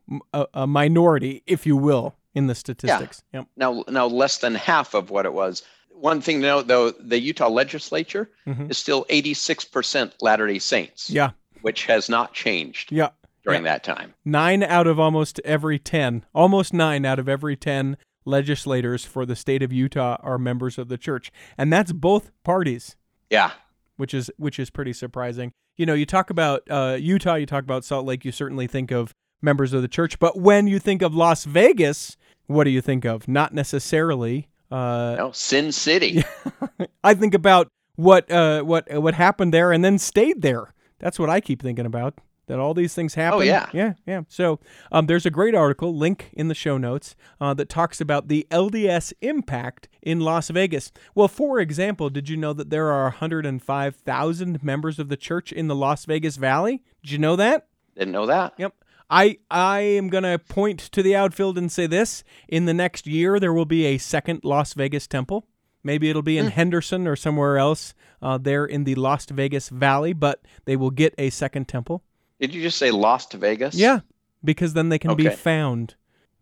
a 0.52 0.66
minority, 0.66 1.42
if 1.46 1.66
you 1.66 1.76
will, 1.76 2.14
in 2.34 2.46
the 2.46 2.54
statistics. 2.54 3.22
Yep. 3.32 3.46
Now, 3.56 3.84
now 3.88 4.06
less 4.06 4.38
than 4.38 4.54
half 4.54 4.94
of 4.94 5.10
what 5.10 5.24
it 5.26 5.32
was. 5.32 5.62
One 5.90 6.20
thing 6.20 6.40
to 6.40 6.46
note, 6.46 6.66
though, 6.66 6.90
the 6.90 7.18
Utah 7.20 7.48
legislature 7.48 8.30
Mhm. 8.46 8.70
is 8.70 8.76
still 8.78 9.06
86% 9.08 10.12
Latter-day 10.20 10.58
Saints, 10.58 11.08
Yeah. 11.08 11.30
which 11.62 11.86
has 11.86 12.08
not 12.08 12.34
changed 12.34 12.90
Yeah. 12.92 13.10
during 13.44 13.62
that 13.62 13.84
time. 13.84 14.12
Nine 14.24 14.62
out 14.62 14.86
of 14.86 14.98
almost 15.00 15.40
every 15.44 15.78
10, 15.78 16.24
almost 16.34 16.74
nine 16.74 17.06
out 17.06 17.18
of 17.18 17.28
every 17.28 17.56
10 17.56 17.96
legislators 18.26 19.04
for 19.04 19.24
the 19.24 19.36
state 19.36 19.62
of 19.62 19.72
Utah 19.72 20.16
are 20.22 20.38
members 20.38 20.78
of 20.78 20.88
the 20.88 20.98
church. 20.98 21.30
And 21.56 21.72
that's 21.72 21.92
both 21.92 22.30
parties, 22.42 22.96
Yeah, 23.30 23.52
which 23.96 24.12
is 24.14 24.30
which 24.36 24.58
is 24.58 24.70
pretty 24.70 24.92
surprising. 24.92 25.52
You 25.76 25.86
know, 25.86 25.94
you 25.94 26.06
talk 26.06 26.30
about 26.30 26.62
uh, 26.70 26.96
Utah, 27.00 27.34
you 27.34 27.46
talk 27.46 27.64
about 27.64 27.84
Salt 27.84 28.06
Lake, 28.06 28.24
you 28.24 28.32
certainly 28.32 28.66
think 28.66 28.90
of 28.90 29.14
members 29.44 29.72
of 29.72 29.82
the 29.82 29.88
church. 29.88 30.18
But 30.18 30.38
when 30.38 30.66
you 30.66 30.78
think 30.78 31.02
of 31.02 31.14
Las 31.14 31.44
Vegas, 31.44 32.16
what 32.46 32.64
do 32.64 32.70
you 32.70 32.80
think 32.80 33.04
of? 33.04 33.28
Not 33.28 33.54
necessarily. 33.54 34.48
Uh, 34.70 35.14
no, 35.16 35.32
Sin 35.32 35.70
City. 35.70 36.24
I 37.04 37.14
think 37.14 37.34
about 37.34 37.68
what 37.96 38.30
uh, 38.30 38.62
what 38.62 38.92
what 39.00 39.14
happened 39.14 39.54
there 39.54 39.72
and 39.72 39.84
then 39.84 39.98
stayed 39.98 40.42
there. 40.42 40.72
That's 40.98 41.18
what 41.18 41.30
I 41.30 41.40
keep 41.40 41.62
thinking 41.62 41.86
about. 41.86 42.18
That 42.46 42.58
all 42.58 42.74
these 42.74 42.92
things 42.92 43.14
happen. 43.14 43.38
Oh 43.38 43.42
yeah. 43.42 43.70
yeah, 43.72 43.94
yeah. 44.06 44.22
So 44.28 44.60
um, 44.92 45.06
there's 45.06 45.24
a 45.24 45.30
great 45.30 45.54
article, 45.54 45.96
link 45.96 46.28
in 46.34 46.48
the 46.48 46.54
show 46.54 46.76
notes, 46.76 47.16
uh, 47.40 47.54
that 47.54 47.70
talks 47.70 48.02
about 48.02 48.28
the 48.28 48.46
LDS 48.50 49.14
impact 49.22 49.88
in 50.02 50.20
Las 50.20 50.50
Vegas. 50.50 50.92
Well, 51.14 51.28
for 51.28 51.58
example, 51.58 52.10
did 52.10 52.28
you 52.28 52.36
know 52.36 52.52
that 52.52 52.68
there 52.68 52.90
are 52.92 53.04
105,000 53.04 54.62
members 54.62 54.98
of 54.98 55.08
the 55.08 55.16
church 55.16 55.52
in 55.52 55.68
the 55.68 55.74
Las 55.74 56.04
Vegas 56.04 56.36
Valley? 56.36 56.82
Did 57.02 57.12
you 57.12 57.18
know 57.18 57.34
that? 57.36 57.66
Didn't 57.96 58.12
know 58.12 58.26
that. 58.26 58.52
Yep. 58.58 58.74
I 59.10 59.38
I 59.50 59.80
am 59.80 60.08
gonna 60.08 60.38
point 60.38 60.80
to 60.80 61.02
the 61.02 61.14
outfield 61.14 61.58
and 61.58 61.70
say 61.70 61.86
this: 61.86 62.24
in 62.48 62.64
the 62.64 62.74
next 62.74 63.06
year, 63.06 63.38
there 63.38 63.52
will 63.52 63.64
be 63.64 63.84
a 63.86 63.98
second 63.98 64.40
Las 64.44 64.74
Vegas 64.74 65.06
temple. 65.06 65.46
Maybe 65.82 66.08
it'll 66.08 66.22
be 66.22 66.38
in 66.38 66.46
Henderson 66.48 67.06
or 67.06 67.14
somewhere 67.14 67.58
else 67.58 67.94
uh, 68.22 68.38
there 68.38 68.64
in 68.64 68.84
the 68.84 68.94
Las 68.94 69.26
Vegas 69.26 69.68
Valley, 69.68 70.14
but 70.14 70.40
they 70.64 70.76
will 70.76 70.90
get 70.90 71.14
a 71.18 71.28
second 71.28 71.68
temple. 71.68 72.02
Did 72.40 72.54
you 72.54 72.62
just 72.62 72.78
say 72.78 72.90
Las 72.90 73.30
Vegas? 73.32 73.74
Yeah, 73.74 74.00
because 74.42 74.72
then 74.72 74.88
they 74.88 74.98
can 74.98 75.14
be 75.14 75.28
found. 75.28 75.94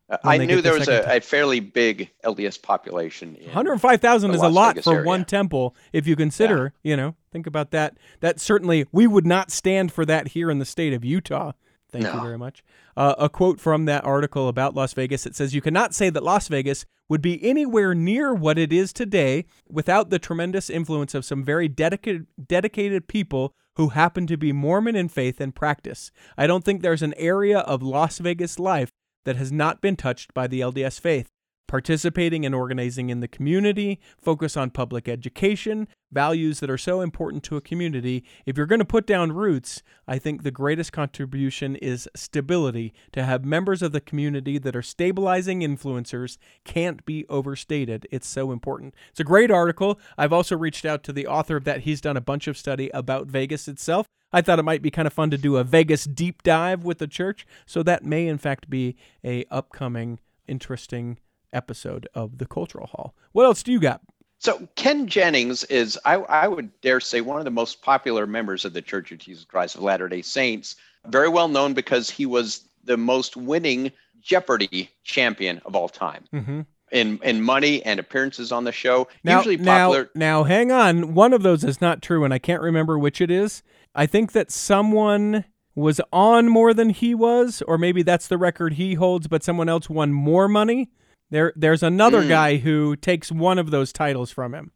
Uh, 0.09 0.18
I 0.25 0.38
knew 0.38 0.57
the 0.57 0.62
there 0.62 0.75
was 0.75 0.88
a, 0.88 1.16
a 1.16 1.20
fairly 1.20 1.59
big 1.59 2.11
LDS 2.25 2.61
population. 2.61 3.37
105,000 3.44 4.31
the 4.31 4.37
is 4.37 4.42
a 4.42 4.48
lot 4.48 4.75
Vegas 4.75 4.85
for 4.85 4.94
area. 4.94 5.07
one 5.07 5.25
temple 5.25 5.75
if 5.92 6.07
you 6.07 6.16
consider, 6.16 6.75
you 6.83 6.96
know, 6.96 7.16
think 7.33 7.46
about 7.46 7.70
that. 7.72 7.96
That 8.20 8.38
certainly, 8.38 8.87
we 8.92 9.07
would 9.07 9.27
not 9.27 9.51
stand 9.51 9.90
for 9.90 10.05
that 10.05 10.29
here 10.29 10.51
in 10.51 10.59
the 10.59 10.64
state 10.64 10.92
of 10.92 11.05
Utah. 11.05 11.53
Thank 11.92 12.07
you 12.07 12.20
very 12.20 12.38
much. 12.38 12.64
Uh, 12.96 13.14
a 13.18 13.28
quote 13.28 13.61
from 13.61 13.85
that 13.85 14.05
article 14.05 14.48
about 14.48 14.74
Las 14.74 14.94
Vegas 14.94 15.26
it 15.26 15.37
says, 15.37 15.55
You 15.55 15.61
cannot 15.61 15.94
say 15.94 16.09
that 16.09 16.22
Las 16.22 16.48
Vegas 16.48 16.87
would 17.09 17.20
be 17.20 17.42
anywhere 17.44 17.94
near 17.94 18.33
what 18.33 18.59
it 18.59 18.72
is 18.72 18.94
today 18.94 19.44
without 19.68 20.09
the 20.09 20.18
tremendous 20.18 20.70
influence 20.70 21.14
of 21.14 21.24
some 21.24 21.44
very 21.44 21.68
dedicated, 21.68 22.26
dedicated 22.46 23.09
people 23.09 23.55
who 23.76 23.90
happen 23.90 24.26
to 24.26 24.38
be 24.38 24.52
Mormon 24.52 24.96
in 24.96 25.09
faith 25.09 25.38
and 25.40 25.55
practice. 25.55 26.11
I 26.38 26.46
don't 26.46 26.64
think 26.64 26.81
there's 26.81 27.02
an 27.02 27.14
area 27.18 27.59
of 27.59 27.83
Las 27.83 28.18
Vegas 28.18 28.59
life 28.59 28.90
that 29.24 29.37
has 29.37 29.52
not 29.52 29.83
been 29.83 29.96
touched 29.96 30.33
by 30.33 30.46
the 30.46 30.61
LDS 30.61 30.98
faith. 30.98 31.28
Participating 31.72 32.44
and 32.44 32.54
organizing 32.54 33.08
in 33.08 33.20
the 33.20 33.26
community, 33.26 33.98
focus 34.20 34.58
on 34.58 34.68
public 34.68 35.08
education, 35.08 35.88
values 36.12 36.61
that 36.61 36.68
are 36.68 36.76
so 36.76 37.00
important 37.00 37.42
to 37.44 37.56
a 37.56 37.62
community. 37.62 38.22
If 38.44 38.58
you're 38.58 38.66
going 38.66 38.80
to 38.80 38.85
put 38.85 39.06
down 39.06 39.32
roots, 39.32 39.82
I 40.06 40.18
think 40.18 40.42
the 40.42 40.50
greatest 40.50 40.92
contribution 40.92 41.76
is 41.76 42.11
stability. 42.14 42.92
To 43.12 43.24
have 43.24 43.46
members 43.46 43.80
of 43.80 43.92
the 43.92 44.02
community 44.02 44.58
that 44.58 44.76
are 44.76 44.82
stabilizing 44.82 45.61
influencers 45.61 46.37
can't 46.66 47.06
be 47.06 47.24
overstated. 47.30 48.06
It's 48.11 48.28
so 48.28 48.52
important. 48.52 48.94
It's 49.08 49.20
a 49.20 49.24
great 49.24 49.50
article. 49.50 49.98
I've 50.18 50.35
also 50.35 50.58
reached 50.58 50.85
out 50.85 51.02
to 51.04 51.12
the 51.14 51.26
author 51.26 51.56
of 51.56 51.64
that. 51.64 51.85
He's 51.85 52.02
done 52.02 52.18
a 52.18 52.20
bunch 52.20 52.48
of 52.48 52.58
study 52.58 52.90
about 52.92 53.28
Vegas 53.28 53.66
itself. 53.66 54.06
I 54.30 54.42
thought 54.42 54.58
it 54.58 54.64
might 54.64 54.82
be 54.82 54.90
kind 54.90 55.06
of 55.06 55.14
fun 55.14 55.30
to 55.30 55.38
do 55.38 55.56
a 55.56 55.64
Vegas 55.64 56.04
deep 56.04 56.42
dive 56.42 56.85
with 56.85 56.98
the 56.98 57.08
church, 57.08 57.46
so 57.64 57.82
that 57.82 58.04
may 58.04 58.28
in 58.28 58.37
fact 58.37 58.68
be 58.68 58.94
a 59.24 59.46
upcoming 59.50 60.20
interesting 60.46 61.16
episode 61.53 62.09
of 62.15 62.38
the 62.38 62.47
Cultural 62.47 62.87
Hall. 62.87 63.15
What 63.33 63.45
else 63.45 63.62
do 63.62 63.73
you 63.73 63.81
got? 63.81 64.01
So 64.38 64.69
Ken 64.75 65.07
Jennings 65.07 65.62
is, 65.65 65.99
I, 66.05 66.15
I 66.17 66.49
would 66.49 66.81
dare 66.81 66.99
say, 67.01 67.21
one 67.21 67.38
of 67.38 67.45
the 67.45 67.51
most 67.51 67.83
popular 67.83 68.27
members 68.27 68.65
of 68.65 68.73
the 68.73 68.83
Church 68.83 69.12
of 69.12 69.19
Jesus 69.19 69.45
Christ 69.45 69.77
of 69.77 69.83
Latter-day 69.83 70.23
Saints. 70.23 70.75
Very 71.07 71.29
well 71.29 71.49
known 71.49 71.75
because 71.75 72.11
he 72.11 72.27
was 72.27 72.62
the 72.85 72.97
most 72.97 73.37
winning 73.37 73.93
Jeopardy 74.21 74.91
champion 75.05 75.61
of 75.65 75.77
all 75.77 75.88
time 75.88 76.25
Mm-hmm. 76.33 76.61
in 76.93 77.19
in 77.23 77.43
money 77.43 77.85
and 77.85 77.99
appearances 78.01 78.53
on 78.53 78.65
the 78.65 78.73
show. 78.73 79.09
Now, 79.25 79.38
Usually 79.38 79.57
now, 79.57 80.07
now, 80.15 80.45
hang 80.45 80.71
on. 80.73 81.15
One 81.15 81.33
of 81.33 81.43
those 81.43 81.65
is 81.65 81.81
not 81.81 82.03
true, 82.03 82.25
and 82.25 82.33
I 82.35 82.38
can't 82.38 82.62
remember 82.62 82.99
which 82.99 83.21
it 83.21 83.31
is. 83.31 83.62
I 83.95 84.07
think 84.07 84.33
that 84.33 84.51
someone 84.51 85.45
was 85.75 86.01
on 86.12 86.49
more 86.49 86.75
than 86.75 86.91
he 86.91 87.15
was, 87.15 87.62
or 87.67 87.79
maybe 87.79 88.03
that's 88.03 88.29
the 88.29 88.38
record 88.38 88.75
he 88.75 88.95
holds, 88.95 89.27
but 89.27 89.43
someone 89.43 89.69
else 89.69 89.88
won 89.88 90.12
more 90.12 90.49
money. 90.49 90.91
There, 91.33 91.53
there's 91.57 91.83
another 91.83 92.23
Mm. 92.23 92.29
guy 92.29 92.57
who 92.59 92.95
takes 92.95 93.33
one 93.33 93.59
of 93.59 93.71
those 93.71 93.92
titles 93.92 94.31
from 94.31 94.55
him. 94.55 94.71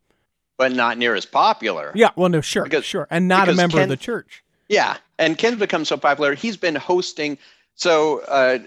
but 0.59 0.73
not 0.73 0.97
near 0.97 1.15
as 1.15 1.27
popular. 1.27 1.93
Yeah, 1.95 2.09
well, 2.17 2.31
no, 2.31 2.41
sure, 2.41 2.65
Because- 2.65 2.83
sure, 2.87 3.07
and 3.11 3.29
not 3.29 3.47
a 3.51 3.53
member 3.55 3.79
of 3.79 3.91
the 3.91 3.97
church. 3.99 4.43
Yeah, 4.71 4.97
and 5.19 5.37
Ken's 5.37 5.59
become 5.59 5.85
so 5.85 5.99
popular. 5.99 6.33
He's 6.35 6.57
been 6.57 6.75
hosting. 6.77 7.37
So 7.75 8.21
uh, 8.21 8.61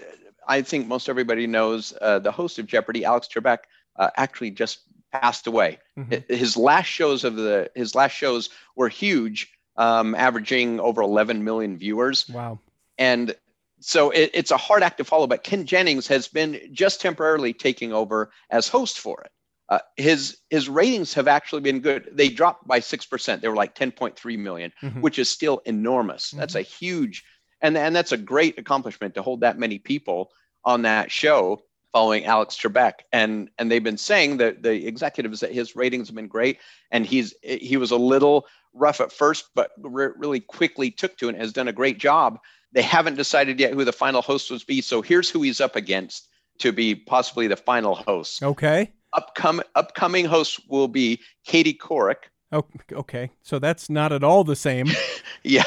I 0.46 0.62
think 0.62 0.86
most 0.86 1.08
everybody 1.08 1.48
knows 1.48 1.92
uh, 2.00 2.20
the 2.20 2.30
host 2.30 2.60
of 2.60 2.66
Jeopardy, 2.68 3.04
Alex 3.04 3.26
Trebek, 3.26 3.58
uh, 3.96 4.10
actually 4.16 4.52
just 4.52 4.82
passed 5.12 5.48
away. 5.48 5.78
Mhm. 5.98 6.22
His 6.30 6.56
last 6.56 6.86
shows 6.86 7.24
of 7.24 7.34
the 7.34 7.68
his 7.74 7.96
last 7.96 8.12
shows 8.12 8.50
were 8.76 8.88
huge, 8.88 9.50
um, 9.76 10.14
averaging 10.14 10.78
over 10.78 11.02
11 11.02 11.42
million 11.42 11.76
viewers, 11.76 12.28
Wow. 12.28 12.60
and 12.98 13.34
so 13.80 14.10
it, 14.10 14.30
it's 14.34 14.50
a 14.50 14.56
hard 14.56 14.82
act 14.82 14.98
to 14.98 15.04
follow. 15.04 15.26
But 15.26 15.42
Ken 15.42 15.64
Jennings 15.66 16.06
has 16.08 16.28
been 16.28 16.60
just 16.72 17.00
temporarily 17.00 17.52
taking 17.52 17.92
over 17.92 18.30
as 18.50 18.68
host 18.68 18.98
for 18.98 19.20
it. 19.22 19.30
Uh, 19.68 19.78
his 19.96 20.38
his 20.50 20.68
ratings 20.68 21.14
have 21.14 21.28
actually 21.28 21.60
been 21.60 21.80
good. 21.80 22.10
They 22.12 22.28
dropped 22.28 22.66
by 22.66 22.80
six 22.80 23.06
percent. 23.06 23.40
They 23.40 23.48
were 23.48 23.54
like 23.56 23.74
10.3 23.74 24.38
million 24.38 24.72
Mhm. 24.82 25.00
which 25.00 25.18
is 25.18 25.28
still 25.30 25.62
enormous. 25.64 26.30
That's 26.32 26.56
a 26.56 26.62
huge, 26.62 27.24
and 27.60 27.76
and 27.78 27.94
that's 27.94 28.12
a 28.12 28.16
great 28.16 28.58
accomplishment 28.58 29.14
to 29.14 29.22
hold 29.22 29.40
that 29.40 29.58
many 29.58 29.78
people 29.78 30.30
on 30.64 30.82
that 30.82 31.10
show 31.10 31.62
following 31.92 32.24
Alex 32.24 32.56
Trebek. 32.60 32.94
And 33.12 33.48
and 33.58 33.70
they've 33.70 33.82
been 33.82 33.96
saying 33.96 34.38
that 34.38 34.62
the 34.64 34.86
executives 34.86 35.38
that 35.40 35.52
his 35.52 35.76
ratings 35.76 36.08
have 36.08 36.16
been 36.16 36.26
great, 36.28 36.58
and 36.90 37.06
he's 37.06 37.32
he 37.42 37.76
was 37.76 37.92
a 37.92 37.96
little 37.96 38.46
rough 38.74 39.00
at 39.00 39.12
first, 39.12 39.50
but 39.54 39.70
re- 39.78 40.10
really 40.16 40.40
quickly 40.40 40.90
took 40.90 41.16
to 41.18 41.26
it 41.26 41.34
and 41.34 41.38
has 41.40 41.52
done 41.52 41.68
a 41.68 41.72
great 41.72 41.98
job. 41.98 42.38
They 42.72 42.82
haven't 42.82 43.16
decided 43.16 43.58
yet 43.58 43.72
who 43.74 43.84
the 43.84 43.92
final 43.92 44.22
host 44.22 44.50
will 44.50 44.60
be, 44.66 44.80
so 44.80 45.02
here's 45.02 45.28
who 45.28 45.42
he's 45.42 45.60
up 45.60 45.74
against 45.76 46.28
to 46.58 46.72
be 46.72 46.94
possibly 46.94 47.46
the 47.46 47.56
final 47.56 47.94
host. 47.94 48.42
Okay. 48.42 48.92
Upcoming 49.12 49.64
upcoming 49.74 50.24
host 50.24 50.60
will 50.68 50.86
be 50.88 51.20
Katie 51.44 51.74
Couric. 51.74 52.28
Oh, 52.52 52.64
okay. 52.92 53.30
So 53.42 53.58
that's 53.58 53.90
not 53.90 54.12
at 54.12 54.22
all 54.24 54.44
the 54.44 54.56
same. 54.56 54.86
Yeah, 55.42 55.64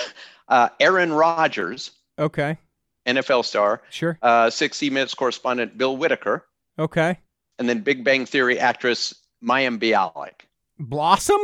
uh, 0.50 0.70
Aaron 0.80 1.12
Rodgers. 1.14 1.90
Okay. 2.20 2.58
NFL 3.08 3.44
star, 3.44 3.82
Sure. 3.90 4.20
uh, 4.22 4.52
60 4.52 4.92
Minutes 4.92 5.16
correspondent 5.16 5.78
Bill 5.80 5.98
Whitaker, 5.98 6.46
Okay. 6.78 7.18
and 7.58 7.68
then 7.68 7.80
Big 7.82 8.04
Bang 8.04 8.28
Theory 8.28 8.60
actress 8.60 9.16
Mayim 9.44 9.80
Bialik. 9.80 10.46
Blossom. 10.80 11.40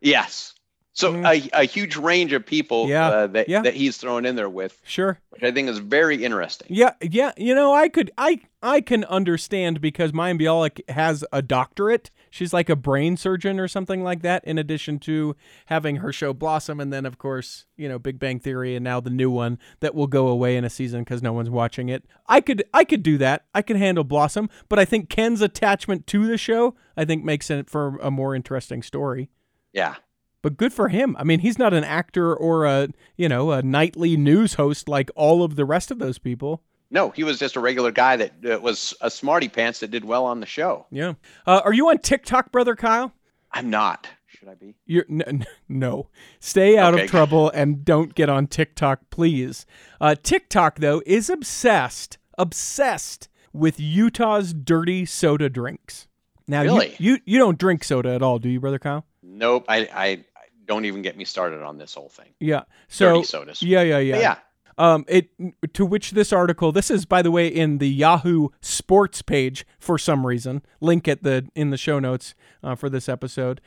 Yes. 0.00 0.54
So 0.98 1.12
Mm. 1.12 1.48
a, 1.54 1.60
a 1.60 1.64
huge 1.64 1.96
range 1.96 2.32
of 2.32 2.44
people 2.44 2.88
Yeah, 2.88 3.06
uh, 3.08 3.26
that, 3.28 3.48
yeah. 3.48 3.62
that 3.62 3.74
he's 3.74 3.96
thrown 3.98 4.26
in 4.26 4.34
there 4.34 4.48
with, 4.48 4.80
Sure. 4.84 5.20
which 5.30 5.44
I 5.44 5.52
think 5.52 5.68
is 5.68 5.78
very 5.78 6.24
interesting. 6.24 6.66
Yeah, 6.68 6.94
yeah. 7.00 7.30
You 7.36 7.54
know, 7.54 7.72
I 7.72 7.88
could, 7.88 8.10
I, 8.18 8.40
I 8.64 8.80
can 8.80 9.04
understand 9.04 9.80
because 9.80 10.10
Mayim 10.10 10.40
Bialik 10.42 10.80
has 10.90 11.24
a 11.32 11.40
doctorate. 11.40 12.10
She's 12.30 12.52
like 12.52 12.68
a 12.68 12.74
brain 12.74 13.16
surgeon 13.16 13.60
or 13.60 13.68
something 13.68 14.02
like 14.02 14.22
that. 14.22 14.44
In 14.44 14.58
addition 14.58 14.98
to 15.00 15.36
having 15.66 15.96
her 15.96 16.12
show 16.12 16.32
Blossom, 16.32 16.80
and 16.80 16.92
then 16.92 17.06
of 17.06 17.16
course, 17.16 17.66
you 17.76 17.88
know, 17.88 18.00
Big 18.00 18.18
Bang 18.18 18.40
Theory, 18.40 18.74
and 18.74 18.82
now 18.82 18.98
the 18.98 19.08
new 19.08 19.30
one 19.30 19.60
that 19.78 19.94
will 19.94 20.08
go 20.08 20.26
away 20.26 20.56
in 20.56 20.64
a 20.64 20.70
season 20.70 21.02
because 21.04 21.22
no 21.22 21.32
one's 21.32 21.48
watching 21.48 21.88
it. 21.88 22.06
I 22.26 22.40
could, 22.40 22.64
I 22.74 22.82
could 22.82 23.04
do 23.04 23.18
that. 23.18 23.44
I 23.54 23.62
could 23.62 23.76
handle 23.76 24.02
Blossom, 24.02 24.50
but 24.68 24.80
I 24.80 24.84
think 24.84 25.08
Ken's 25.10 25.42
attachment 25.42 26.08
to 26.08 26.26
the 26.26 26.36
show, 26.36 26.74
I 26.96 27.04
think, 27.04 27.22
makes 27.22 27.50
it 27.52 27.70
for 27.70 27.98
a 28.02 28.10
more 28.10 28.34
interesting 28.34 28.82
story. 28.82 29.30
Yeah. 29.72 29.94
But 30.42 30.56
good 30.56 30.72
for 30.72 30.88
him. 30.88 31.16
I 31.18 31.24
mean, 31.24 31.40
he's 31.40 31.58
not 31.58 31.74
an 31.74 31.82
actor 31.84 32.34
or 32.34 32.64
a, 32.64 32.88
you 33.16 33.28
know, 33.28 33.50
a 33.50 33.62
nightly 33.62 34.16
news 34.16 34.54
host 34.54 34.88
like 34.88 35.10
all 35.16 35.42
of 35.42 35.56
the 35.56 35.64
rest 35.64 35.90
of 35.90 35.98
those 35.98 36.18
people. 36.18 36.62
No, 36.90 37.10
he 37.10 37.24
was 37.24 37.38
just 37.38 37.56
a 37.56 37.60
regular 37.60 37.90
guy 37.90 38.16
that 38.16 38.32
uh, 38.48 38.58
was 38.60 38.94
a 39.00 39.10
smarty 39.10 39.48
pants 39.48 39.80
that 39.80 39.90
did 39.90 40.04
well 40.04 40.24
on 40.24 40.40
the 40.40 40.46
show. 40.46 40.86
Yeah. 40.90 41.14
Uh, 41.46 41.60
are 41.64 41.72
you 41.72 41.88
on 41.90 41.98
TikTok, 41.98 42.50
brother 42.52 42.76
Kyle? 42.76 43.12
I'm 43.52 43.68
not. 43.68 44.08
Should 44.28 44.48
I 44.48 44.54
be? 44.54 44.76
You're 44.86 45.04
n- 45.10 45.44
no. 45.68 46.08
Stay 46.38 46.78
out 46.78 46.94
Okay. 46.94 47.04
of 47.04 47.10
trouble 47.10 47.50
and 47.50 47.84
don't 47.84 48.14
get 48.14 48.28
on 48.28 48.46
TikTok, 48.46 49.10
please. 49.10 49.66
Uh, 50.00 50.14
TikTok 50.22 50.78
though 50.78 51.02
is 51.04 51.28
obsessed, 51.28 52.16
obsessed 52.38 53.28
with 53.52 53.80
Utah's 53.80 54.54
dirty 54.54 55.04
soda 55.04 55.48
drinks. 55.50 56.06
Now, 56.46 56.62
you- 56.62 56.68
Really? 56.70 56.96
you, 56.98 57.18
you 57.26 57.38
don't 57.38 57.58
drink 57.58 57.82
soda 57.84 58.10
at 58.14 58.22
all, 58.22 58.38
do 58.38 58.48
you, 58.48 58.60
brother 58.60 58.78
Kyle? 58.78 59.04
Nope. 59.28 59.66
I, 59.68 59.78
I, 59.78 60.04
I 60.04 60.24
don't 60.66 60.84
even 60.86 61.02
get 61.02 61.16
me 61.16 61.24
started 61.24 61.62
on 61.62 61.78
this 61.78 61.94
whole 61.94 62.08
thing. 62.08 62.28
Yeah. 62.40 62.62
So 62.88 63.22
sodas. 63.22 63.62
yeah, 63.62 63.82
yeah, 63.82 63.96
But 63.96 64.04
yeah. 64.04 64.18
yeah. 64.18 64.36
Um, 64.78 65.04
it 65.08 65.30
to 65.74 65.84
which 65.84 66.12
this 66.12 66.32
article. 66.32 66.70
This 66.70 66.88
is, 66.88 67.04
by 67.04 67.20
the 67.20 67.32
way, 67.32 67.48
in 67.48 67.78
the 67.78 67.88
Yahoo 67.88 68.50
Sports 68.60 69.22
page 69.22 69.66
for 69.80 69.98
some 69.98 70.24
reason. 70.24 70.62
Link 70.80 71.08
at 71.08 71.24
the 71.24 71.48
in 71.56 71.70
the 71.70 71.76
show 71.76 71.98
notes 71.98 72.34
uh, 72.62 72.76
for 72.76 72.88
this 72.88 73.08
episode. 73.08 73.60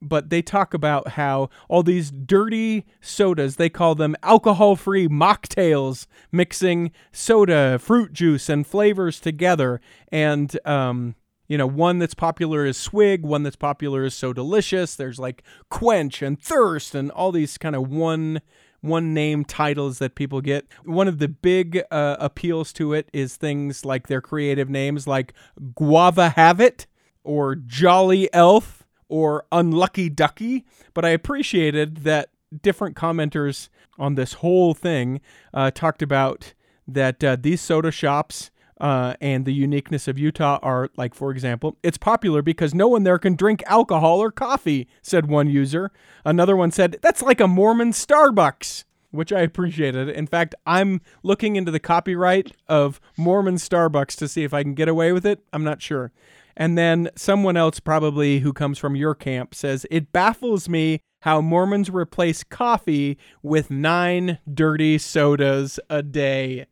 But 0.00 0.30
they 0.30 0.42
talk 0.42 0.74
about 0.74 1.08
how 1.08 1.48
all 1.68 1.82
these 1.82 2.10
dirty 2.12 2.86
sodas, 3.00 3.56
they 3.56 3.68
call 3.68 3.96
them 3.96 4.14
alcohol-free 4.22 5.08
mocktails, 5.08 6.06
mixing 6.30 6.92
soda, 7.10 7.80
fruit 7.80 8.12
juice, 8.12 8.48
and 8.48 8.64
flavors 8.64 9.18
together. 9.18 9.80
And 10.12 10.56
um, 10.64 11.16
you 11.48 11.56
know, 11.56 11.66
one 11.66 11.98
that's 11.98 12.14
popular 12.14 12.66
is 12.66 12.76
Swig, 12.76 13.22
one 13.22 13.42
that's 13.42 13.56
popular 13.56 14.04
is 14.04 14.14
Sodalicious. 14.14 14.96
There's 14.96 15.18
like 15.18 15.42
Quench 15.70 16.22
and 16.22 16.40
Thirst 16.40 16.94
and 16.94 17.10
all 17.10 17.32
these 17.32 17.58
kind 17.58 17.74
of 17.74 17.90
one 17.90 18.40
one 18.80 19.12
name 19.12 19.44
titles 19.44 19.98
that 19.98 20.14
people 20.14 20.40
get. 20.40 20.66
One 20.84 21.08
of 21.08 21.18
the 21.18 21.26
big 21.26 21.82
uh, 21.90 22.16
appeals 22.20 22.72
to 22.74 22.92
it 22.92 23.08
is 23.12 23.34
things 23.36 23.84
like 23.84 24.06
their 24.06 24.20
creative 24.20 24.68
names 24.68 25.06
like 25.06 25.32
Guava 25.74 26.30
Have 26.30 26.60
It 26.60 26.86
or 27.24 27.56
Jolly 27.56 28.32
Elf 28.32 28.86
or 29.08 29.46
Unlucky 29.50 30.08
Ducky. 30.08 30.64
But 30.94 31.04
I 31.04 31.08
appreciated 31.08 31.98
that 31.98 32.30
different 32.62 32.94
commenters 32.94 33.68
on 33.98 34.14
this 34.14 34.34
whole 34.34 34.74
thing 34.74 35.20
uh, 35.52 35.70
talked 35.72 36.02
about 36.02 36.54
that 36.86 37.22
uh, 37.24 37.36
these 37.38 37.60
soda 37.60 37.90
shops 37.90 38.50
uh, 38.80 39.14
and 39.20 39.44
the 39.44 39.52
uniqueness 39.52 40.08
of 40.08 40.18
Utah 40.18 40.58
are, 40.62 40.90
like, 40.96 41.14
for 41.14 41.30
example, 41.30 41.76
it's 41.82 41.98
popular 41.98 42.42
because 42.42 42.74
no 42.74 42.88
one 42.88 43.02
there 43.02 43.18
can 43.18 43.34
drink 43.34 43.62
alcohol 43.66 44.22
or 44.22 44.30
coffee, 44.30 44.88
said 45.02 45.26
one 45.26 45.48
user. 45.48 45.90
Another 46.24 46.56
one 46.56 46.70
said, 46.70 46.98
that's 47.02 47.22
like 47.22 47.40
a 47.40 47.48
Mormon 47.48 47.92
Starbucks, 47.92 48.84
which 49.10 49.32
I 49.32 49.40
appreciated. 49.40 50.08
In 50.08 50.26
fact, 50.26 50.54
I'm 50.66 51.00
looking 51.22 51.56
into 51.56 51.72
the 51.72 51.80
copyright 51.80 52.52
of 52.68 53.00
Mormon 53.16 53.56
Starbucks 53.56 54.16
to 54.16 54.28
see 54.28 54.44
if 54.44 54.54
I 54.54 54.62
can 54.62 54.74
get 54.74 54.88
away 54.88 55.12
with 55.12 55.26
it. 55.26 55.40
I'm 55.52 55.64
not 55.64 55.82
sure. 55.82 56.12
And 56.56 56.76
then 56.76 57.08
someone 57.14 57.56
else, 57.56 57.78
probably 57.78 58.40
who 58.40 58.52
comes 58.52 58.78
from 58.78 58.96
your 58.96 59.14
camp, 59.14 59.54
says, 59.54 59.86
It 59.90 60.12
baffles 60.12 60.68
me 60.68 61.00
how 61.22 61.40
Mormons 61.40 61.88
replace 61.88 62.44
coffee 62.44 63.16
with 63.42 63.70
nine 63.70 64.38
dirty 64.52 64.98
sodas 64.98 65.78
a 65.88 66.02
day. 66.02 66.66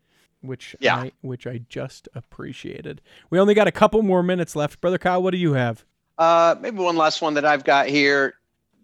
Which 0.46 0.76
Yeah. 0.80 0.96
I 0.96 1.12
which 1.20 1.46
I 1.46 1.58
just 1.68 2.08
appreciated. 2.14 3.00
We 3.30 3.38
only 3.38 3.54
got 3.54 3.66
a 3.66 3.72
couple 3.72 4.02
more 4.02 4.22
minutes 4.22 4.54
left. 4.56 4.80
Brother 4.80 4.98
Kyle, 4.98 5.22
what 5.22 5.32
do 5.32 5.38
you 5.38 5.54
have? 5.54 5.84
Uh, 6.18 6.54
maybe 6.60 6.78
one 6.78 6.96
last 6.96 7.20
one 7.20 7.34
that 7.34 7.44
I've 7.44 7.64
got 7.64 7.88
here. 7.88 8.34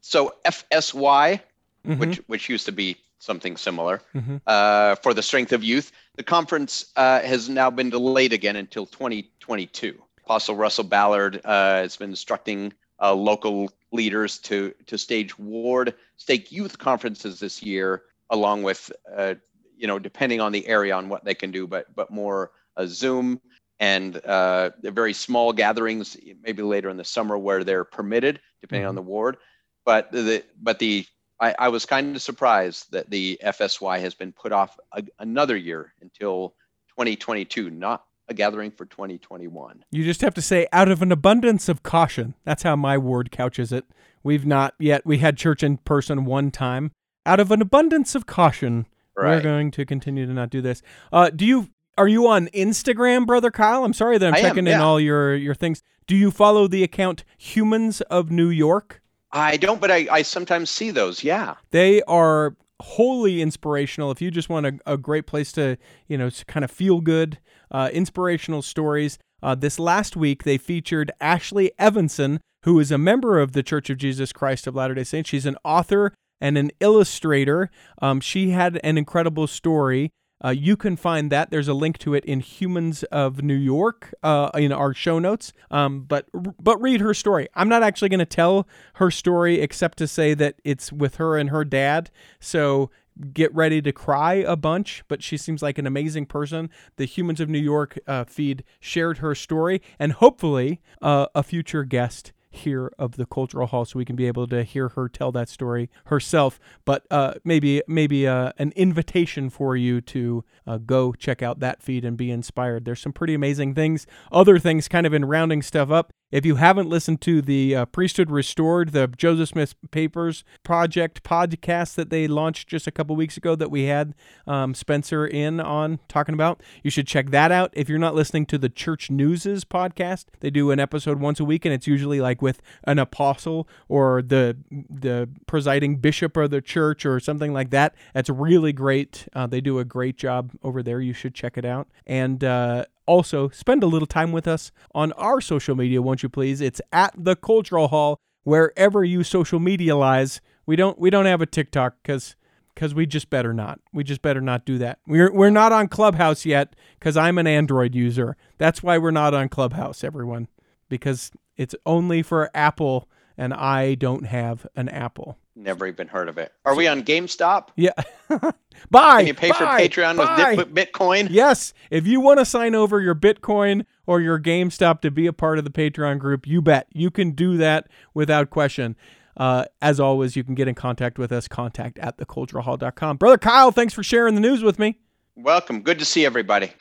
So 0.01 0.35
FSY, 0.45 1.41
Mhm. 1.87 1.99
which 1.99 2.17
which 2.27 2.49
used 2.49 2.67
to 2.67 2.73
be 2.73 2.97
something 3.19 3.57
similar, 3.57 4.03
Mhm. 4.15 4.41
uh, 4.47 4.97
for 4.97 5.15
the 5.15 5.23
strength 5.23 5.53
of 5.53 5.63
youth. 5.63 5.93
The 6.17 6.25
conference 6.25 6.87
uh, 6.97 7.21
has 7.21 7.49
now 7.49 7.71
been 7.71 7.89
delayed 7.91 8.33
again 8.33 8.57
until 8.57 8.85
2022. 8.85 10.03
Apostle 10.25 10.57
Russell 10.57 10.85
Ballard 10.85 11.41
uh, 11.45 11.77
has 11.83 11.97
been 11.97 12.11
instructing 12.11 12.73
uh, 13.01 13.15
local 13.15 13.71
leaders 13.93 14.39
to 14.39 14.75
to 14.87 14.99
stage 14.99 15.39
ward 15.39 15.95
stake 16.17 16.51
youth 16.53 16.79
conferences 16.79 17.41
this 17.41 17.63
year, 17.63 18.03
along 18.31 18.63
with 18.63 18.91
uh, 19.17 19.35
you 19.83 19.89
know 19.89 19.99
depending 19.99 20.41
on 20.41 20.53
the 20.53 20.67
area 20.67 20.95
on 20.95 21.09
what 21.11 21.25
they 21.25 21.35
can 21.35 21.51
do, 21.51 21.67
but 21.67 21.95
but 21.95 22.11
more 22.11 22.53
uh, 22.77 22.87
Zoom 22.87 23.41
and 23.81 24.17
uh, 24.19 24.71
very 24.85 25.13
small 25.13 25.53
gatherings, 25.53 26.17
maybe 26.41 26.63
later 26.63 26.89
in 26.89 26.97
the 26.97 27.05
summer 27.05 27.37
where 27.37 27.65
they're 27.65 27.85
permitted, 27.85 28.41
depending 28.61 28.87
on 28.87 28.95
the 28.95 29.03
ward. 29.03 29.37
But 29.85 30.13
the 30.13 30.45
but 30.63 30.79
the 30.79 31.05
I, 31.41 31.55
I 31.59 31.69
was 31.69 31.85
kind 31.85 32.15
of 32.15 32.23
surprised 32.23 32.93
that 32.93 33.11
the 33.11 33.41
FSY 33.45 33.99
has 33.99 34.15
been 34.15 34.33
put 34.33 34.53
off 34.53 34.79
a, 34.93 35.03
another 35.19 35.57
year 35.57 35.93
until 36.01 36.55
2022, 36.91 37.71
not 37.71 38.05
a 38.29 38.35
gathering 38.35 38.71
for 38.71 38.87
2021. 38.87 39.85
You 39.91 40.05
just 40.05 40.21
have 40.21 40.35
to 40.35 40.43
say, 40.43 40.69
out 40.73 40.89
of 40.89 41.03
an 41.03 41.11
abundance 41.11 41.69
of 41.69 41.83
caution. 41.83 42.35
That's 42.45 42.63
how 42.63 42.77
my 42.77 42.97
ward 42.97 43.33
couches 43.33 43.73
it. 43.73 43.85
We've 44.23 44.47
not 44.47 44.75
yet. 44.79 45.05
We 45.05 45.19
had 45.19 45.37
church 45.37 45.65
in 45.65 45.79
person 45.79 46.25
one 46.25 46.53
time. 46.53 46.93
Out 47.27 47.41
of 47.41 47.51
an 47.51 47.61
abundance 47.61 48.15
of 48.15 48.27
caution, 48.27 48.87
we're 49.17 49.41
going 49.41 49.71
to 49.73 49.85
continue 49.85 50.27
to 50.27 50.33
not 50.33 50.51
do 50.51 50.61
this. 50.61 50.83
Uh, 51.13 51.31
do 51.31 51.45
you? 51.45 51.69
Are 51.99 52.09
you 52.09 52.27
on 52.27 52.49
Instagram, 52.49 53.27
brother 53.27 53.51
Kyle? 53.51 53.85
I'm 53.85 53.93
sorry 53.93 54.17
that 54.19 54.27
I'm 54.29 54.35
I 54.35 54.39
am, 54.39 54.45
checking 54.45 54.67
in 54.67 54.81
all 54.81 54.99
your 54.99 55.35
your 55.35 55.55
things. 55.55 55.83
Do 56.07 56.17
you 56.17 56.31
follow 56.31 56.67
the 56.67 56.83
account 56.83 57.25
Humans 57.39 58.01
of 58.03 58.31
New 58.31 58.49
York? 58.49 59.03
I 59.31 59.57
don't, 59.57 59.81
but 59.81 59.91
I, 59.91 60.07
I 60.11 60.23
sometimes 60.23 60.71
see 60.71 60.91
those. 60.91 61.25
Yeah. 61.25 61.55
They 61.71 62.03
are 62.03 62.57
wholly 62.81 63.41
inspirational. 63.41 64.11
If 64.11 64.21
you 64.21 64.31
just 64.31 64.49
want 64.49 64.67
a, 64.67 64.79
a 64.87 64.97
great 64.99 65.27
place 65.27 65.53
to, 65.53 65.79
you 66.09 66.19
know, 66.19 66.31
to 66.31 66.45
kind 66.47 66.65
of 66.65 66.71
feel 66.71 67.01
good, 67.01 67.39
uh, 67.71 67.91
inspirational 67.93 68.63
stories. 68.63 69.19
Uh, 69.43 69.55
this 69.55 69.79
last 69.79 70.17
week, 70.17 70.45
they 70.45 70.59
featured 70.59 71.11
Ashley 71.21 71.73
Evanson, 71.79 72.41
who 72.65 72.79
is 72.79 72.93
a 72.93 72.99
member 72.99 73.41
of 73.41 73.53
the 73.53 73.63
Church 73.63 73.91
of 73.91 73.99
Jesus 73.99 74.33
Christ 74.33 74.67
of 74.67 74.77
Latter 74.77 74.95
day 74.95 75.05
Saints. 75.05 75.31
She's 75.31 75.47
an 75.47 75.57
author 75.65 76.13
and 76.43 76.59
an 76.59 76.73
illustrator. 76.81 77.71
Um, 78.03 78.21
she 78.21 78.51
had 78.51 78.79
an 78.85 78.99
incredible 78.99 79.47
story. 79.47 80.13
Uh, 80.45 80.51
you 80.51 80.77
can 80.77 80.97
find 80.97 81.31
that. 81.31 81.53
There's 81.53 81.69
a 81.69 81.75
link 81.75 81.99
to 81.99 82.15
it 82.15 82.25
in 82.25 82.41
Humans 82.41 83.05
of 83.05 83.45
New 83.45 83.55
York 83.55 84.13
uh, 84.25 84.51
in 84.55 84.73
our 84.73 84.93
show 84.93 85.21
notes. 85.21 85.53
Um, 85.71 86.01
but 86.01 86.27
but 86.33 86.83
read 86.83 87.01
her 87.01 87.15
story. 87.15 87.49
I'm 87.55 87.69
not 87.69 87.85
actually 87.85 88.09
going 88.09 88.19
to 88.19 88.27
tell 88.27 88.67
her 88.95 89.11
story 89.11 89.61
except 89.61 89.99
to 89.99 90.09
say 90.09 90.35
that 90.35 90.57
it's 90.65 90.93
with 90.93 91.15
her 91.17 91.39
and 91.39 91.51
her 91.51 91.65
dad. 91.65 92.11
So 92.41 92.91
get 93.33 93.55
ready 93.55 93.81
to 93.83 93.93
cry 93.93 94.35
a 94.35 94.57
bunch. 94.57 95.05
But 95.07 95.23
she 95.23 95.37
seems 95.37 95.63
like 95.63 95.79
an 95.79 95.87
amazing 95.87 96.27
person. 96.27 96.71
The 96.97 97.05
Humans 97.05 97.39
of 97.39 97.49
New 97.49 97.61
York 97.61 98.01
uh, 98.09 98.25
feed 98.25 98.65
shared 98.81 99.19
her 99.19 99.37
story, 99.37 99.81
and 99.97 100.13
hopefully 100.13 100.81
uh, 101.01 101.27
a 101.37 101.45
future 101.45 101.85
guest 101.85 102.33
here 102.53 102.93
of 102.99 103.17
the 103.17 103.27
cultural 103.27 103.67
hall 103.67 103.85
so 103.85 103.99
we 103.99 104.05
can 104.05 104.17
be 104.17 104.27
able 104.27 104.47
to 104.47 104.63
hear 104.63 104.91
her 104.91 105.09
tell 105.09 105.33
that 105.33 105.49
story 105.49 105.91
herself. 106.07 106.61
But 106.85 107.07
uh, 107.11 107.35
maybe 107.45 107.83
maybe 107.87 108.27
uh, 108.27 108.53
an 108.59 108.73
invitation 108.77 109.51
for 109.51 109.77
you 109.77 110.01
to 110.03 110.45
uh, 110.67 110.79
go 110.79 111.13
check 111.13 111.43
out 111.43 111.61
that 111.61 111.83
feed 111.83 112.05
and 112.05 112.17
be 112.17 112.31
inspired. 112.31 112.85
There's 112.85 113.01
some 113.01 113.13
pretty 113.13 113.35
amazing 113.35 113.75
things 113.75 114.07
other 114.31 114.59
things 114.59 114.89
kind 114.89 115.07
of 115.07 115.15
in 115.15 115.25
rounding 115.25 115.63
stuff 115.63 115.91
up 115.91 116.13
if 116.33 116.45
you 116.45 116.57
haven't 116.57 116.89
listened 116.89 117.21
to 117.21 117.41
the 117.41 117.77
uh, 117.77 117.85
priesthood 117.87 118.31
restored 118.31 118.91
the 118.91 119.07
joseph 119.07 119.51
smith 119.51 119.75
papers 119.91 120.45
project 120.63 121.23
podcast 121.23 121.95
that 121.95 122.11
they 122.11 122.27
launched 122.27 122.69
just 122.69 122.87
a 122.87 122.91
couple 122.91 123.15
weeks 123.15 123.37
ago 123.37 123.55
that 123.55 123.71
we 123.71 123.85
had 123.85 124.15
um, 124.47 124.75
spencer 124.75 125.27
in 125.27 125.61
on 125.61 126.01
talking 126.09 126.35
about 126.35 126.61
you 126.83 126.91
should 126.91 127.07
check 127.07 127.31
that 127.31 127.53
out. 127.53 127.71
If 127.75 127.89
you're 127.89 127.99
not 127.99 128.15
listening 128.15 128.47
to 128.47 128.59
the 128.59 128.69
church 128.69 129.11
newses 129.11 129.65
podcast 129.65 130.27
they 130.41 130.51
do 130.51 130.71
an 130.71 130.81
episode 130.81 131.21
once 131.21 131.41
a 131.41 131.45
week 131.45 131.65
and 131.65 131.75
it's 131.75 131.87
usually 131.87 132.21
like 132.21 132.43
with 132.43 132.61
an 132.85 132.99
apostle 132.99 133.69
or 133.89 134.23
the 134.23 134.57
the 134.71 135.29
presiding 135.47 135.97
bishop 135.97 136.37
of 136.37 136.51
the 136.51 136.61
church 136.61 137.05
or 137.05 137.21
something 137.21 137.53
like 137.53 137.71
that. 137.71 137.95
That's 138.15 138.31
really 138.31 138.73
great. 138.73 139.29
Uh, 139.35 139.47
they 139.47 139.61
do 139.61 139.79
a 139.79 139.85
great 139.85 140.17
job 140.17 140.53
over 140.63 140.83
there. 140.83 141.01
You 141.01 141.13
should 141.13 141.35
check 141.35 141.59
it 141.59 141.65
out. 141.65 141.89
And 142.07 142.43
uh, 142.43 142.87
also 143.07 143.49
spend 143.51 143.83
a 143.83 143.87
little 143.87 144.07
time 144.07 144.33
with 144.33 144.47
us 144.47 144.73
on 144.95 145.13
our 145.13 145.41
social 145.41 145.75
media 145.75 146.01
won't 146.03 146.23
you 146.23 146.29
please 146.29 146.61
it's 146.61 146.81
at 146.93 147.13
the 147.17 147.37
cultural 147.37 147.89
hall 147.89 148.19
wherever 148.45 149.05
you 149.05 149.23
social 149.23 149.61
media 149.61 149.97
lies 149.97 150.41
we 150.67 150.77
don't 150.77 150.99
we 150.99 151.11
don't 151.11 151.27
have 151.27 151.41
a 151.41 151.47
tiktok 151.47 151.97
because 152.03 152.37
because 152.75 152.95
we 152.95 153.07
just 153.07 153.31
better 153.31 153.53
not. 153.53 153.81
We 153.93 154.05
just 154.05 154.23
better 154.23 154.41
not 154.41 154.65
do 154.65 154.79
that. 154.79 154.99
We're 155.07 155.33
we're 155.33 155.51
not 155.51 155.73
on 155.73 155.89
Clubhouse 155.89 156.45
yet 156.45 156.75
because 156.99 157.17
I'm 157.17 157.39
an 157.39 157.47
Android 157.47 157.95
user. 157.95 158.37
That's 158.59 158.83
why 158.83 158.99
we're 158.99 159.11
not 159.11 159.35
on 159.35 159.49
Clubhouse, 159.49 160.03
everyone, 160.03 160.49
because 160.89 161.31
it's 161.57 161.75
only 161.85 162.23
for 162.23 162.51
Apple, 162.55 163.09
and 163.37 163.53
I 163.53 163.95
don't 163.95 164.27
have 164.27 164.67
an 164.75 164.89
Apple. 164.89 165.39
Never 165.55 165.87
even 165.87 166.09
heard 166.09 166.29
of 166.29 166.39
it. 166.39 166.53
Are 166.65 166.75
we 166.75 166.87
on 166.89 167.03
GameStop? 167.03 167.69
Yeah. 167.77 167.93
Bye. 168.91 169.19
Can 169.19 169.27
you 169.27 169.35
pay 169.35 169.51
for 169.51 169.65
Patreon 169.65 170.17
Bye. 170.17 170.55
with 170.57 170.75
Bitcoin? 170.75 171.29
Yes, 171.31 171.75
if 171.91 172.07
you 172.07 172.21
want 172.21 172.39
to 172.39 172.47
sign 172.47 172.75
over 172.75 173.01
your 173.01 173.15
Bitcoin 173.15 173.85
or 174.07 174.21
your 174.21 174.41
GameStop 174.41 175.03
to 175.03 175.11
be 175.11 175.27
a 175.27 175.33
part 175.33 175.59
of 175.59 175.65
the 175.65 175.71
Patreon 175.71 176.19
group, 176.19 176.47
you 176.47 176.63
bet. 176.63 176.87
You 176.93 177.11
can 177.11 177.33
do 177.33 177.59
that 177.59 177.89
without 178.15 178.49
question. 178.49 178.97
Uh, 179.37 179.67
as 179.83 180.01
always, 180.01 180.37
you 180.37 180.45
can 180.45 180.55
get 180.55 180.69
in 180.69 180.75
contact 180.75 181.19
with 181.19 181.33
us, 181.33 181.49
contact 181.49 181.99
at 181.99 182.17
theculturalhall.com. 182.17 183.19
Brother 183.19 183.39
Kyle, 183.39 183.71
thanks 183.71 183.93
for 183.93 184.03
sharing 184.03 184.35
the 184.35 184.41
news 184.41 184.63
with 184.63 184.79
me. 184.79 184.99
Welcome. 185.37 185.83
Good 185.83 185.99
to 185.99 186.05
see 186.05 186.25
everybody. 186.25 186.73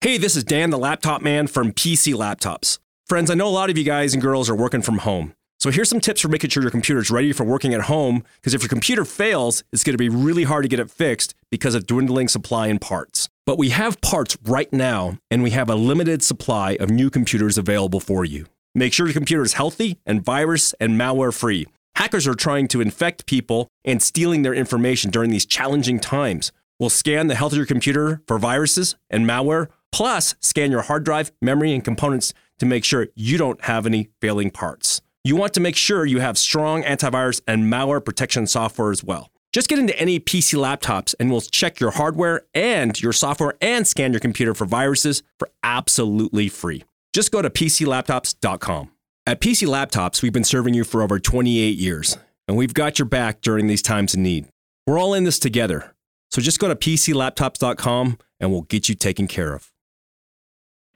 Hey, 0.00 0.16
this 0.16 0.36
is 0.36 0.44
Dan, 0.44 0.70
the 0.70 0.78
laptop 0.78 1.20
man 1.20 1.46
from 1.46 1.72
PC 1.72 2.14
Laptops. 2.14 2.78
Friends, 3.06 3.30
I 3.30 3.34
know 3.34 3.48
a 3.48 3.50
lot 3.50 3.68
of 3.70 3.76
you 3.76 3.84
guys 3.84 4.14
and 4.14 4.22
girls 4.22 4.48
are 4.48 4.54
working 4.54 4.82
from 4.82 4.98
home. 4.98 5.34
So 5.60 5.70
here's 5.70 5.90
some 5.90 6.00
tips 6.00 6.22
for 6.22 6.28
making 6.28 6.48
sure 6.48 6.62
your 6.62 6.70
computer 6.70 7.02
is 7.02 7.10
ready 7.10 7.34
for 7.34 7.44
working 7.44 7.74
at 7.74 7.82
home, 7.82 8.24
because 8.36 8.54
if 8.54 8.62
your 8.62 8.70
computer 8.70 9.04
fails, 9.04 9.62
it's 9.74 9.84
going 9.84 9.92
to 9.92 9.98
be 9.98 10.08
really 10.08 10.44
hard 10.44 10.62
to 10.62 10.70
get 10.70 10.80
it 10.80 10.90
fixed 10.90 11.34
because 11.50 11.74
of 11.74 11.86
dwindling 11.86 12.28
supply 12.28 12.68
and 12.68 12.80
parts. 12.80 13.28
But 13.44 13.58
we 13.58 13.68
have 13.68 14.00
parts 14.00 14.38
right 14.42 14.72
now, 14.72 15.18
and 15.30 15.42
we 15.42 15.50
have 15.50 15.68
a 15.68 15.74
limited 15.74 16.22
supply 16.22 16.78
of 16.80 16.88
new 16.88 17.10
computers 17.10 17.58
available 17.58 18.00
for 18.00 18.24
you. 18.24 18.46
Make 18.74 18.94
sure 18.94 19.06
your 19.06 19.12
computer 19.12 19.42
is 19.42 19.52
healthy 19.52 19.98
and 20.06 20.24
virus 20.24 20.72
and 20.80 20.98
malware 20.98 21.34
free. 21.38 21.66
Hackers 21.96 22.26
are 22.26 22.34
trying 22.34 22.66
to 22.68 22.80
infect 22.80 23.26
people 23.26 23.68
and 23.84 24.02
stealing 24.02 24.40
their 24.40 24.54
information 24.54 25.10
during 25.10 25.30
these 25.30 25.44
challenging 25.44 26.00
times. 26.00 26.52
We'll 26.78 26.88
scan 26.88 27.26
the 27.26 27.34
health 27.34 27.52
of 27.52 27.58
your 27.58 27.66
computer 27.66 28.22
for 28.26 28.38
viruses 28.38 28.96
and 29.10 29.26
malware, 29.26 29.68
plus 29.92 30.36
scan 30.40 30.70
your 30.70 30.82
hard 30.82 31.04
drive, 31.04 31.32
memory, 31.42 31.74
and 31.74 31.84
components 31.84 32.32
to 32.60 32.64
make 32.64 32.82
sure 32.86 33.08
you 33.14 33.36
don't 33.36 33.62
have 33.64 33.84
any 33.84 34.08
failing 34.22 34.50
parts. 34.50 35.02
You 35.22 35.36
want 35.36 35.52
to 35.54 35.60
make 35.60 35.76
sure 35.76 36.06
you 36.06 36.20
have 36.20 36.38
strong 36.38 36.82
antivirus 36.82 37.42
and 37.46 37.64
malware 37.64 38.02
protection 38.02 38.46
software 38.46 38.90
as 38.90 39.04
well. 39.04 39.30
Just 39.52 39.68
get 39.68 39.78
into 39.78 39.98
any 39.98 40.18
PC 40.18 40.58
laptops 40.58 41.14
and 41.20 41.30
we'll 41.30 41.42
check 41.42 41.78
your 41.78 41.90
hardware 41.90 42.42
and 42.54 43.00
your 43.02 43.12
software 43.12 43.54
and 43.60 43.86
scan 43.86 44.12
your 44.12 44.20
computer 44.20 44.54
for 44.54 44.64
viruses 44.64 45.22
for 45.38 45.50
absolutely 45.62 46.48
free. 46.48 46.84
Just 47.12 47.32
go 47.32 47.42
to 47.42 47.50
PCLaptops.com. 47.50 48.92
At 49.26 49.40
PC 49.40 49.66
Laptops, 49.68 50.22
we've 50.22 50.32
been 50.32 50.44
serving 50.44 50.74
you 50.74 50.84
for 50.84 51.02
over 51.02 51.18
28 51.18 51.76
years, 51.76 52.16
and 52.48 52.56
we've 52.56 52.72
got 52.72 52.98
your 52.98 53.06
back 53.06 53.42
during 53.42 53.66
these 53.66 53.82
times 53.82 54.14
of 54.14 54.20
need. 54.20 54.48
We're 54.86 54.98
all 54.98 55.12
in 55.12 55.24
this 55.24 55.38
together. 55.38 55.94
So 56.30 56.40
just 56.40 56.58
go 56.58 56.68
to 56.68 56.76
PCLaptops.com 56.76 58.18
and 58.38 58.50
we'll 58.50 58.62
get 58.62 58.88
you 58.88 58.94
taken 58.94 59.26
care 59.26 59.52
of. 59.52 59.70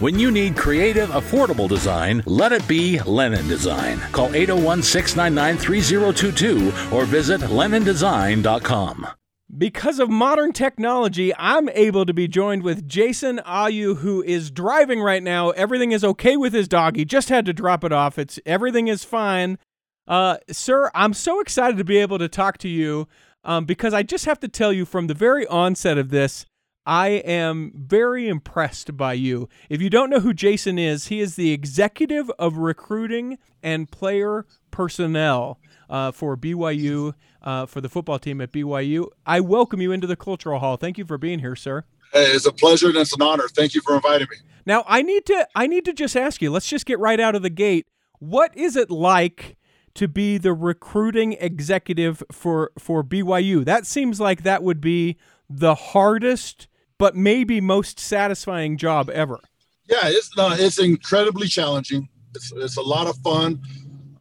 When 0.00 0.16
you 0.16 0.30
need 0.30 0.56
creative, 0.56 1.08
affordable 1.08 1.68
design, 1.68 2.22
let 2.24 2.52
it 2.52 2.68
be 2.68 3.00
Lennon 3.00 3.48
Design. 3.48 3.98
Call 4.12 4.32
801 4.32 4.80
699 4.80 5.56
3022 5.58 6.96
or 6.96 7.04
visit 7.04 7.40
LennonDesign.com. 7.40 9.08
Because 9.56 9.98
of 9.98 10.08
modern 10.08 10.52
technology, 10.52 11.34
I'm 11.36 11.68
able 11.70 12.06
to 12.06 12.14
be 12.14 12.28
joined 12.28 12.62
with 12.62 12.86
Jasen 12.86 13.42
AhYou, 13.42 13.96
who 13.96 14.22
is 14.22 14.52
driving 14.52 15.00
right 15.00 15.22
now. 15.22 15.50
Everything 15.50 15.90
is 15.90 16.04
okay 16.04 16.36
with 16.36 16.52
his 16.52 16.68
dog. 16.68 16.94
He 16.94 17.04
just 17.04 17.28
had 17.28 17.44
to 17.46 17.52
drop 17.52 17.82
it 17.82 17.90
off. 17.90 18.20
It's 18.20 18.38
everything 18.46 18.86
is 18.86 19.02
fine. 19.02 19.58
Uh, 20.06 20.36
sir, 20.48 20.92
I'm 20.94 21.12
so 21.12 21.40
excited 21.40 21.76
to 21.76 21.84
be 21.84 21.98
able 21.98 22.20
to 22.20 22.28
talk 22.28 22.58
to 22.58 22.68
you 22.68 23.08
um, 23.42 23.64
because 23.64 23.92
I 23.92 24.04
just 24.04 24.26
have 24.26 24.38
to 24.40 24.48
tell 24.48 24.72
you 24.72 24.84
from 24.84 25.08
the 25.08 25.14
very 25.14 25.44
onset 25.48 25.98
of 25.98 26.10
this, 26.10 26.46
I 26.88 27.08
am 27.08 27.70
very 27.74 28.28
impressed 28.28 28.96
by 28.96 29.12
you. 29.12 29.50
If 29.68 29.82
you 29.82 29.90
don't 29.90 30.08
know 30.08 30.20
who 30.20 30.32
Jasen 30.32 30.80
is, 30.80 31.08
he 31.08 31.20
is 31.20 31.36
the 31.36 31.52
executive 31.52 32.30
of 32.38 32.56
recruiting 32.56 33.36
and 33.62 33.90
player 33.90 34.46
personnel 34.70 35.60
uh, 35.90 36.12
for 36.12 36.34
BYU, 36.34 37.12
uh, 37.42 37.66
for 37.66 37.82
the 37.82 37.90
football 37.90 38.18
team 38.18 38.40
at 38.40 38.52
BYU. 38.52 39.08
I 39.26 39.40
welcome 39.40 39.82
you 39.82 39.92
into 39.92 40.06
the 40.06 40.16
Cultural 40.16 40.60
Hall. 40.60 40.78
Thank 40.78 40.96
you 40.96 41.04
for 41.04 41.18
being 41.18 41.40
here, 41.40 41.54
sir. 41.54 41.84
Hey, 42.10 42.24
it's 42.24 42.46
a 42.46 42.52
pleasure 42.52 42.88
and 42.88 42.96
it's 42.96 43.12
an 43.12 43.20
honor. 43.20 43.48
Thank 43.48 43.74
you 43.74 43.82
for 43.82 43.94
inviting 43.94 44.28
me. 44.30 44.38
Now, 44.64 44.82
I 44.86 45.02
need 45.02 45.26
to 45.26 45.46
I 45.54 45.66
need 45.66 45.84
to 45.84 45.92
just 45.92 46.16
ask 46.16 46.40
you. 46.40 46.50
Let's 46.50 46.70
just 46.70 46.86
get 46.86 46.98
right 46.98 47.20
out 47.20 47.34
of 47.34 47.42
the 47.42 47.50
gate. 47.50 47.86
What 48.18 48.56
is 48.56 48.76
it 48.76 48.90
like 48.90 49.58
to 49.92 50.08
be 50.08 50.38
the 50.38 50.54
recruiting 50.54 51.34
executive 51.34 52.22
for 52.32 52.72
for 52.78 53.04
BYU? 53.04 53.62
That 53.66 53.84
seems 53.84 54.20
like 54.20 54.42
that 54.44 54.62
would 54.62 54.80
be 54.80 55.18
the 55.50 55.74
hardest 55.74 56.66
but 56.98 57.16
maybe 57.16 57.60
most 57.60 58.00
satisfying 58.00 58.76
job 58.76 59.08
ever. 59.10 59.40
Yeah, 59.88 60.00
it's. 60.04 60.30
It's 60.36 60.78
incredibly 60.78 61.48
challenging. 61.48 62.08
It's, 62.34 62.52
it's 62.56 62.76
a 62.76 62.82
lot 62.82 63.06
of 63.06 63.16
fun. 63.18 63.60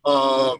Uh, 0.05 0.55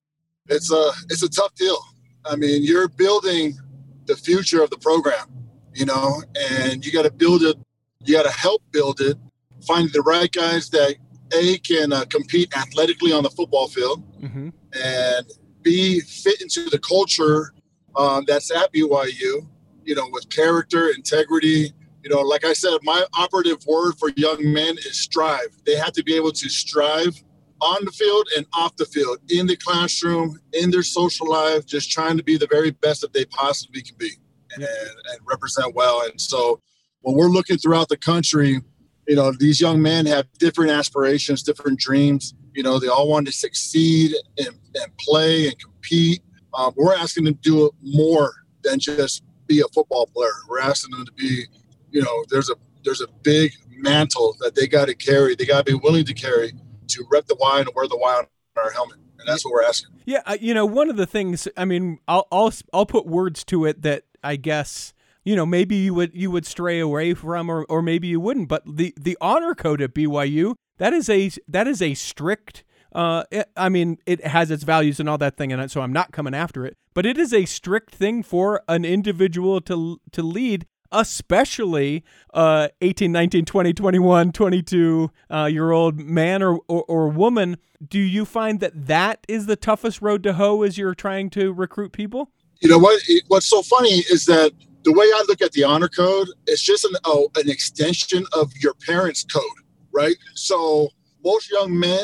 it's 0.49 0.72
a 0.72 0.91
it's 1.09 1.24
a 1.24 1.30
tough 1.30 1.53
deal. 1.55 1.78
I 2.26 2.36
mean, 2.36 2.63
you're 2.63 2.89
building 2.89 3.57
the 4.05 4.15
future 4.15 4.61
of 4.61 4.70
the 4.70 4.78
program, 4.78 5.28
you 5.74 5.86
know, 5.86 6.22
and 6.51 6.86
you 6.86 6.91
got 6.91 7.03
to 7.03 7.11
build 7.11 7.43
it. 7.43 7.57
You 8.03 8.15
got 8.15 8.24
to 8.24 8.32
help 8.32 8.61
build 8.72 8.99
it. 9.01 9.18
Find 9.65 9.91
the 9.91 10.01
right 10.01 10.32
guys 10.32 10.70
that 10.70 10.95
a 11.34 11.57
can 11.59 11.91
uh, 11.93 12.05
compete 12.05 12.55
athletically 12.55 13.11
on 13.11 13.24
the 13.24 13.30
football 13.30 13.68
field, 13.68 14.03
mm-hmm. 14.22 14.49
and 14.74 15.26
b 15.61 15.99
fit 16.01 16.41
into 16.41 16.70
the 16.70 16.80
culture 16.80 17.53
um, 17.95 18.24
that's 18.28 18.51
at 18.51 18.72
BYU. 18.74 19.47
You 19.84 19.95
know, 19.95 20.07
with 20.11 20.30
character, 20.30 20.89
integrity, 20.89 21.72
you 22.07 22.15
know, 22.15 22.21
like 22.21 22.45
I 22.45 22.53
said, 22.53 22.77
my 22.83 23.03
operative 23.15 23.57
word 23.67 23.95
for 23.99 24.09
young 24.15 24.53
men 24.53 24.77
is 24.77 24.97
strive. 24.97 25.49
They 25.65 25.75
have 25.75 25.91
to 25.91 26.03
be 26.03 26.15
able 26.15 26.31
to 26.31 26.49
strive 26.49 27.21
on 27.59 27.83
the 27.83 27.91
field 27.91 28.25
and 28.37 28.45
off 28.53 28.77
the 28.77 28.85
field, 28.85 29.17
in 29.29 29.45
the 29.45 29.57
classroom, 29.57 30.39
in 30.53 30.71
their 30.71 30.83
social 30.83 31.29
life, 31.29 31.65
just 31.65 31.91
trying 31.91 32.15
to 32.15 32.23
be 32.23 32.37
the 32.37 32.47
very 32.49 32.71
best 32.71 33.01
that 33.01 33.11
they 33.11 33.25
possibly 33.25 33.81
can 33.81 33.97
be 33.97 34.11
and, 34.55 34.63
and 34.63 35.19
represent 35.29 35.75
well. 35.75 36.01
And 36.09 36.21
so 36.21 36.61
when 37.01 37.17
we're 37.17 37.27
looking 37.27 37.57
throughout 37.57 37.89
the 37.89 37.97
country, 37.97 38.61
you 39.05 39.15
know, 39.17 39.33
these 39.33 39.59
young 39.59 39.81
men 39.81 40.05
have 40.05 40.31
different 40.39 40.71
aspirations, 40.71 41.43
different 41.43 41.77
dreams. 41.77 42.35
You 42.53 42.63
know, 42.63 42.79
they 42.79 42.87
all 42.87 43.09
want 43.09 43.25
to 43.25 43.33
succeed 43.33 44.13
and, 44.37 44.55
and 44.75 44.97
play 44.97 45.47
and 45.47 45.59
compete. 45.59 46.21
Um, 46.53 46.73
we're 46.77 46.95
asking 46.95 47.25
them 47.25 47.33
to 47.33 47.41
do 47.41 47.71
more 47.81 48.31
than 48.63 48.79
just 48.79 49.23
be 49.45 49.59
a 49.59 49.67
football 49.73 50.07
player. 50.15 50.31
We're 50.47 50.61
asking 50.61 50.91
them 50.91 51.05
to 51.05 51.11
be 51.11 51.47
you 51.91 52.01
know, 52.01 52.25
there's 52.29 52.49
a 52.49 52.55
there's 52.83 53.01
a 53.01 53.07
big 53.23 53.53
mantle 53.69 54.35
that 54.39 54.55
they 54.55 54.67
got 54.67 54.85
to 54.85 54.95
carry. 54.95 55.35
They 55.35 55.45
got 55.45 55.65
to 55.65 55.71
be 55.71 55.77
willing 55.77 56.05
to 56.05 56.13
carry 56.13 56.53
to 56.88 57.05
rep 57.11 57.25
the 57.27 57.35
Y 57.39 57.59
and 57.59 57.69
wear 57.75 57.88
the 57.88 57.97
Y 57.97 58.15
on 58.17 58.25
our 58.55 58.71
helmet, 58.71 58.97
and 59.19 59.27
that's 59.27 59.45
what 59.45 59.53
we're 59.53 59.63
asking. 59.63 59.91
Yeah, 60.05 60.33
you 60.39 60.53
know, 60.53 60.65
one 60.65 60.89
of 60.89 60.97
the 60.97 61.05
things. 61.05 61.47
I 61.57 61.65
mean, 61.65 61.99
I'll 62.07 62.27
I'll 62.31 62.53
I'll 62.73 62.85
put 62.85 63.05
words 63.05 63.43
to 63.45 63.65
it 63.65 63.81
that 63.81 64.03
I 64.23 64.35
guess 64.35 64.93
you 65.23 65.35
know 65.35 65.45
maybe 65.45 65.75
you 65.75 65.93
would 65.93 66.13
you 66.13 66.31
would 66.31 66.45
stray 66.45 66.79
away 66.79 67.13
from, 67.13 67.49
or 67.49 67.65
or 67.69 67.81
maybe 67.81 68.07
you 68.07 68.19
wouldn't. 68.19 68.47
But 68.47 68.63
the 68.65 68.93
the 68.97 69.17
honor 69.21 69.55
code 69.55 69.81
at 69.81 69.93
BYU 69.93 70.55
that 70.77 70.93
is 70.93 71.09
a 71.09 71.29
that 71.47 71.67
is 71.67 71.81
a 71.81 71.93
strict. 71.93 72.63
Uh, 72.93 73.25
it, 73.31 73.49
I 73.55 73.69
mean, 73.69 73.97
it 74.05 74.25
has 74.25 74.49
its 74.49 74.63
values 74.63 74.99
and 74.99 75.09
all 75.09 75.17
that 75.17 75.38
thing, 75.38 75.51
and 75.51 75.69
so 75.69 75.81
I'm 75.81 75.93
not 75.93 76.11
coming 76.11 76.33
after 76.33 76.65
it. 76.65 76.77
But 76.93 77.05
it 77.05 77.17
is 77.17 77.33
a 77.33 77.45
strict 77.45 77.93
thing 77.93 78.23
for 78.23 78.63
an 78.67 78.85
individual 78.85 79.61
to 79.61 79.99
to 80.11 80.23
lead 80.23 80.65
especially 80.91 82.03
uh, 82.33 82.69
18, 82.81 83.11
19, 83.11 83.45
20, 83.45 83.73
21, 83.73 84.31
22 84.31 85.11
uh, 85.29 85.45
year 85.45 85.71
old 85.71 85.99
man 85.99 86.43
or, 86.43 86.59
or, 86.67 86.83
or, 86.88 87.09
woman. 87.09 87.57
Do 87.85 87.99
you 87.99 88.25
find 88.25 88.59
that 88.59 88.88
that 88.88 89.25
is 89.27 89.45
the 89.45 89.55
toughest 89.55 90.01
road 90.01 90.23
to 90.23 90.33
hoe 90.33 90.63
as 90.63 90.77
you're 90.77 90.95
trying 90.95 91.29
to 91.31 91.53
recruit 91.53 91.91
people? 91.91 92.31
You 92.59 92.69
know 92.69 92.79
what? 92.79 93.01
What's 93.27 93.47
so 93.47 93.61
funny 93.61 94.03
is 94.09 94.25
that 94.25 94.51
the 94.83 94.93
way 94.93 95.05
I 95.05 95.23
look 95.27 95.41
at 95.41 95.51
the 95.51 95.63
honor 95.63 95.89
code, 95.89 96.29
it's 96.47 96.61
just 96.61 96.85
an, 96.85 96.93
oh, 97.05 97.29
an 97.35 97.49
extension 97.49 98.25
of 98.33 98.51
your 98.57 98.73
parents' 98.73 99.23
code, 99.23 99.43
right? 99.91 100.15
So 100.33 100.89
most 101.23 101.51
young 101.51 101.77
men 101.77 102.03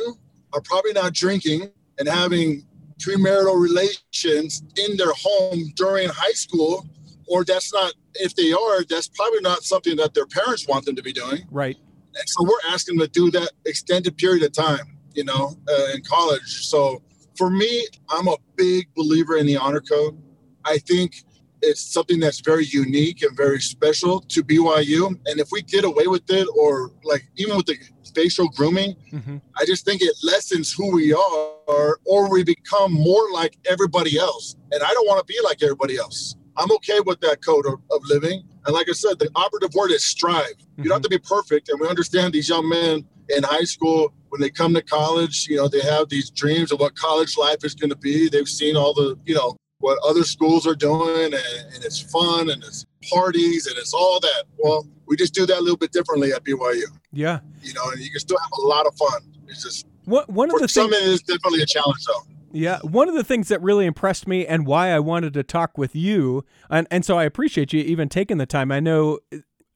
are 0.53 0.61
probably 0.61 0.93
not 0.93 1.13
drinking 1.13 1.71
and 1.97 2.07
having 2.07 2.65
premarital 2.99 3.59
relations 3.59 4.63
in 4.77 4.97
their 4.97 5.13
home 5.13 5.71
during 5.75 6.09
high 6.09 6.33
school 6.33 6.87
or 7.27 7.43
that's 7.43 7.73
not 7.73 7.93
if 8.15 8.35
they 8.35 8.51
are 8.51 8.83
that's 8.83 9.07
probably 9.07 9.41
not 9.41 9.63
something 9.63 9.95
that 9.97 10.13
their 10.13 10.25
parents 10.25 10.67
want 10.67 10.85
them 10.85 10.95
to 10.95 11.03
be 11.03 11.13
doing. 11.13 11.45
Right. 11.51 11.77
And 12.15 12.29
so 12.29 12.43
we're 12.43 12.71
asking 12.71 12.97
them 12.97 13.07
to 13.07 13.11
do 13.11 13.31
that 13.31 13.51
extended 13.65 14.17
period 14.17 14.43
of 14.43 14.51
time 14.51 14.97
you 15.13 15.23
know 15.23 15.55
uh, 15.69 15.87
in 15.93 16.01
college. 16.03 16.67
So 16.67 17.01
for 17.37 17.49
me 17.49 17.87
i'm 18.09 18.27
a 18.27 18.37
big 18.55 18.93
believer 18.95 19.37
in 19.37 19.45
the 19.45 19.57
honor 19.57 19.81
code. 19.81 20.21
I 20.65 20.77
think 20.77 21.23
it's 21.63 21.81
something 21.81 22.19
that's 22.19 22.41
very 22.41 22.65
unique 22.65 23.23
and 23.23 23.35
very 23.35 23.59
special 23.59 24.19
to 24.19 24.43
byu 24.43 25.07
and 25.25 25.39
if 25.39 25.47
we 25.51 25.61
get 25.61 25.85
away 25.85 26.07
with 26.07 26.23
it 26.29 26.47
or 26.55 26.91
like 27.03 27.23
even 27.37 27.55
with 27.55 27.65
the 27.65 27.77
facial 28.13 28.47
grooming 28.49 28.95
mm-hmm. 29.11 29.37
i 29.57 29.65
just 29.65 29.85
think 29.85 30.01
it 30.01 30.15
lessens 30.23 30.71
who 30.71 30.93
we 30.93 31.13
are 31.13 31.99
or 32.05 32.29
we 32.29 32.43
become 32.43 32.91
more 32.91 33.31
like 33.31 33.57
everybody 33.69 34.19
else. 34.19 34.55
And 34.71 34.83
i 34.83 34.91
don't 34.93 35.07
want 35.07 35.25
to 35.25 35.33
be 35.33 35.39
like 35.43 35.63
everybody 35.63 35.97
else 35.97 36.35
I'm 36.57 36.71
okay 36.73 36.99
with 37.05 37.19
that 37.21 37.43
code 37.43 37.65
of, 37.65 37.73
of 37.91 38.01
living. 38.05 38.43
And 38.65 38.73
like 38.73 38.87
I 38.89 38.93
said, 38.93 39.19
the 39.19 39.29
operative 39.35 39.73
word 39.73 39.91
is 39.91 40.03
strive. 40.03 40.45
Mm-hmm. 40.45 40.83
You 40.83 40.89
don't 40.89 40.97
have 40.97 41.01
to 41.03 41.09
be 41.09 41.19
perfect. 41.19 41.69
And 41.69 41.79
we 41.79 41.87
understand 41.87 42.33
these 42.33 42.49
young 42.49 42.67
men 42.69 43.05
in 43.29 43.43
high 43.43 43.63
school, 43.63 44.13
when 44.29 44.41
they 44.41 44.49
come 44.49 44.73
to 44.73 44.81
college, 44.81 45.47
you 45.49 45.57
know, 45.57 45.67
they 45.67 45.81
have 45.81 46.09
these 46.09 46.29
dreams 46.29 46.71
of 46.71 46.79
what 46.79 46.95
college 46.95 47.37
life 47.37 47.63
is 47.63 47.75
going 47.75 47.89
to 47.89 47.95
be. 47.95 48.29
They've 48.29 48.47
seen 48.47 48.75
all 48.75 48.93
the, 48.93 49.17
you 49.25 49.35
know, 49.35 49.55
what 49.79 49.99
other 50.07 50.23
schools 50.23 50.65
are 50.65 50.75
doing, 50.75 51.25
and, 51.25 51.35
and 51.75 51.83
it's 51.83 51.99
fun 51.99 52.49
and 52.49 52.63
it's 52.63 52.85
parties 53.11 53.67
and 53.67 53.77
it's 53.77 53.93
all 53.93 54.19
that. 54.21 54.45
Well, 54.57 54.87
we 55.07 55.17
just 55.17 55.33
do 55.33 55.45
that 55.45 55.57
a 55.57 55.61
little 55.61 55.77
bit 55.77 55.91
differently 55.91 56.31
at 56.31 56.43
BYU. 56.43 56.83
Yeah. 57.11 57.39
You 57.61 57.73
know, 57.73 57.89
and 57.91 57.99
you 57.99 58.09
can 58.09 58.19
still 58.19 58.39
have 58.39 58.51
a 58.57 58.61
lot 58.61 58.87
of 58.87 58.95
fun. 58.95 59.21
It's 59.47 59.63
just 59.63 59.85
One, 60.05 60.23
one 60.27 60.49
of 60.49 60.53
for 60.53 60.59
the 60.61 60.67
some 60.67 60.89
things. 60.89 61.03
it 61.03 61.09
is 61.09 61.21
definitely 61.21 61.61
a 61.61 61.65
challenge 61.65 62.03
though. 62.05 62.23
Yeah, 62.55 62.79
one 62.83 63.09
of 63.09 63.15
the 63.15 63.23
things 63.23 63.47
that 63.47 63.61
really 63.63 63.87
impressed 63.87 64.27
me 64.27 64.45
and 64.45 64.67
why 64.67 64.91
I 64.91 64.99
wanted 64.99 65.33
to 65.33 65.43
talk 65.43 65.75
with 65.75 65.95
you, 65.95 66.45
and, 66.69 66.87
and 66.91 67.03
so 67.03 67.17
I 67.17 67.23
appreciate 67.23 67.73
you 67.73 67.81
even 67.81 68.09
taking 68.09 68.37
the 68.37 68.45
time. 68.45 68.71
I 68.71 68.79
know 68.79 69.17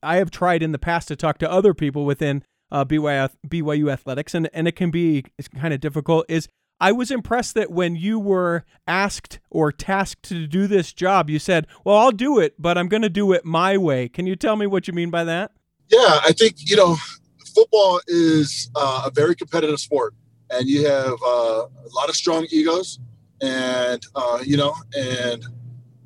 I 0.04 0.18
have 0.18 0.30
tried 0.30 0.62
in 0.62 0.74
the 0.74 0.80
past 0.80 1.08
to 1.08 1.16
talk 1.16 1.40
to 1.40 1.52
other 1.52 1.74
people 1.74 2.06
within 2.06 2.44
uh, 2.72 2.86
BYU, 2.86 3.32
BYU 3.48 3.92
athletics, 3.92 4.36
and, 4.36 4.48
and 4.54 4.68
it 4.68 4.76
can 4.76 4.92
be 4.92 5.26
kind 5.56 5.74
of 5.74 5.80
difficult. 5.80 6.28
Is 6.30 6.48
I 6.80 6.92
was 6.92 7.10
impressed 7.10 7.56
that 7.56 7.72
when 7.72 7.96
you 7.96 8.20
were 8.20 8.64
asked 8.88 9.40
or 9.50 9.72
tasked 9.72 10.24
to 10.30 10.46
do 10.46 10.68
this 10.68 10.94
job, 10.94 11.32
you 11.32 11.40
said, 11.40 11.66
"Well, 11.84 11.98
I'll 11.98 12.12
do 12.12 12.38
it, 12.40 12.54
but 12.60 12.78
I'm 12.78 12.88
going 12.88 13.02
to 13.02 13.10
do 13.10 13.34
it 13.34 13.44
my 13.44 13.78
way." 13.78 14.08
Can 14.08 14.28
you 14.28 14.36
tell 14.36 14.56
me 14.56 14.68
what 14.68 14.88
you 14.88 14.94
mean 14.94 15.10
by 15.10 15.24
that? 15.24 15.52
Yeah, 15.90 16.20
I 16.24 16.32
think 16.32 16.70
you 16.70 16.76
know, 16.76 16.98
football 17.56 18.02
is 18.08 18.70
uh, 18.76 19.04
a 19.08 19.12
very 19.12 19.36
competitive 19.36 19.80
sport, 19.80 20.14
and 20.52 20.68
you 20.68 20.86
have 20.88 21.14
uh, 21.26 21.66
a 21.66 21.90
lot 21.94 22.10
of 22.10 22.16
strong 22.16 22.48
egos, 22.52 23.00
and 23.42 24.06
uh, 24.16 24.40
you 24.44 24.58
know, 24.58 24.74
and 24.98 25.46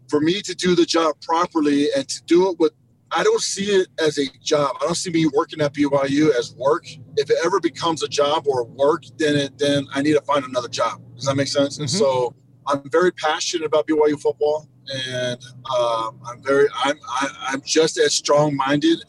for 0.10 0.20
me 0.20 0.42
to 0.42 0.54
do 0.56 0.76
the 0.76 0.86
job 0.86 1.16
properly 1.22 1.88
and 1.96 2.08
to 2.08 2.22
do 2.24 2.50
it 2.50 2.60
with, 2.60 2.74
I 3.12 3.24
don't 3.24 3.42
see 3.42 3.66
it 3.66 3.88
as 4.00 4.18
a 4.18 4.26
job. 4.42 4.76
I 4.82 4.86
don't 4.86 4.96
see 4.96 5.10
me 5.10 5.26
working 5.28 5.62
at 5.62 5.74
BYU 5.74 6.34
as 6.38 6.54
work. 6.56 6.86
If 7.18 7.30
it 7.30 7.38
ever 7.46 7.60
becomes 7.60 8.04
a 8.04 8.08
job 8.08 8.48
or 8.48 8.64
work, 8.66 9.04
then 9.18 9.36
it 9.36 9.58
then 9.58 9.88
I 9.94 10.02
need 10.02 10.14
to 10.14 10.22
find 10.22 10.44
another 10.46 10.70
job. 10.70 11.02
Does 11.16 11.26
that 11.26 11.36
make 11.36 11.48
sense? 11.48 11.78
And 11.80 11.88
Mhm. 11.88 12.00
so 12.00 12.36
I'm 12.68 12.90
very 12.90 13.12
passionate 13.12 13.66
about 13.66 13.88
BYU 13.88 14.18
football, 14.22 14.70
and 14.94 15.42
um, 15.78 16.20
I'm 16.26 16.42
very 16.44 16.68
I'm 16.84 16.98
I, 17.08 17.30
I'm 17.50 17.62
just 17.66 17.98
as 17.98 18.14
strong 18.16 18.56
minded 18.56 19.04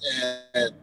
and 0.55 0.75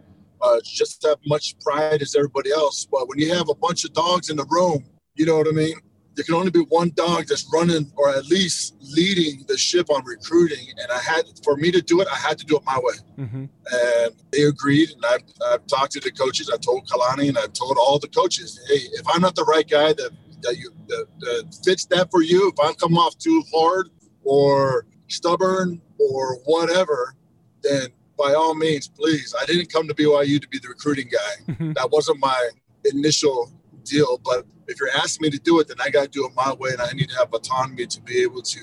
uh, 0.41 0.59
just 0.63 1.05
have 1.05 1.17
much 1.25 1.55
pride 1.59 2.01
as 2.01 2.15
everybody 2.15 2.51
else. 2.51 2.85
But 2.89 3.07
when 3.07 3.19
you 3.19 3.33
have 3.33 3.49
a 3.49 3.55
bunch 3.55 3.85
of 3.85 3.93
dogs 3.93 4.29
in 4.29 4.37
the 4.37 4.45
room, 4.49 4.85
you 5.15 5.25
know 5.25 5.37
what 5.37 5.47
I 5.47 5.51
mean? 5.51 5.75
There 6.15 6.25
can 6.25 6.35
only 6.35 6.51
be 6.51 6.59
one 6.59 6.91
dog 6.95 7.27
that's 7.27 7.49
running 7.53 7.91
or 7.95 8.09
at 8.09 8.25
least 8.25 8.75
leading 8.81 9.45
the 9.47 9.57
ship 9.57 9.89
on 9.89 10.03
recruiting. 10.03 10.67
And 10.81 10.91
I 10.91 10.99
had, 10.99 11.23
for 11.43 11.55
me 11.55 11.71
to 11.71 11.81
do 11.81 12.01
it, 12.01 12.07
I 12.11 12.15
had 12.15 12.37
to 12.39 12.45
do 12.45 12.57
it 12.57 12.63
my 12.65 12.77
way. 12.77 12.95
Mm-hmm. 13.17 13.45
And 13.71 14.15
they 14.31 14.43
agreed. 14.43 14.89
And 14.89 15.05
I've, 15.05 15.23
I've 15.45 15.67
talked 15.67 15.93
to 15.93 15.99
the 16.01 16.11
coaches. 16.11 16.49
I 16.53 16.57
told 16.57 16.87
Kalani 16.89 17.29
and 17.29 17.37
I've 17.37 17.53
told 17.53 17.77
all 17.77 17.99
the 17.99 18.09
coaches, 18.09 18.59
hey, 18.67 18.81
if 18.93 19.05
I'm 19.07 19.21
not 19.21 19.35
the 19.35 19.45
right 19.45 19.67
guy 19.69 19.93
that, 19.93 20.11
that 20.41 20.57
you 20.57 20.71
that, 20.87 21.05
that 21.19 21.55
fits 21.63 21.85
that 21.85 22.09
for 22.11 22.21
you, 22.21 22.49
if 22.49 22.59
I 22.59 22.73
come 22.73 22.97
off 22.97 23.17
too 23.17 23.43
hard 23.53 23.89
or 24.23 24.85
stubborn 25.07 25.81
or 25.99 26.35
whatever, 26.45 27.15
then 27.61 27.89
by 28.19 28.33
all 28.33 28.53
means, 28.53 28.87
please. 28.87 29.33
I 29.41 29.45
didn't 29.45 29.71
come 29.71 29.87
to 29.87 29.95
BYU 29.95 30.39
to 30.41 30.47
be 30.49 30.59
the 30.59 30.67
recruiting 30.67 31.09
guy. 31.09 31.53
Mhm. 31.53 31.73
That 31.75 31.89
wasn't 31.89 32.19
my 32.19 32.49
initial 32.85 33.51
deal. 33.83 34.19
But 34.23 34.45
if 34.67 34.79
you're 34.79 34.95
asking 34.95 35.25
me 35.25 35.29
to 35.31 35.39
do 35.39 35.59
it, 35.59 35.67
then 35.69 35.77
I 35.79 35.89
got 35.89 36.03
to 36.03 36.09
do 36.09 36.25
it 36.25 36.31
my 36.35 36.53
way, 36.53 36.71
and 36.71 36.81
I 36.81 36.91
need 36.91 37.09
to 37.09 37.15
have 37.17 37.33
autonomy 37.33 37.87
to 37.87 38.01
be 38.01 38.21
able 38.21 38.41
to 38.41 38.59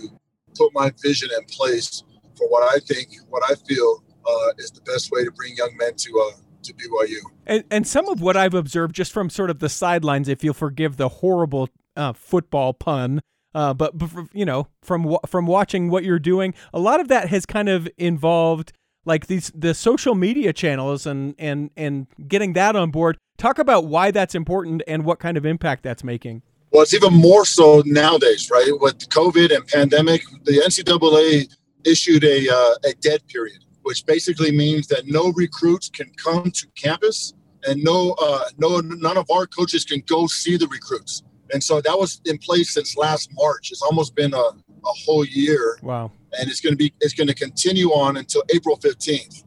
put 0.57 0.73
my 0.75 0.93
vision 1.03 1.31
in 1.37 1.45
place 1.47 2.03
for 2.37 2.49
what 2.49 2.63
I 2.75 2.79
think, 2.81 3.09
what 3.29 3.43
I 3.51 3.55
feel 3.67 4.03
uh, 4.29 4.53
is 4.59 4.71
the 4.71 4.81
best 4.83 5.11
way 5.11 5.25
to 5.25 5.31
bring 5.33 5.55
young 5.57 5.77
men 5.77 5.95
to 5.97 6.11
uh, 6.33 6.39
to 6.63 6.75
BYU. 6.75 7.19
And 7.47 7.65
and 7.71 7.87
some 7.87 8.09
of 8.09 8.21
what 8.21 8.37
I've 8.37 8.55
observed 8.55 8.95
just 8.95 9.13
from 9.13 9.31
sort 9.31 9.51
of 9.51 9.61
the 9.61 9.69
sidelines, 9.69 10.29
if 10.29 10.45
you'll 10.45 10.55
forgive 10.55 10.97
the 10.97 11.09
horrible 11.09 11.69
uh, 11.97 12.13
football 12.13 12.75
pun, 12.75 13.23
uh, 13.55 13.73
but, 13.73 13.97
but 13.97 14.11
you 14.33 14.45
know 14.45 14.69
from 14.83 15.17
from 15.27 15.47
watching 15.47 15.89
what 15.91 16.05
you're 16.05 16.19
doing, 16.19 16.55
a 16.75 16.79
lot 16.81 17.01
of 17.01 17.09
that 17.09 17.29
has 17.29 17.47
kind 17.47 17.69
of 17.69 17.89
involved 17.97 18.73
like 19.07 19.29
these 19.29 19.51
the 19.55 19.73
social 19.73 20.15
media 20.15 20.53
channels 20.53 21.07
and 21.07 21.35
and 21.39 21.71
and 21.77 22.07
getting 22.29 22.53
that 22.55 22.77
on 22.77 22.91
board. 22.91 23.17
Talk 23.39 23.59
about 23.59 23.87
why 23.87 24.11
that's 24.11 24.35
important 24.35 24.83
and 24.87 25.05
what 25.05 25.19
kind 25.19 25.37
of 25.37 25.47
impact 25.47 25.83
that's 25.83 26.05
making. 26.05 26.43
Well, 26.73 26.83
it's 26.83 26.95
even 26.95 27.15
more 27.15 27.45
so 27.45 27.83
nowadays, 27.87 28.51
right? 28.51 28.71
With 28.81 28.99
COVID 29.09 29.55
and 29.55 29.67
pandemic, 29.67 30.23
the 30.45 30.59
NCAA 30.59 31.49
issued 31.85 32.25
a 32.25 32.49
uh, 32.49 32.75
a 32.85 32.95
dead 33.01 33.27
period, 33.29 33.65
which 33.83 34.05
basically 34.05 34.53
means 34.53 34.87
that 34.89 35.07
no 35.07 35.33
recruits 35.37 35.89
can 35.89 36.11
come 36.23 36.51
to 36.51 36.67
campus, 36.75 37.33
and 37.65 37.83
no 37.83 38.15
uh, 38.21 38.45
no 38.59 38.81
none 38.81 39.17
of 39.17 39.31
our 39.31 39.47
coaches 39.47 39.85
can 39.85 40.03
go 40.07 40.27
see 40.27 40.57
the 40.57 40.67
recruits. 40.69 41.23
And 41.53 41.63
so 41.63 41.81
that 41.81 41.97
was 41.97 42.21
in 42.25 42.39
place 42.39 42.75
since 42.75 42.97
last 42.97 43.31
March. 43.35 43.71
It's 43.71 43.83
almost 43.83 44.17
been 44.17 44.35
a, 44.35 44.37
a 44.37 44.93
whole 45.05 45.25
year 45.25 45.79
Wow. 45.83 46.11
And 46.39 46.51
it's 46.51 46.61
going 46.61 46.73
to 46.73 46.77
be 46.77 46.93
it's 47.01 47.15
going 47.15 47.29
to 47.29 47.35
continue 47.35 47.89
on 47.89 48.17
until 48.17 48.43
April 48.55 48.77
15th. 48.79 49.45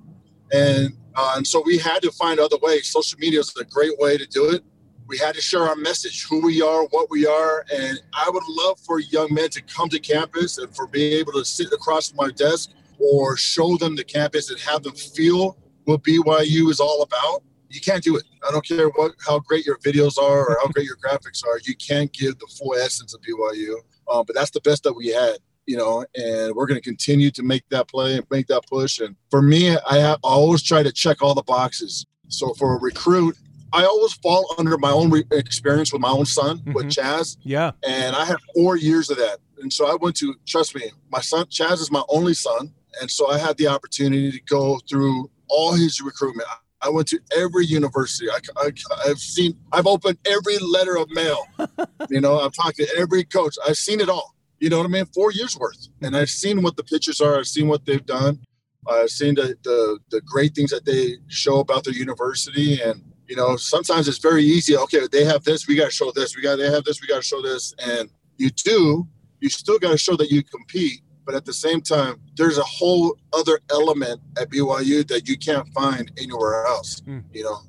And 0.52 0.94
uh, 1.16 1.34
and 1.36 1.46
so 1.46 1.62
we 1.66 1.78
had 1.78 2.02
to 2.02 2.12
find 2.12 2.40
other 2.40 2.58
ways. 2.62 2.88
Social 2.88 3.20
media 3.20 3.40
is 3.40 3.54
a 3.60 3.66
great 3.66 3.98
way 4.00 4.18
to 4.18 4.26
do 4.26 4.50
it. 4.50 4.64
We 5.08 5.18
had 5.18 5.34
to 5.36 5.42
share 5.42 5.64
our 5.64 5.76
message, 5.76 6.26
who 6.30 6.46
we 6.46 6.62
are, 6.62 6.84
what 6.92 7.10
we 7.10 7.26
are, 7.26 7.66
and 7.74 8.00
I 8.14 8.30
would 8.30 8.44
love 8.48 8.80
for 8.80 9.00
young 9.00 9.34
men 9.34 9.50
to 9.50 9.62
come 9.64 9.90
to 9.90 10.00
campus 10.00 10.60
and 10.60 10.74
for 10.76 10.88
being 10.88 11.14
able 11.14 11.34
to 11.34 11.44
sit 11.44 11.74
across 11.74 12.14
my 12.14 12.30
desk 12.30 12.72
or 13.00 13.36
show 13.36 13.76
them 13.78 13.96
the 13.96 14.04
campus 14.04 14.52
and 14.52 14.60
have 14.60 14.84
them 14.84 14.94
feel 14.94 15.58
what 15.86 16.04
BYU 16.04 16.70
is 16.70 16.80
all 16.80 17.02
about. 17.02 17.42
You 17.70 17.82
can't 17.82 18.04
do 18.04 18.18
it. 18.18 18.24
I 18.48 18.52
don't 18.52 18.66
care 18.66 18.88
what 18.90 19.14
how 19.26 19.40
great 19.40 19.66
your 19.66 19.78
videos 19.80 20.18
are 20.18 20.48
or 20.48 20.58
how 20.62 20.68
great 20.68 20.86
your 20.86 20.98
graphics 21.06 21.44
are. 21.46 21.60
You 21.64 21.76
can't 21.76 22.12
give 22.14 22.38
the 22.38 22.48
full 22.58 22.76
essence 22.76 23.14
of 23.14 23.22
BYU. 23.22 23.76
Um, 24.12 24.26
but 24.26 24.36
that's 24.36 24.52
the 24.52 24.62
best 24.62 24.84
that 24.84 24.94
we 24.94 25.08
had 25.08 25.38
you 25.70 25.78
know, 25.78 26.04
and 26.16 26.56
we're 26.56 26.66
going 26.66 26.82
to 26.82 26.90
continue 26.94 27.30
to 27.30 27.44
make 27.44 27.64
that 27.70 27.88
play 27.88 28.16
and 28.16 28.26
make 28.32 28.48
that 28.48 28.64
push. 28.68 29.00
And 29.00 29.16
for 29.30 29.40
me, 29.40 29.70
I, 29.70 29.98
have, 30.00 30.18
I 30.24 30.30
always 30.30 30.64
try 30.64 30.82
to 30.82 30.92
check 30.92 31.22
all 31.22 31.36
the 31.36 31.44
boxes. 31.44 32.08
So 32.28 32.56
for 32.56 32.76
a 32.76 32.80
recruit, 32.80 33.38
I 33.72 33.84
always 33.86 34.14
fall 34.14 34.56
under 34.58 34.80
my 34.80 34.90
own 34.90 35.12
re- 35.12 35.26
experience 35.32 35.94
with 35.94 36.02
my 36.02 36.10
own 36.10 36.26
son 36.26 36.64
with 36.74 36.88
Mhm. 36.88 36.96
Chaz, 36.96 37.38
Yeah. 37.44 37.72
and 37.88 38.16
I 38.16 38.26
had 38.26 38.38
four 38.56 38.78
years 38.78 39.12
of 39.12 39.18
that. 39.18 39.38
And 39.62 39.72
so 39.72 39.86
I 39.86 39.96
went 40.02 40.16
to 40.18 40.34
trust 40.48 40.74
me, 40.76 40.92
my 41.12 41.22
son 41.22 41.46
Chaz 41.46 41.74
is 41.74 41.92
my 41.92 42.02
only 42.10 42.34
son, 42.34 42.74
and 43.00 43.12
so 43.12 43.30
I 43.30 43.38
had 43.38 43.58
the 43.58 43.68
opportunity 43.68 44.32
to 44.32 44.42
go 44.50 44.80
through 44.90 45.30
all 45.50 45.74
his 45.74 46.02
recruitment. 46.02 46.48
I- 46.82 46.90
went 46.90 47.10
to 47.10 47.20
every 47.38 47.66
university. 47.68 48.28
I, 48.32 48.40
I, 48.58 48.72
I've 49.06 49.20
seen, 49.20 49.56
I've 49.72 49.86
opened 49.86 50.18
every 50.26 50.58
letter 50.60 50.96
of 50.98 51.08
mail. 51.12 51.46
you 52.10 52.22
know, 52.22 52.40
I've 52.40 52.54
talked 52.54 52.78
to 52.78 52.88
every 52.98 53.24
coach. 53.26 53.56
I've 53.68 53.78
seen 53.78 54.00
it 54.00 54.10
all. 54.10 54.34
You 54.60 54.70
know 54.70 54.78
what 54.78 54.86
I 54.86 54.90
mean? 54.90 55.06
Four 55.06 55.32
years 55.32 55.58
worth, 55.58 55.88
and 56.02 56.16
I've 56.16 56.30
seen 56.30 56.62
what 56.62 56.76
the 56.76 56.84
pictures 56.84 57.22
are. 57.22 57.38
I've 57.38 57.48
seen 57.48 57.68
what 57.68 57.86
they've 57.86 58.06
done. 58.06 58.40
I've 58.88 59.10
seen 59.10 59.36
the 59.36 59.56
the, 59.64 60.00
the 60.12 60.22
great 60.22 60.54
things 60.56 60.72
that 60.72 60.86
they 60.86 61.18
show 61.28 61.60
about 61.60 61.86
their 61.86 61.94
university, 61.94 62.82
and 62.82 63.04
you 63.28 63.36
know, 63.36 63.56
sometimes 63.56 64.08
it's 64.08 64.18
very 64.18 64.44
easy. 64.44 64.76
Okay, 64.76 65.08
they 65.12 65.24
have 65.24 65.44
this. 65.44 65.68
We 65.68 65.76
got 65.76 65.86
to 65.86 65.92
show 65.92 66.12
this. 66.12 66.36
We 66.36 66.42
got 66.42 66.58
they 66.58 66.70
have 66.70 66.84
this. 66.84 67.00
We 67.02 67.08
got 67.08 67.18
to 67.18 67.28
show 67.28 67.42
this, 67.42 67.74
and 67.80 68.10
you 68.38 68.50
do. 68.50 69.08
You 69.40 69.50
still 69.50 69.80
got 69.80 69.92
to 69.92 69.98
show 69.98 70.18
that 70.18 70.32
you 70.32 70.44
compete, 70.44 71.02
but 71.26 71.36
at 71.36 71.46
the 71.46 71.54
same 71.54 71.82
time, 71.82 72.20
there's 72.36 72.58
a 72.58 72.64
whole 72.64 73.16
other 73.32 73.60
element 73.72 74.20
at 74.38 74.50
BYU 74.50 75.08
that 75.08 75.30
you 75.30 75.38
can't 75.38 75.68
find 75.74 76.12
anywhere 76.18 76.66
else. 76.66 77.02
Hmm. 77.06 77.20
You 77.32 77.44
know, 77.44 77.60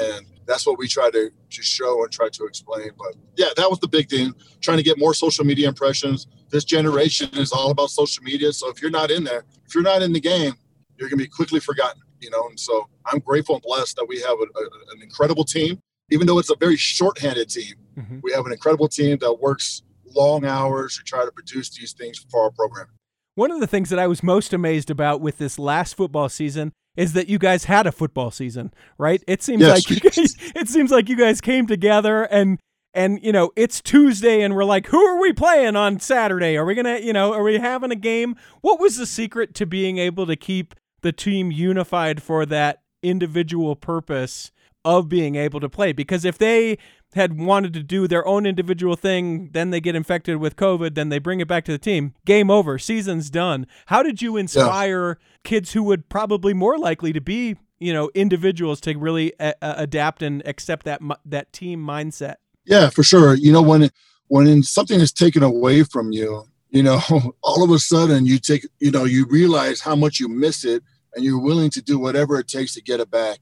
and 0.00 0.26
that's 0.46 0.66
what 0.66 0.78
we 0.78 0.88
try 0.88 1.10
to 1.10 1.30
to 1.50 1.62
show 1.62 2.02
and 2.02 2.12
try 2.12 2.28
to 2.30 2.44
explain. 2.44 2.90
But 2.98 3.14
yeah, 3.36 3.48
that 3.56 3.68
was 3.70 3.78
the 3.80 3.88
big 3.88 4.08
thing. 4.08 4.34
Trying 4.60 4.78
to 4.78 4.82
get 4.82 4.98
more 4.98 5.14
social 5.14 5.44
media 5.44 5.68
impressions. 5.68 6.26
This 6.50 6.64
generation 6.64 7.28
is 7.34 7.52
all 7.52 7.70
about 7.70 7.90
social 7.90 8.22
media. 8.24 8.52
So 8.52 8.68
if 8.70 8.80
you're 8.82 8.90
not 8.90 9.10
in 9.10 9.24
there, 9.24 9.44
if 9.66 9.74
you're 9.74 9.84
not 9.84 10.02
in 10.02 10.12
the 10.12 10.20
game, 10.20 10.54
you're 10.98 11.08
gonna 11.08 11.22
be 11.22 11.28
quickly 11.28 11.60
forgotten. 11.60 12.02
You 12.20 12.30
know, 12.30 12.46
and 12.48 12.58
so 12.58 12.88
I'm 13.06 13.18
grateful 13.18 13.56
and 13.56 13.62
blessed 13.62 13.96
that 13.96 14.06
we 14.08 14.20
have 14.20 14.36
a, 14.38 14.58
a, 14.60 14.64
an 14.94 15.02
incredible 15.02 15.44
team. 15.44 15.80
Even 16.10 16.26
though 16.26 16.38
it's 16.38 16.50
a 16.50 16.56
very 16.56 16.76
short-handed 16.76 17.48
team, 17.48 17.74
Mhm. 17.98 18.20
we 18.22 18.32
have 18.32 18.44
an 18.46 18.52
incredible 18.52 18.88
team 18.88 19.18
that 19.18 19.34
works 19.40 19.82
long 20.14 20.44
hours 20.44 20.96
to 20.98 21.02
try 21.04 21.24
to 21.24 21.32
produce 21.32 21.70
these 21.70 21.92
things 21.94 22.24
for 22.30 22.42
our 22.44 22.50
program. 22.50 22.86
One 23.34 23.50
of 23.50 23.60
the 23.60 23.66
things 23.66 23.88
that 23.90 23.98
I 23.98 24.06
was 24.06 24.22
most 24.22 24.52
amazed 24.52 24.90
about 24.90 25.20
with 25.20 25.38
this 25.38 25.58
last 25.58 25.94
football 25.96 26.28
season 26.28 26.72
is 26.96 27.14
that 27.14 27.28
you 27.28 27.38
guys 27.38 27.64
had 27.64 27.86
a 27.86 27.92
football 27.92 28.30
season, 28.30 28.72
right? 28.98 29.22
It 29.26 29.42
seems 29.42 29.62
Yes. 29.62 29.70
like 29.70 29.90
you 29.90 30.00
guys 30.10 30.36
it 30.54 30.68
seems 30.68 30.90
like 30.90 31.08
you 31.08 31.16
guys 31.16 31.40
came 31.40 31.66
together 31.66 32.24
and 32.24 32.58
and 32.94 33.18
you 33.22 33.32
know, 33.32 33.50
it's 33.56 33.80
Tuesday 33.80 34.42
and 34.42 34.54
we're 34.54 34.64
like, 34.64 34.86
who 34.88 35.02
are 35.02 35.18
we 35.18 35.32
playing 35.32 35.76
on 35.76 35.98
Saturday? 35.98 36.58
Are 36.58 36.64
we 36.66 36.74
going 36.74 36.84
to, 36.84 37.02
you 37.02 37.14
know, 37.14 37.32
are 37.32 37.42
we 37.42 37.56
having 37.58 37.90
a 37.90 37.96
game? 37.96 38.36
What 38.60 38.78
was 38.78 38.98
the 38.98 39.06
secret 39.06 39.54
to 39.54 39.64
being 39.64 39.96
able 39.96 40.26
to 40.26 40.36
keep 40.36 40.74
the 41.00 41.10
team 41.12 41.50
unified 41.50 42.22
for 42.22 42.44
that 42.44 42.82
individual 43.02 43.74
purpose 43.76 44.52
of 44.84 45.08
being 45.08 45.36
able 45.36 45.60
to 45.60 45.68
play 45.68 45.92
because 45.92 46.24
if 46.24 46.38
they 46.38 46.78
had 47.14 47.38
wanted 47.38 47.72
to 47.74 47.82
do 47.82 48.08
their 48.08 48.26
own 48.26 48.46
individual 48.46 48.96
thing, 48.96 49.50
then 49.52 49.70
they 49.70 49.80
get 49.80 49.94
infected 49.94 50.38
with 50.38 50.56
COVID, 50.56 50.94
then 50.94 51.08
they 51.08 51.18
bring 51.18 51.40
it 51.40 51.48
back 51.48 51.64
to 51.66 51.72
the 51.72 51.78
team. 51.78 52.14
Game 52.24 52.50
over, 52.50 52.78
season's 52.78 53.30
done. 53.30 53.66
How 53.86 54.02
did 54.02 54.22
you 54.22 54.36
inspire 54.36 55.18
yeah. 55.20 55.36
kids 55.44 55.72
who 55.72 55.82
would 55.84 56.08
probably 56.08 56.54
more 56.54 56.78
likely 56.78 57.12
to 57.12 57.20
be, 57.20 57.56
you 57.78 57.92
know, 57.92 58.10
individuals 58.14 58.80
to 58.82 58.96
really 58.96 59.32
a- 59.38 59.54
adapt 59.60 60.22
and 60.22 60.42
accept 60.46 60.84
that 60.86 61.00
that 61.24 61.52
team 61.52 61.84
mindset? 61.84 62.36
Yeah, 62.64 62.90
for 62.90 63.02
sure. 63.02 63.34
You 63.34 63.52
know, 63.52 63.62
when 63.62 63.90
when 64.28 64.62
something 64.62 65.00
is 65.00 65.12
taken 65.12 65.42
away 65.42 65.82
from 65.82 66.12
you, 66.12 66.44
you 66.70 66.82
know, 66.82 67.00
all 67.42 67.62
of 67.62 67.70
a 67.70 67.78
sudden 67.78 68.24
you 68.24 68.38
take, 68.38 68.66
you 68.80 68.90
know, 68.90 69.04
you 69.04 69.26
realize 69.26 69.80
how 69.80 69.94
much 69.94 70.18
you 70.18 70.28
miss 70.28 70.64
it, 70.64 70.82
and 71.14 71.24
you're 71.24 71.40
willing 71.40 71.70
to 71.70 71.82
do 71.82 71.98
whatever 71.98 72.38
it 72.38 72.48
takes 72.48 72.74
to 72.74 72.82
get 72.82 73.00
it 73.00 73.10
back. 73.10 73.40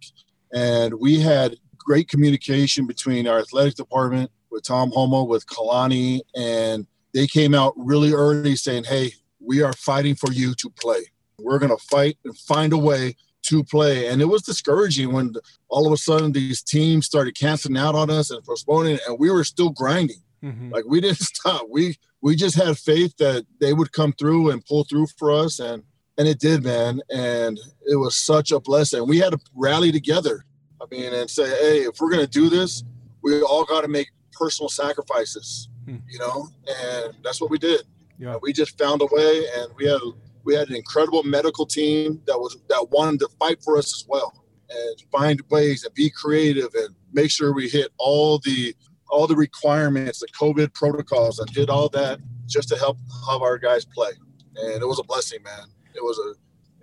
And 0.53 0.95
we 0.95 1.21
had 1.21 1.57
great 1.79 2.09
communication 2.09 2.87
between 2.87 3.27
our 3.27 3.39
athletic 3.39 3.75
department 3.75 4.31
with 4.51 4.65
Tom 4.65 4.91
Holmoe, 4.91 5.27
with 5.27 5.47
Kalani, 5.47 6.21
and 6.37 6.87
they 7.15 7.27
came 7.27 7.55
out 7.55 7.73
really 7.77 8.13
early 8.13 8.57
saying, 8.57 8.85
"Hey, 8.85 9.13
we 9.41 9.63
are 9.63 9.73
fighting 9.73 10.15
for 10.15 10.33
you 10.33 10.55
to 10.55 10.71
play. 10.71 11.11
We're 11.39 11.59
going 11.59 11.77
to 11.77 11.85
fight 11.85 12.19
and 12.25 12.37
find 12.37 12.73
a 12.73 12.79
way 12.79 13.17
to 13.43 13.65
play." 13.65 14.09
And 14.09 14.21
it 14.21 14.27
was 14.27 14.43
discouraging 14.43 15.13
when 15.13 15.35
all 15.69 15.87
of 15.87 15.93
a 15.93 15.97
sudden 15.97 16.33
these 16.33 16.63
teams 16.63 17.07
started 17.07 17.37
canceling 17.37 17.79
out 17.79 17.95
on 17.95 18.11
us 18.11 18.31
and 18.31 18.45
postponing, 18.45 18.99
and 19.07 19.19
we 19.19 19.31
were 19.31 19.45
still 19.45 19.71
grinding. 19.71 20.23
Mm-hmm. 20.45 20.71
Like 20.71 20.85
we 20.87 21.01
didn't 21.01 21.19
stop. 21.35 21.67
We 21.71 21.97
we 22.23 22.37
just 22.37 22.57
had 22.57 22.79
faith 22.79 23.17
that 23.19 23.47
they 23.61 23.73
would 23.73 23.93
come 23.93 24.13
through 24.13 24.51
and 24.51 24.65
pull 24.65 24.85
through 24.85 25.07
for 25.19 25.33
us, 25.33 25.59
and 25.59 25.83
and 26.19 26.29
it 26.29 26.39
did, 26.39 26.63
man. 26.63 27.01
And 27.11 27.59
it 27.87 27.97
was 27.97 28.17
such 28.17 28.53
a 28.53 28.61
blessing. 28.61 29.07
We 29.07 29.19
had 29.19 29.33
to 29.33 29.39
rally 29.55 29.93
together 29.93 30.45
I 30.81 30.87
mean, 30.91 31.13
and 31.13 31.29
say, 31.29 31.49
hey, 31.49 31.79
if 31.81 32.01
we're 32.01 32.11
going 32.11 32.25
to 32.25 32.31
do 32.31 32.49
this, 32.49 32.85
we 33.23 33.41
all 33.43 33.65
got 33.65 33.83
to 33.83 33.89
make 33.89 34.09
personal 34.33 34.69
sacrifices, 34.69 35.69
hmm. 35.85 35.97
you 36.09 36.19
know, 36.19 36.49
and 36.67 37.15
that's 37.23 37.41
what 37.41 37.51
we 37.51 37.59
did. 37.59 37.83
Yeah. 38.19 38.37
we 38.41 38.53
just 38.53 38.79
found 38.79 39.03
a 39.03 39.07
way, 39.11 39.45
and 39.57 39.69
we 39.77 39.87
had 39.87 40.01
we 40.45 40.55
had 40.55 40.69
an 40.69 40.77
incredible 40.77 41.23
medical 41.23 41.67
team 41.67 42.21
that 42.27 42.39
was 42.39 42.57
that 42.69 42.89
wanted 42.91 43.21
to 43.21 43.29
fight 43.39 43.63
for 43.63 43.79
us 43.79 43.95
as 43.95 44.05
well, 44.09 44.45
and 44.69 45.03
find 45.11 45.41
ways 45.51 45.85
and 45.85 45.95
be 45.95 46.11
creative 46.11 46.75
and 46.75 46.95
make 47.13 47.31
sure 47.31 47.55
we 47.55 47.69
hit 47.69 47.93
all 47.99 48.39
the 48.39 48.75
all 49.09 49.27
the 49.27 49.37
requirements, 49.37 50.21
the 50.21 50.29
COVID 50.29 50.73
protocols, 50.75 51.39
and 51.39 51.51
did 51.53 51.69
all 51.71 51.89
that 51.91 52.21
just 52.47 52.69
to 52.69 52.77
help 52.77 52.99
have 53.31 53.43
our 53.43 53.59
guys 53.59 53.85
play. 53.85 54.11
And 54.57 54.83
it 54.83 54.87
was 54.87 54.99
a 54.99 55.05
blessing, 55.05 55.43
man. 55.43 55.67
It 55.95 56.03
was 56.03 56.19
an 56.19 56.35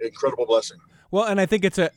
incredible 0.06 0.46
blessing. 0.46 0.78
Well, 1.10 1.24
and 1.24 1.40
I 1.40 1.46
think 1.46 1.64
it's 1.64 1.78
a, 1.78 1.90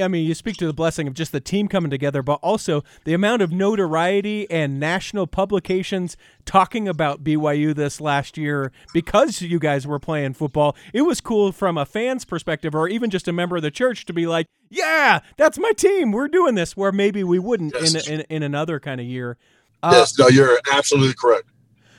I 0.00 0.08
mean, 0.08 0.26
you 0.26 0.34
speak 0.34 0.56
to 0.56 0.66
the 0.66 0.72
blessing 0.72 1.06
of 1.06 1.14
just 1.14 1.32
the 1.32 1.40
team 1.40 1.68
coming 1.68 1.90
together, 1.90 2.22
but 2.22 2.40
also 2.42 2.82
the 3.04 3.14
amount 3.14 3.42
of 3.42 3.52
notoriety 3.52 4.50
and 4.50 4.80
national 4.80 5.26
publications 5.26 6.16
talking 6.44 6.88
about 6.88 7.22
BYU 7.22 7.74
this 7.74 8.00
last 8.00 8.36
year 8.36 8.72
because 8.92 9.40
you 9.40 9.58
guys 9.58 9.86
were 9.86 9.98
playing 9.98 10.34
football. 10.34 10.76
It 10.92 11.02
was 11.02 11.20
cool 11.20 11.52
from 11.52 11.78
a 11.78 11.86
fan's 11.86 12.24
perspective 12.24 12.74
or 12.74 12.88
even 12.88 13.10
just 13.10 13.28
a 13.28 13.32
member 13.32 13.56
of 13.56 13.62
the 13.62 13.70
church 13.70 14.04
to 14.06 14.12
be 14.12 14.26
like, 14.26 14.46
yeah, 14.68 15.20
that's 15.36 15.58
my 15.58 15.72
team. 15.72 16.10
We're 16.10 16.28
doing 16.28 16.56
this, 16.56 16.76
where 16.76 16.92
maybe 16.92 17.22
we 17.22 17.38
wouldn't 17.38 17.74
yes. 17.74 18.08
in, 18.08 18.20
in, 18.20 18.26
in, 18.28 18.42
another 18.42 18.80
kind 18.80 19.00
of 19.00 19.06
year. 19.06 19.36
Uh, 19.82 19.90
yes, 19.92 20.18
no, 20.18 20.26
you're 20.26 20.58
absolutely 20.72 21.14
correct. 21.14 21.48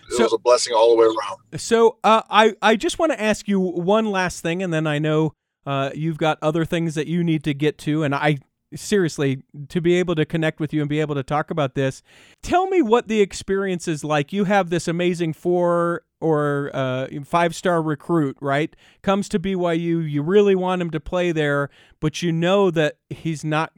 It 0.09 0.15
so, 0.15 0.23
was 0.23 0.33
a 0.33 0.37
blessing 0.37 0.73
all 0.73 0.91
the 0.91 0.97
way 0.97 1.05
around. 1.05 1.59
So 1.59 1.97
uh, 2.03 2.21
I, 2.29 2.53
I 2.61 2.75
just 2.75 2.99
want 2.99 3.11
to 3.11 3.21
ask 3.21 3.47
you 3.47 3.59
one 3.59 4.05
last 4.05 4.41
thing, 4.41 4.63
and 4.63 4.73
then 4.73 4.87
I 4.87 4.99
know 4.99 5.33
uh, 5.65 5.91
you've 5.93 6.17
got 6.17 6.37
other 6.41 6.65
things 6.65 6.95
that 6.95 7.07
you 7.07 7.23
need 7.23 7.43
to 7.43 7.53
get 7.53 7.77
to, 7.79 8.03
and 8.03 8.15
I 8.15 8.37
seriously 8.75 9.43
to 9.69 9.79
be 9.79 9.95
able 9.95 10.15
to 10.15 10.25
connect 10.25 10.59
with 10.59 10.73
you 10.73 10.81
and 10.81 10.89
be 10.89 10.99
able 10.99 11.15
to 11.15 11.23
talk 11.23 11.51
about 11.51 11.75
this. 11.75 12.01
Tell 12.43 12.67
me 12.67 12.81
what 12.81 13.07
the 13.07 13.21
experience 13.21 13.87
is 13.87 14.03
like. 14.03 14.33
You 14.33 14.43
have 14.45 14.69
this 14.69 14.87
amazing 14.87 15.33
four 15.33 16.03
or 16.19 16.71
uh, 16.73 17.07
five 17.23 17.55
star 17.55 17.81
recruit, 17.81 18.37
right? 18.41 18.75
Comes 19.01 19.29
to 19.29 19.39
BYU. 19.39 20.09
You 20.09 20.21
really 20.21 20.55
want 20.55 20.81
him 20.81 20.89
to 20.91 20.99
play 20.99 21.31
there, 21.31 21.69
but 21.99 22.21
you 22.21 22.31
know 22.31 22.71
that 22.71 22.97
he's 23.09 23.43
not 23.43 23.71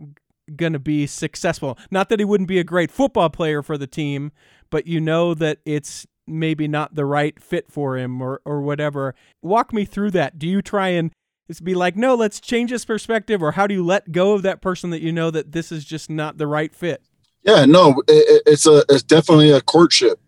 going 0.55 0.73
to 0.73 0.79
be 0.79 1.05
successful. 1.05 1.77
Not 1.91 2.09
that 2.09 2.19
he 2.19 2.25
wouldn't 2.25 2.47
be 2.47 2.59
a 2.59 2.63
great 2.63 2.91
football 2.91 3.29
player 3.29 3.61
for 3.61 3.77
the 3.77 3.87
team, 3.87 4.31
but 4.69 4.87
you 4.87 4.99
know 4.99 5.33
that 5.33 5.59
it's 5.65 6.07
maybe 6.29 6.67
not 6.67 6.95
the 6.95 7.05
right 7.05 7.41
fit 7.41 7.71
for 7.71 7.97
him 7.97 8.21
or, 8.21 8.41
or 8.45 8.61
whatever. 8.61 9.15
Walk 9.41 9.73
me 9.73 9.85
through 9.85 10.11
that. 10.11 10.39
Do 10.39 10.47
you 10.47 10.61
try 10.61 10.89
and 10.89 11.11
is 11.49 11.59
be 11.59 11.73
like, 11.73 11.95
no, 11.95 12.15
let's 12.15 12.39
change 12.39 12.69
his 12.69 12.85
perspective, 12.85 13.41
or 13.41 13.53
how 13.53 13.67
do 13.67 13.73
you 13.73 13.83
let 13.83 14.11
go 14.11 14.33
of 14.33 14.43
that 14.43 14.61
person 14.61 14.91
that 14.91 15.01
you 15.01 15.11
know 15.11 15.31
that 15.31 15.51
this 15.51 15.71
is 15.71 15.83
just 15.83 16.09
not 16.09 16.37
the 16.37 16.47
right 16.47 16.73
fit? 16.73 17.01
Yeah, 17.43 17.65
no, 17.65 18.03
it, 18.07 18.43
it's 18.45 18.67
a 18.67 18.83
it's 18.87 19.03
definitely 19.03 19.51
a 19.51 19.61
courtship, 19.61 20.19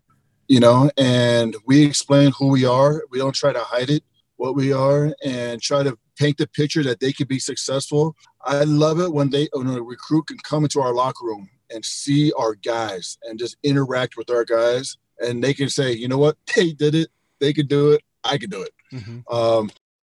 you 0.48 0.58
know, 0.58 0.90
and 0.96 1.54
we 1.66 1.84
explain 1.84 2.32
who 2.32 2.48
we 2.48 2.64
are. 2.64 3.04
We 3.10 3.18
don't 3.18 3.34
try 3.34 3.52
to 3.52 3.60
hide 3.60 3.90
it, 3.90 4.02
what 4.36 4.56
we 4.56 4.72
are, 4.72 5.14
and 5.24 5.62
try 5.62 5.84
to 5.84 5.96
paint 6.16 6.38
the 6.38 6.48
picture 6.48 6.82
that 6.82 7.00
they 7.00 7.12
could 7.12 7.28
be 7.28 7.38
successful. 7.38 8.16
I 8.44 8.64
love 8.64 8.98
it 8.98 9.12
when 9.12 9.30
they 9.30 9.48
when 9.52 9.68
a 9.68 9.82
recruit 9.82 10.26
can 10.26 10.38
come 10.38 10.64
into 10.64 10.80
our 10.80 10.92
locker 10.92 11.24
room 11.24 11.48
and 11.70 11.84
see 11.84 12.32
our 12.32 12.54
guys 12.54 13.16
and 13.22 13.38
just 13.38 13.56
interact 13.62 14.16
with 14.16 14.30
our 14.30 14.44
guys, 14.44 14.96
and 15.22 15.42
they 15.42 15.54
can 15.54 15.68
say, 15.68 15.92
you 15.92 16.08
know 16.08 16.18
what, 16.18 16.36
they 16.56 16.72
did 16.72 16.94
it, 16.94 17.08
they 17.40 17.52
could 17.52 17.68
do 17.68 17.92
it, 17.92 18.02
I 18.24 18.38
could 18.38 18.50
do 18.50 18.62
it. 18.62 18.72
Mm-hmm. 18.92 19.34
Um, 19.34 19.70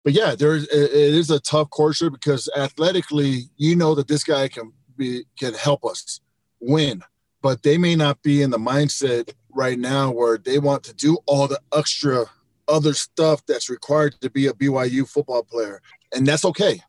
but 0.04 0.14
yeah, 0.14 0.36
there's 0.36 0.68
it 0.68 0.92
is 0.92 1.32
a 1.32 1.40
tough 1.40 1.72
course 1.72 2.00
because 2.00 2.48
athletically, 2.56 3.50
you 3.58 3.76
know 3.76 3.96
that 3.96 4.08
this 4.08 4.24
guy 4.24 4.48
can 4.48 4.72
be 4.96 5.24
can 5.40 5.56
help 5.56 5.84
us 5.84 6.22
win, 6.60 7.02
but 7.42 7.64
they 7.64 7.80
may 7.80 7.96
not 7.96 8.22
be 8.22 8.44
in 8.44 8.52
the 8.52 8.60
mindset 8.60 9.34
right 9.52 9.80
now 9.80 10.12
where 10.12 10.38
they 10.38 10.60
want 10.60 10.84
to 10.84 10.94
do 10.94 11.18
all 11.26 11.48
the 11.48 11.60
extra 11.76 12.26
other 12.68 12.94
stuff 12.94 13.44
that's 13.48 13.70
required 13.70 14.16
to 14.22 14.30
be 14.30 14.46
a 14.46 14.54
BYU 14.54 15.10
football 15.10 15.42
player, 15.42 15.82
and 16.14 16.28
that's 16.28 16.46
okay. 16.46 16.82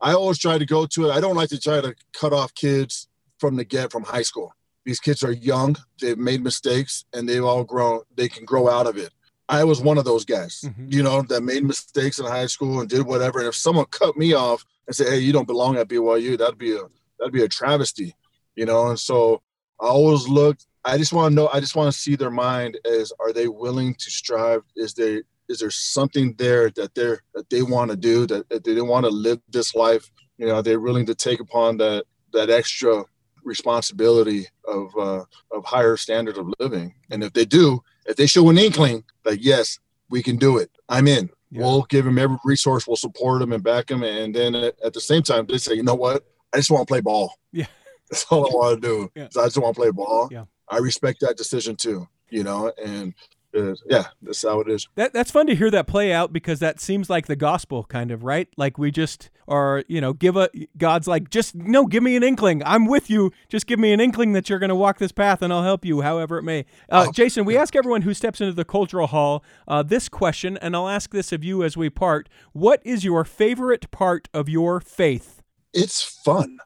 I 0.00 0.12
always 0.14 0.38
try 0.38 0.58
to 0.58 0.66
go 0.66 0.84
to 0.84 1.08
it. 1.08 1.12
I 1.12 1.20
don't 1.20 1.36
like 1.36 1.50
to 1.50 1.60
try 1.60 1.80
to 1.80 1.94
cut 2.12 2.32
off 2.32 2.54
kids 2.54 3.06
from 3.38 3.54
the 3.54 3.64
get 3.64 3.92
from 3.92 4.02
high 4.02 4.22
school. 4.22 4.52
These 4.84 5.00
kids 5.00 5.22
are 5.24 5.32
young, 5.32 5.76
they've 6.00 6.18
made 6.18 6.42
mistakes, 6.42 7.04
and 7.12 7.28
they've 7.28 7.44
all 7.44 7.64
grown. 7.64 8.02
They 8.16 8.28
can 8.28 8.44
grow 8.44 8.68
out 8.68 8.86
of 8.86 8.96
it. 8.96 9.10
I 9.48 9.64
was 9.64 9.80
one 9.80 9.98
of 9.98 10.04
those 10.04 10.24
guys, 10.24 10.62
mm-hmm. 10.64 10.86
you 10.88 11.02
know, 11.02 11.22
that 11.22 11.42
made 11.42 11.64
mistakes 11.64 12.18
in 12.18 12.26
high 12.26 12.46
school 12.46 12.80
and 12.80 12.88
did 12.88 13.02
whatever. 13.02 13.38
And 13.38 13.48
if 13.48 13.54
someone 13.54 13.86
cut 13.86 14.16
me 14.16 14.32
off 14.32 14.64
and 14.86 14.96
said, 14.96 15.08
"Hey, 15.08 15.18
you 15.18 15.32
don't 15.32 15.46
belong 15.46 15.76
at 15.76 15.88
BYU," 15.88 16.38
that'd 16.38 16.58
be 16.58 16.76
a 16.76 16.82
that'd 17.18 17.32
be 17.32 17.42
a 17.42 17.48
travesty, 17.48 18.14
you 18.56 18.64
know. 18.64 18.88
And 18.88 18.98
so 18.98 19.42
I 19.80 19.86
always 19.86 20.28
looked. 20.28 20.66
I 20.84 20.98
just 20.98 21.12
want 21.12 21.32
to 21.32 21.34
know. 21.34 21.48
I 21.52 21.60
just 21.60 21.76
want 21.76 21.92
to 21.92 21.98
see 21.98 22.16
their 22.16 22.30
mind 22.30 22.78
as 22.84 23.12
are 23.20 23.32
they 23.32 23.48
willing 23.48 23.94
to 23.94 24.10
strive? 24.10 24.62
Is 24.76 24.94
there 24.94 25.22
is 25.48 25.58
there 25.58 25.70
something 25.70 26.34
there 26.38 26.70
that 26.70 26.94
they're 26.94 27.20
that 27.34 27.50
they 27.50 27.62
want 27.62 27.90
to 27.90 27.96
do 27.96 28.26
that, 28.26 28.48
that 28.48 28.64
they 28.64 28.80
want 28.80 29.04
to 29.04 29.10
live 29.10 29.40
this 29.48 29.74
life? 29.74 30.10
You 30.38 30.46
know, 30.46 30.56
are 30.56 30.62
they 30.62 30.76
willing 30.76 31.06
to 31.06 31.14
take 31.14 31.40
upon 31.40 31.76
that 31.78 32.04
that 32.32 32.50
extra 32.50 33.04
responsibility 33.44 34.46
of 34.66 34.96
uh, 34.96 35.24
of 35.50 35.64
higher 35.64 35.96
standard 35.96 36.38
of 36.38 36.52
living? 36.58 36.94
And 37.10 37.22
if 37.22 37.32
they 37.32 37.44
do, 37.44 37.82
if 38.06 38.16
they 38.16 38.26
show 38.26 38.48
an 38.50 38.58
inkling 38.58 39.04
like, 39.24 39.40
yes, 39.42 39.78
we 40.10 40.22
can 40.22 40.36
do 40.36 40.58
it, 40.58 40.70
I'm 40.88 41.08
in. 41.08 41.30
Yeah. 41.50 41.62
We'll 41.62 41.82
give 41.82 42.04
them 42.04 42.18
every 42.18 42.38
resource. 42.44 42.86
We'll 42.86 42.96
support 42.96 43.40
them 43.40 43.52
and 43.52 43.62
back 43.62 43.86
them. 43.86 44.02
And 44.02 44.34
then 44.34 44.54
at, 44.54 44.74
at 44.84 44.92
the 44.92 45.00
same 45.00 45.22
time, 45.22 45.46
they 45.46 45.58
say, 45.58 45.74
you 45.74 45.82
know 45.82 45.94
what? 45.94 46.24
I 46.52 46.58
just 46.58 46.70
want 46.70 46.86
to 46.86 46.92
play 46.92 47.00
ball. 47.00 47.34
Yeah. 47.52 47.66
That's 48.10 48.24
all 48.24 48.46
I 48.46 48.50
want 48.50 48.82
to 48.82 48.88
do. 48.88 49.10
Yeah. 49.14 49.28
I 49.40 49.46
just 49.46 49.58
want 49.58 49.74
to 49.74 49.80
play 49.80 49.90
ball. 49.90 50.28
Yeah. 50.30 50.44
I 50.68 50.78
respect 50.78 51.20
that 51.20 51.36
decision 51.36 51.76
too, 51.76 52.08
you 52.30 52.42
know, 52.42 52.72
and 52.84 53.14
yeah, 53.54 54.06
that's 54.22 54.42
how 54.42 54.60
it 54.60 54.68
is. 54.68 54.88
That 54.96 55.12
that's 55.12 55.30
fun 55.30 55.46
to 55.46 55.54
hear 55.54 55.70
that 55.70 55.86
play 55.86 56.12
out 56.12 56.32
because 56.32 56.58
that 56.60 56.80
seems 56.80 57.08
like 57.08 57.26
the 57.26 57.36
gospel 57.36 57.84
kind 57.84 58.10
of, 58.10 58.24
right? 58.24 58.48
Like 58.56 58.78
we 58.78 58.90
just 58.90 59.30
are, 59.46 59.84
you 59.86 60.00
know, 60.00 60.12
give 60.12 60.36
a 60.36 60.48
God's 60.76 61.06
like 61.06 61.30
just 61.30 61.54
no, 61.54 61.86
give 61.86 62.02
me 62.02 62.16
an 62.16 62.22
inkling. 62.22 62.62
I'm 62.64 62.86
with 62.86 63.08
you. 63.08 63.32
Just 63.48 63.66
give 63.66 63.78
me 63.78 63.92
an 63.92 64.00
inkling 64.00 64.32
that 64.32 64.48
you're 64.48 64.58
going 64.58 64.70
to 64.70 64.74
walk 64.74 64.98
this 64.98 65.12
path, 65.12 65.42
and 65.42 65.52
I'll 65.52 65.62
help 65.62 65.84
you, 65.84 66.00
however 66.00 66.38
it 66.38 66.42
may. 66.42 66.60
Uh, 66.90 67.06
oh. 67.08 67.12
Jasen, 67.12 67.44
we 67.44 67.56
ask 67.56 67.76
everyone 67.76 68.02
who 68.02 68.14
steps 68.14 68.40
into 68.40 68.52
the 68.52 68.64
cultural 68.64 69.06
hall 69.06 69.44
uh, 69.68 69.82
this 69.82 70.08
question, 70.08 70.56
and 70.58 70.74
I'll 70.74 70.88
ask 70.88 71.10
this 71.10 71.32
of 71.32 71.44
you 71.44 71.62
as 71.62 71.76
we 71.76 71.90
part. 71.90 72.28
What 72.52 72.80
is 72.84 73.04
your 73.04 73.24
favorite 73.24 73.90
part 73.90 74.28
of 74.34 74.48
your 74.48 74.80
faith? 74.80 75.42
It's 75.72 76.02
fun. 76.02 76.58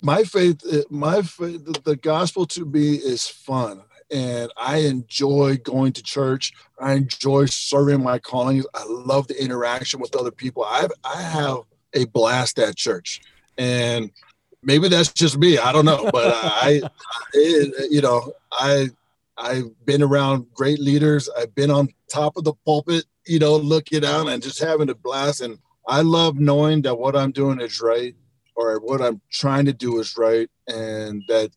My 0.00 0.22
faith, 0.22 0.60
uh, 0.72 0.82
my 0.90 1.22
faith, 1.22 1.82
the 1.82 1.96
gospel 1.96 2.46
to 2.46 2.64
me 2.64 2.94
is 2.94 3.26
fun 3.26 3.82
and 4.10 4.50
I 4.56 4.78
enjoy 4.78 5.58
going 5.58 5.92
to 5.92 6.02
church. 6.02 6.52
I 6.80 6.94
enjoy 6.94 7.46
serving 7.46 8.02
my 8.02 8.18
callings. 8.18 8.66
I 8.74 8.84
love 8.88 9.28
the 9.28 9.42
interaction 9.42 10.00
with 10.00 10.16
other 10.16 10.30
people. 10.30 10.64
I 10.64 10.88
I 11.04 11.22
have 11.22 11.58
a 11.94 12.06
blast 12.06 12.58
at 12.58 12.76
church, 12.76 13.20
and 13.56 14.10
maybe 14.62 14.88
that's 14.88 15.12
just 15.12 15.38
me. 15.38 15.58
I 15.58 15.72
don't 15.72 15.84
know, 15.84 16.08
but 16.12 16.32
I, 16.34 16.82
it, 17.32 17.90
you 17.90 18.00
know, 18.00 18.32
I 18.52 18.90
I've 19.36 19.84
been 19.84 20.02
around 20.02 20.46
great 20.54 20.78
leaders. 20.78 21.28
I've 21.38 21.54
been 21.54 21.70
on 21.70 21.88
top 22.12 22.36
of 22.36 22.44
the 22.44 22.54
pulpit, 22.64 23.04
you 23.26 23.38
know, 23.38 23.56
looking 23.56 24.04
out 24.04 24.28
and 24.28 24.42
just 24.42 24.58
having 24.58 24.90
a 24.90 24.94
blast. 24.94 25.40
And 25.40 25.58
I 25.86 26.02
love 26.02 26.38
knowing 26.38 26.82
that 26.82 26.98
what 26.98 27.16
I'm 27.16 27.30
doing 27.30 27.60
is 27.60 27.80
right 27.80 28.14
or 28.56 28.80
what 28.80 29.00
I'm 29.00 29.20
trying 29.30 29.66
to 29.66 29.72
do 29.72 30.00
is 30.00 30.16
right, 30.18 30.50
and 30.66 31.22
that 31.28 31.50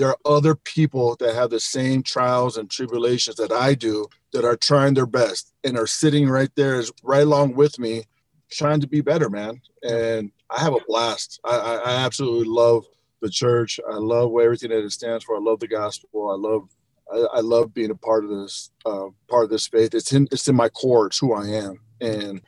there 0.00 0.08
are 0.08 0.18
other 0.24 0.54
people 0.54 1.14
that 1.20 1.34
have 1.34 1.50
the 1.50 1.60
same 1.60 2.02
trials 2.02 2.56
and 2.56 2.70
tribulations 2.70 3.36
that 3.36 3.52
I 3.52 3.74
do 3.74 4.06
that 4.32 4.46
are 4.46 4.56
trying 4.56 4.94
their 4.94 5.04
best 5.04 5.52
and 5.62 5.76
are 5.76 5.86
sitting 5.86 6.26
right 6.26 6.48
there, 6.56 6.82
right 7.02 7.22
along 7.22 7.54
with 7.54 7.78
me, 7.78 8.04
trying 8.50 8.80
to 8.80 8.86
be 8.86 9.02
better, 9.02 9.28
man. 9.28 9.60
And 9.82 10.32
I 10.48 10.58
have 10.60 10.72
a 10.72 10.80
blast. 10.88 11.38
I, 11.44 11.54
I, 11.54 11.74
I 11.74 11.92
absolutely 11.96 12.48
love 12.48 12.86
the 13.20 13.28
church. 13.28 13.78
I 13.90 13.96
love 13.96 14.32
everything 14.42 14.70
that 14.70 14.82
it 14.82 14.90
stands 14.90 15.22
for. 15.22 15.36
I 15.36 15.40
love 15.40 15.60
the 15.60 15.68
gospel. 15.68 16.30
I 16.30 16.36
love 16.36 16.70
I, 17.12 17.38
I 17.38 17.40
love 17.40 17.74
being 17.74 17.90
a 17.90 17.94
part 17.94 18.24
of 18.24 18.30
this 18.30 18.70
uh, 18.86 19.08
part 19.28 19.44
of 19.44 19.50
this 19.50 19.68
faith. 19.68 19.94
It's 19.94 20.14
in 20.14 20.28
it's 20.32 20.48
in 20.48 20.56
my 20.56 20.70
core. 20.70 21.08
It's 21.08 21.18
who 21.18 21.34
I 21.34 21.46
am, 21.46 21.78
and 22.00 22.40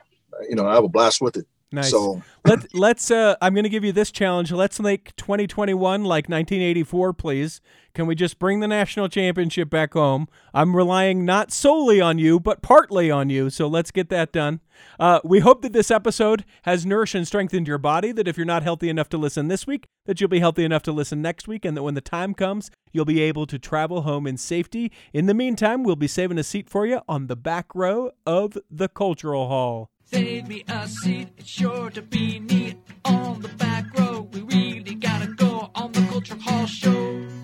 you 0.49 0.57
know 0.57 0.67
I 0.67 0.75
have 0.75 0.85
a 0.85 0.89
blast 0.89 1.21
with 1.21 1.37
it. 1.37 1.47
Nice. 1.73 1.91
So 1.91 2.23
Let 2.45 2.75
let's 2.75 3.11
uh 3.11 3.37
I'm 3.41 3.55
going 3.55 3.65
to 3.65 3.71
give 3.71 3.85
you 3.85 3.93
this 3.93 4.11
challenge. 4.11 4.53
Let's 4.53 4.79
make 4.79 5.17
2021 5.17 6.05
like 6.05 6.29
1984, 6.29 7.15
please. 7.15 7.61
Can 7.95 8.07
we 8.07 8.15
just 8.15 8.39
bring 8.39 8.61
the 8.61 8.69
national 8.69 9.09
championship 9.09 9.69
back 9.69 9.93
home? 9.93 10.29
I'm 10.55 10.75
relying 10.75 11.25
not 11.25 11.53
solely 11.53 12.01
on 12.01 12.19
you, 12.19 12.41
but 12.41 12.63
partly 12.63 13.11
on 13.11 13.29
you. 13.29 13.51
So 13.51 13.67
let's 13.67 13.91
get 13.91 14.09
that 14.09 14.33
done. 14.33 14.61
Uh, 14.99 15.21
we 15.25 15.41
hope 15.41 15.63
that 15.63 15.75
this 15.75 15.91
episode 15.91 16.45
has 16.63 16.87
nourished 16.87 17.15
and 17.15 17.27
strengthened 17.27 17.69
your 17.69 17.79
body. 17.79 18.13
That 18.13 18.29
if 18.29 18.37
you're 18.37 18.47
not 18.47 18.63
healthy 18.63 18.89
enough 18.89 19.09
to 19.11 19.19
listen 19.19 19.49
this 19.49 19.67
week, 19.67 19.89
that 20.07 20.21
you'll 20.21 20.29
be 20.29 20.41
healthy 20.41 20.65
enough 20.65 20.83
to 20.85 20.93
listen 20.93 21.23
next 21.23 21.47
week, 21.49 21.65
and 21.65 21.77
that 21.77 21.83
when 21.83 21.95
the 21.95 22.01
time 22.01 22.35
comes, 22.35 22.71
you'll 22.93 23.05
be 23.05 23.21
able 23.21 23.47
to 23.47 23.59
travel 23.59 24.03
home 24.03 24.27
in 24.27 24.37
safety. 24.37 24.91
In 25.13 25.27
the 25.27 25.35
meantime, 25.35 25.85
we'll 25.85 25.97
be 25.97 26.09
saving 26.09 26.39
a 26.39 26.43
seat 26.43 26.69
for 26.69 26.87
you 26.87 27.01
on 27.09 27.27
the 27.27 27.37
back 27.37 27.75
row 27.75 28.11
of 28.27 28.57
the 28.71 28.89
Cultural 28.89 29.49
Hall. 29.49 29.92
Save 30.13 30.47
me 30.47 30.63
a 30.69 30.87
seat, 30.87 31.29
it's 31.39 31.49
sure 31.49 31.89
to 31.89 32.03
be 32.03 32.39
neat 32.39 32.77
on 33.07 33.41
the 33.41 33.49
back 33.49 33.99
row. 33.99 34.29
We 34.31 34.43
really 34.43 34.95
gotta 34.95 35.29
go 35.29 35.71
on 35.75 35.93
the 35.93 36.03
Culture 36.03 36.37
Hall 36.39 36.67
show. 36.67 37.42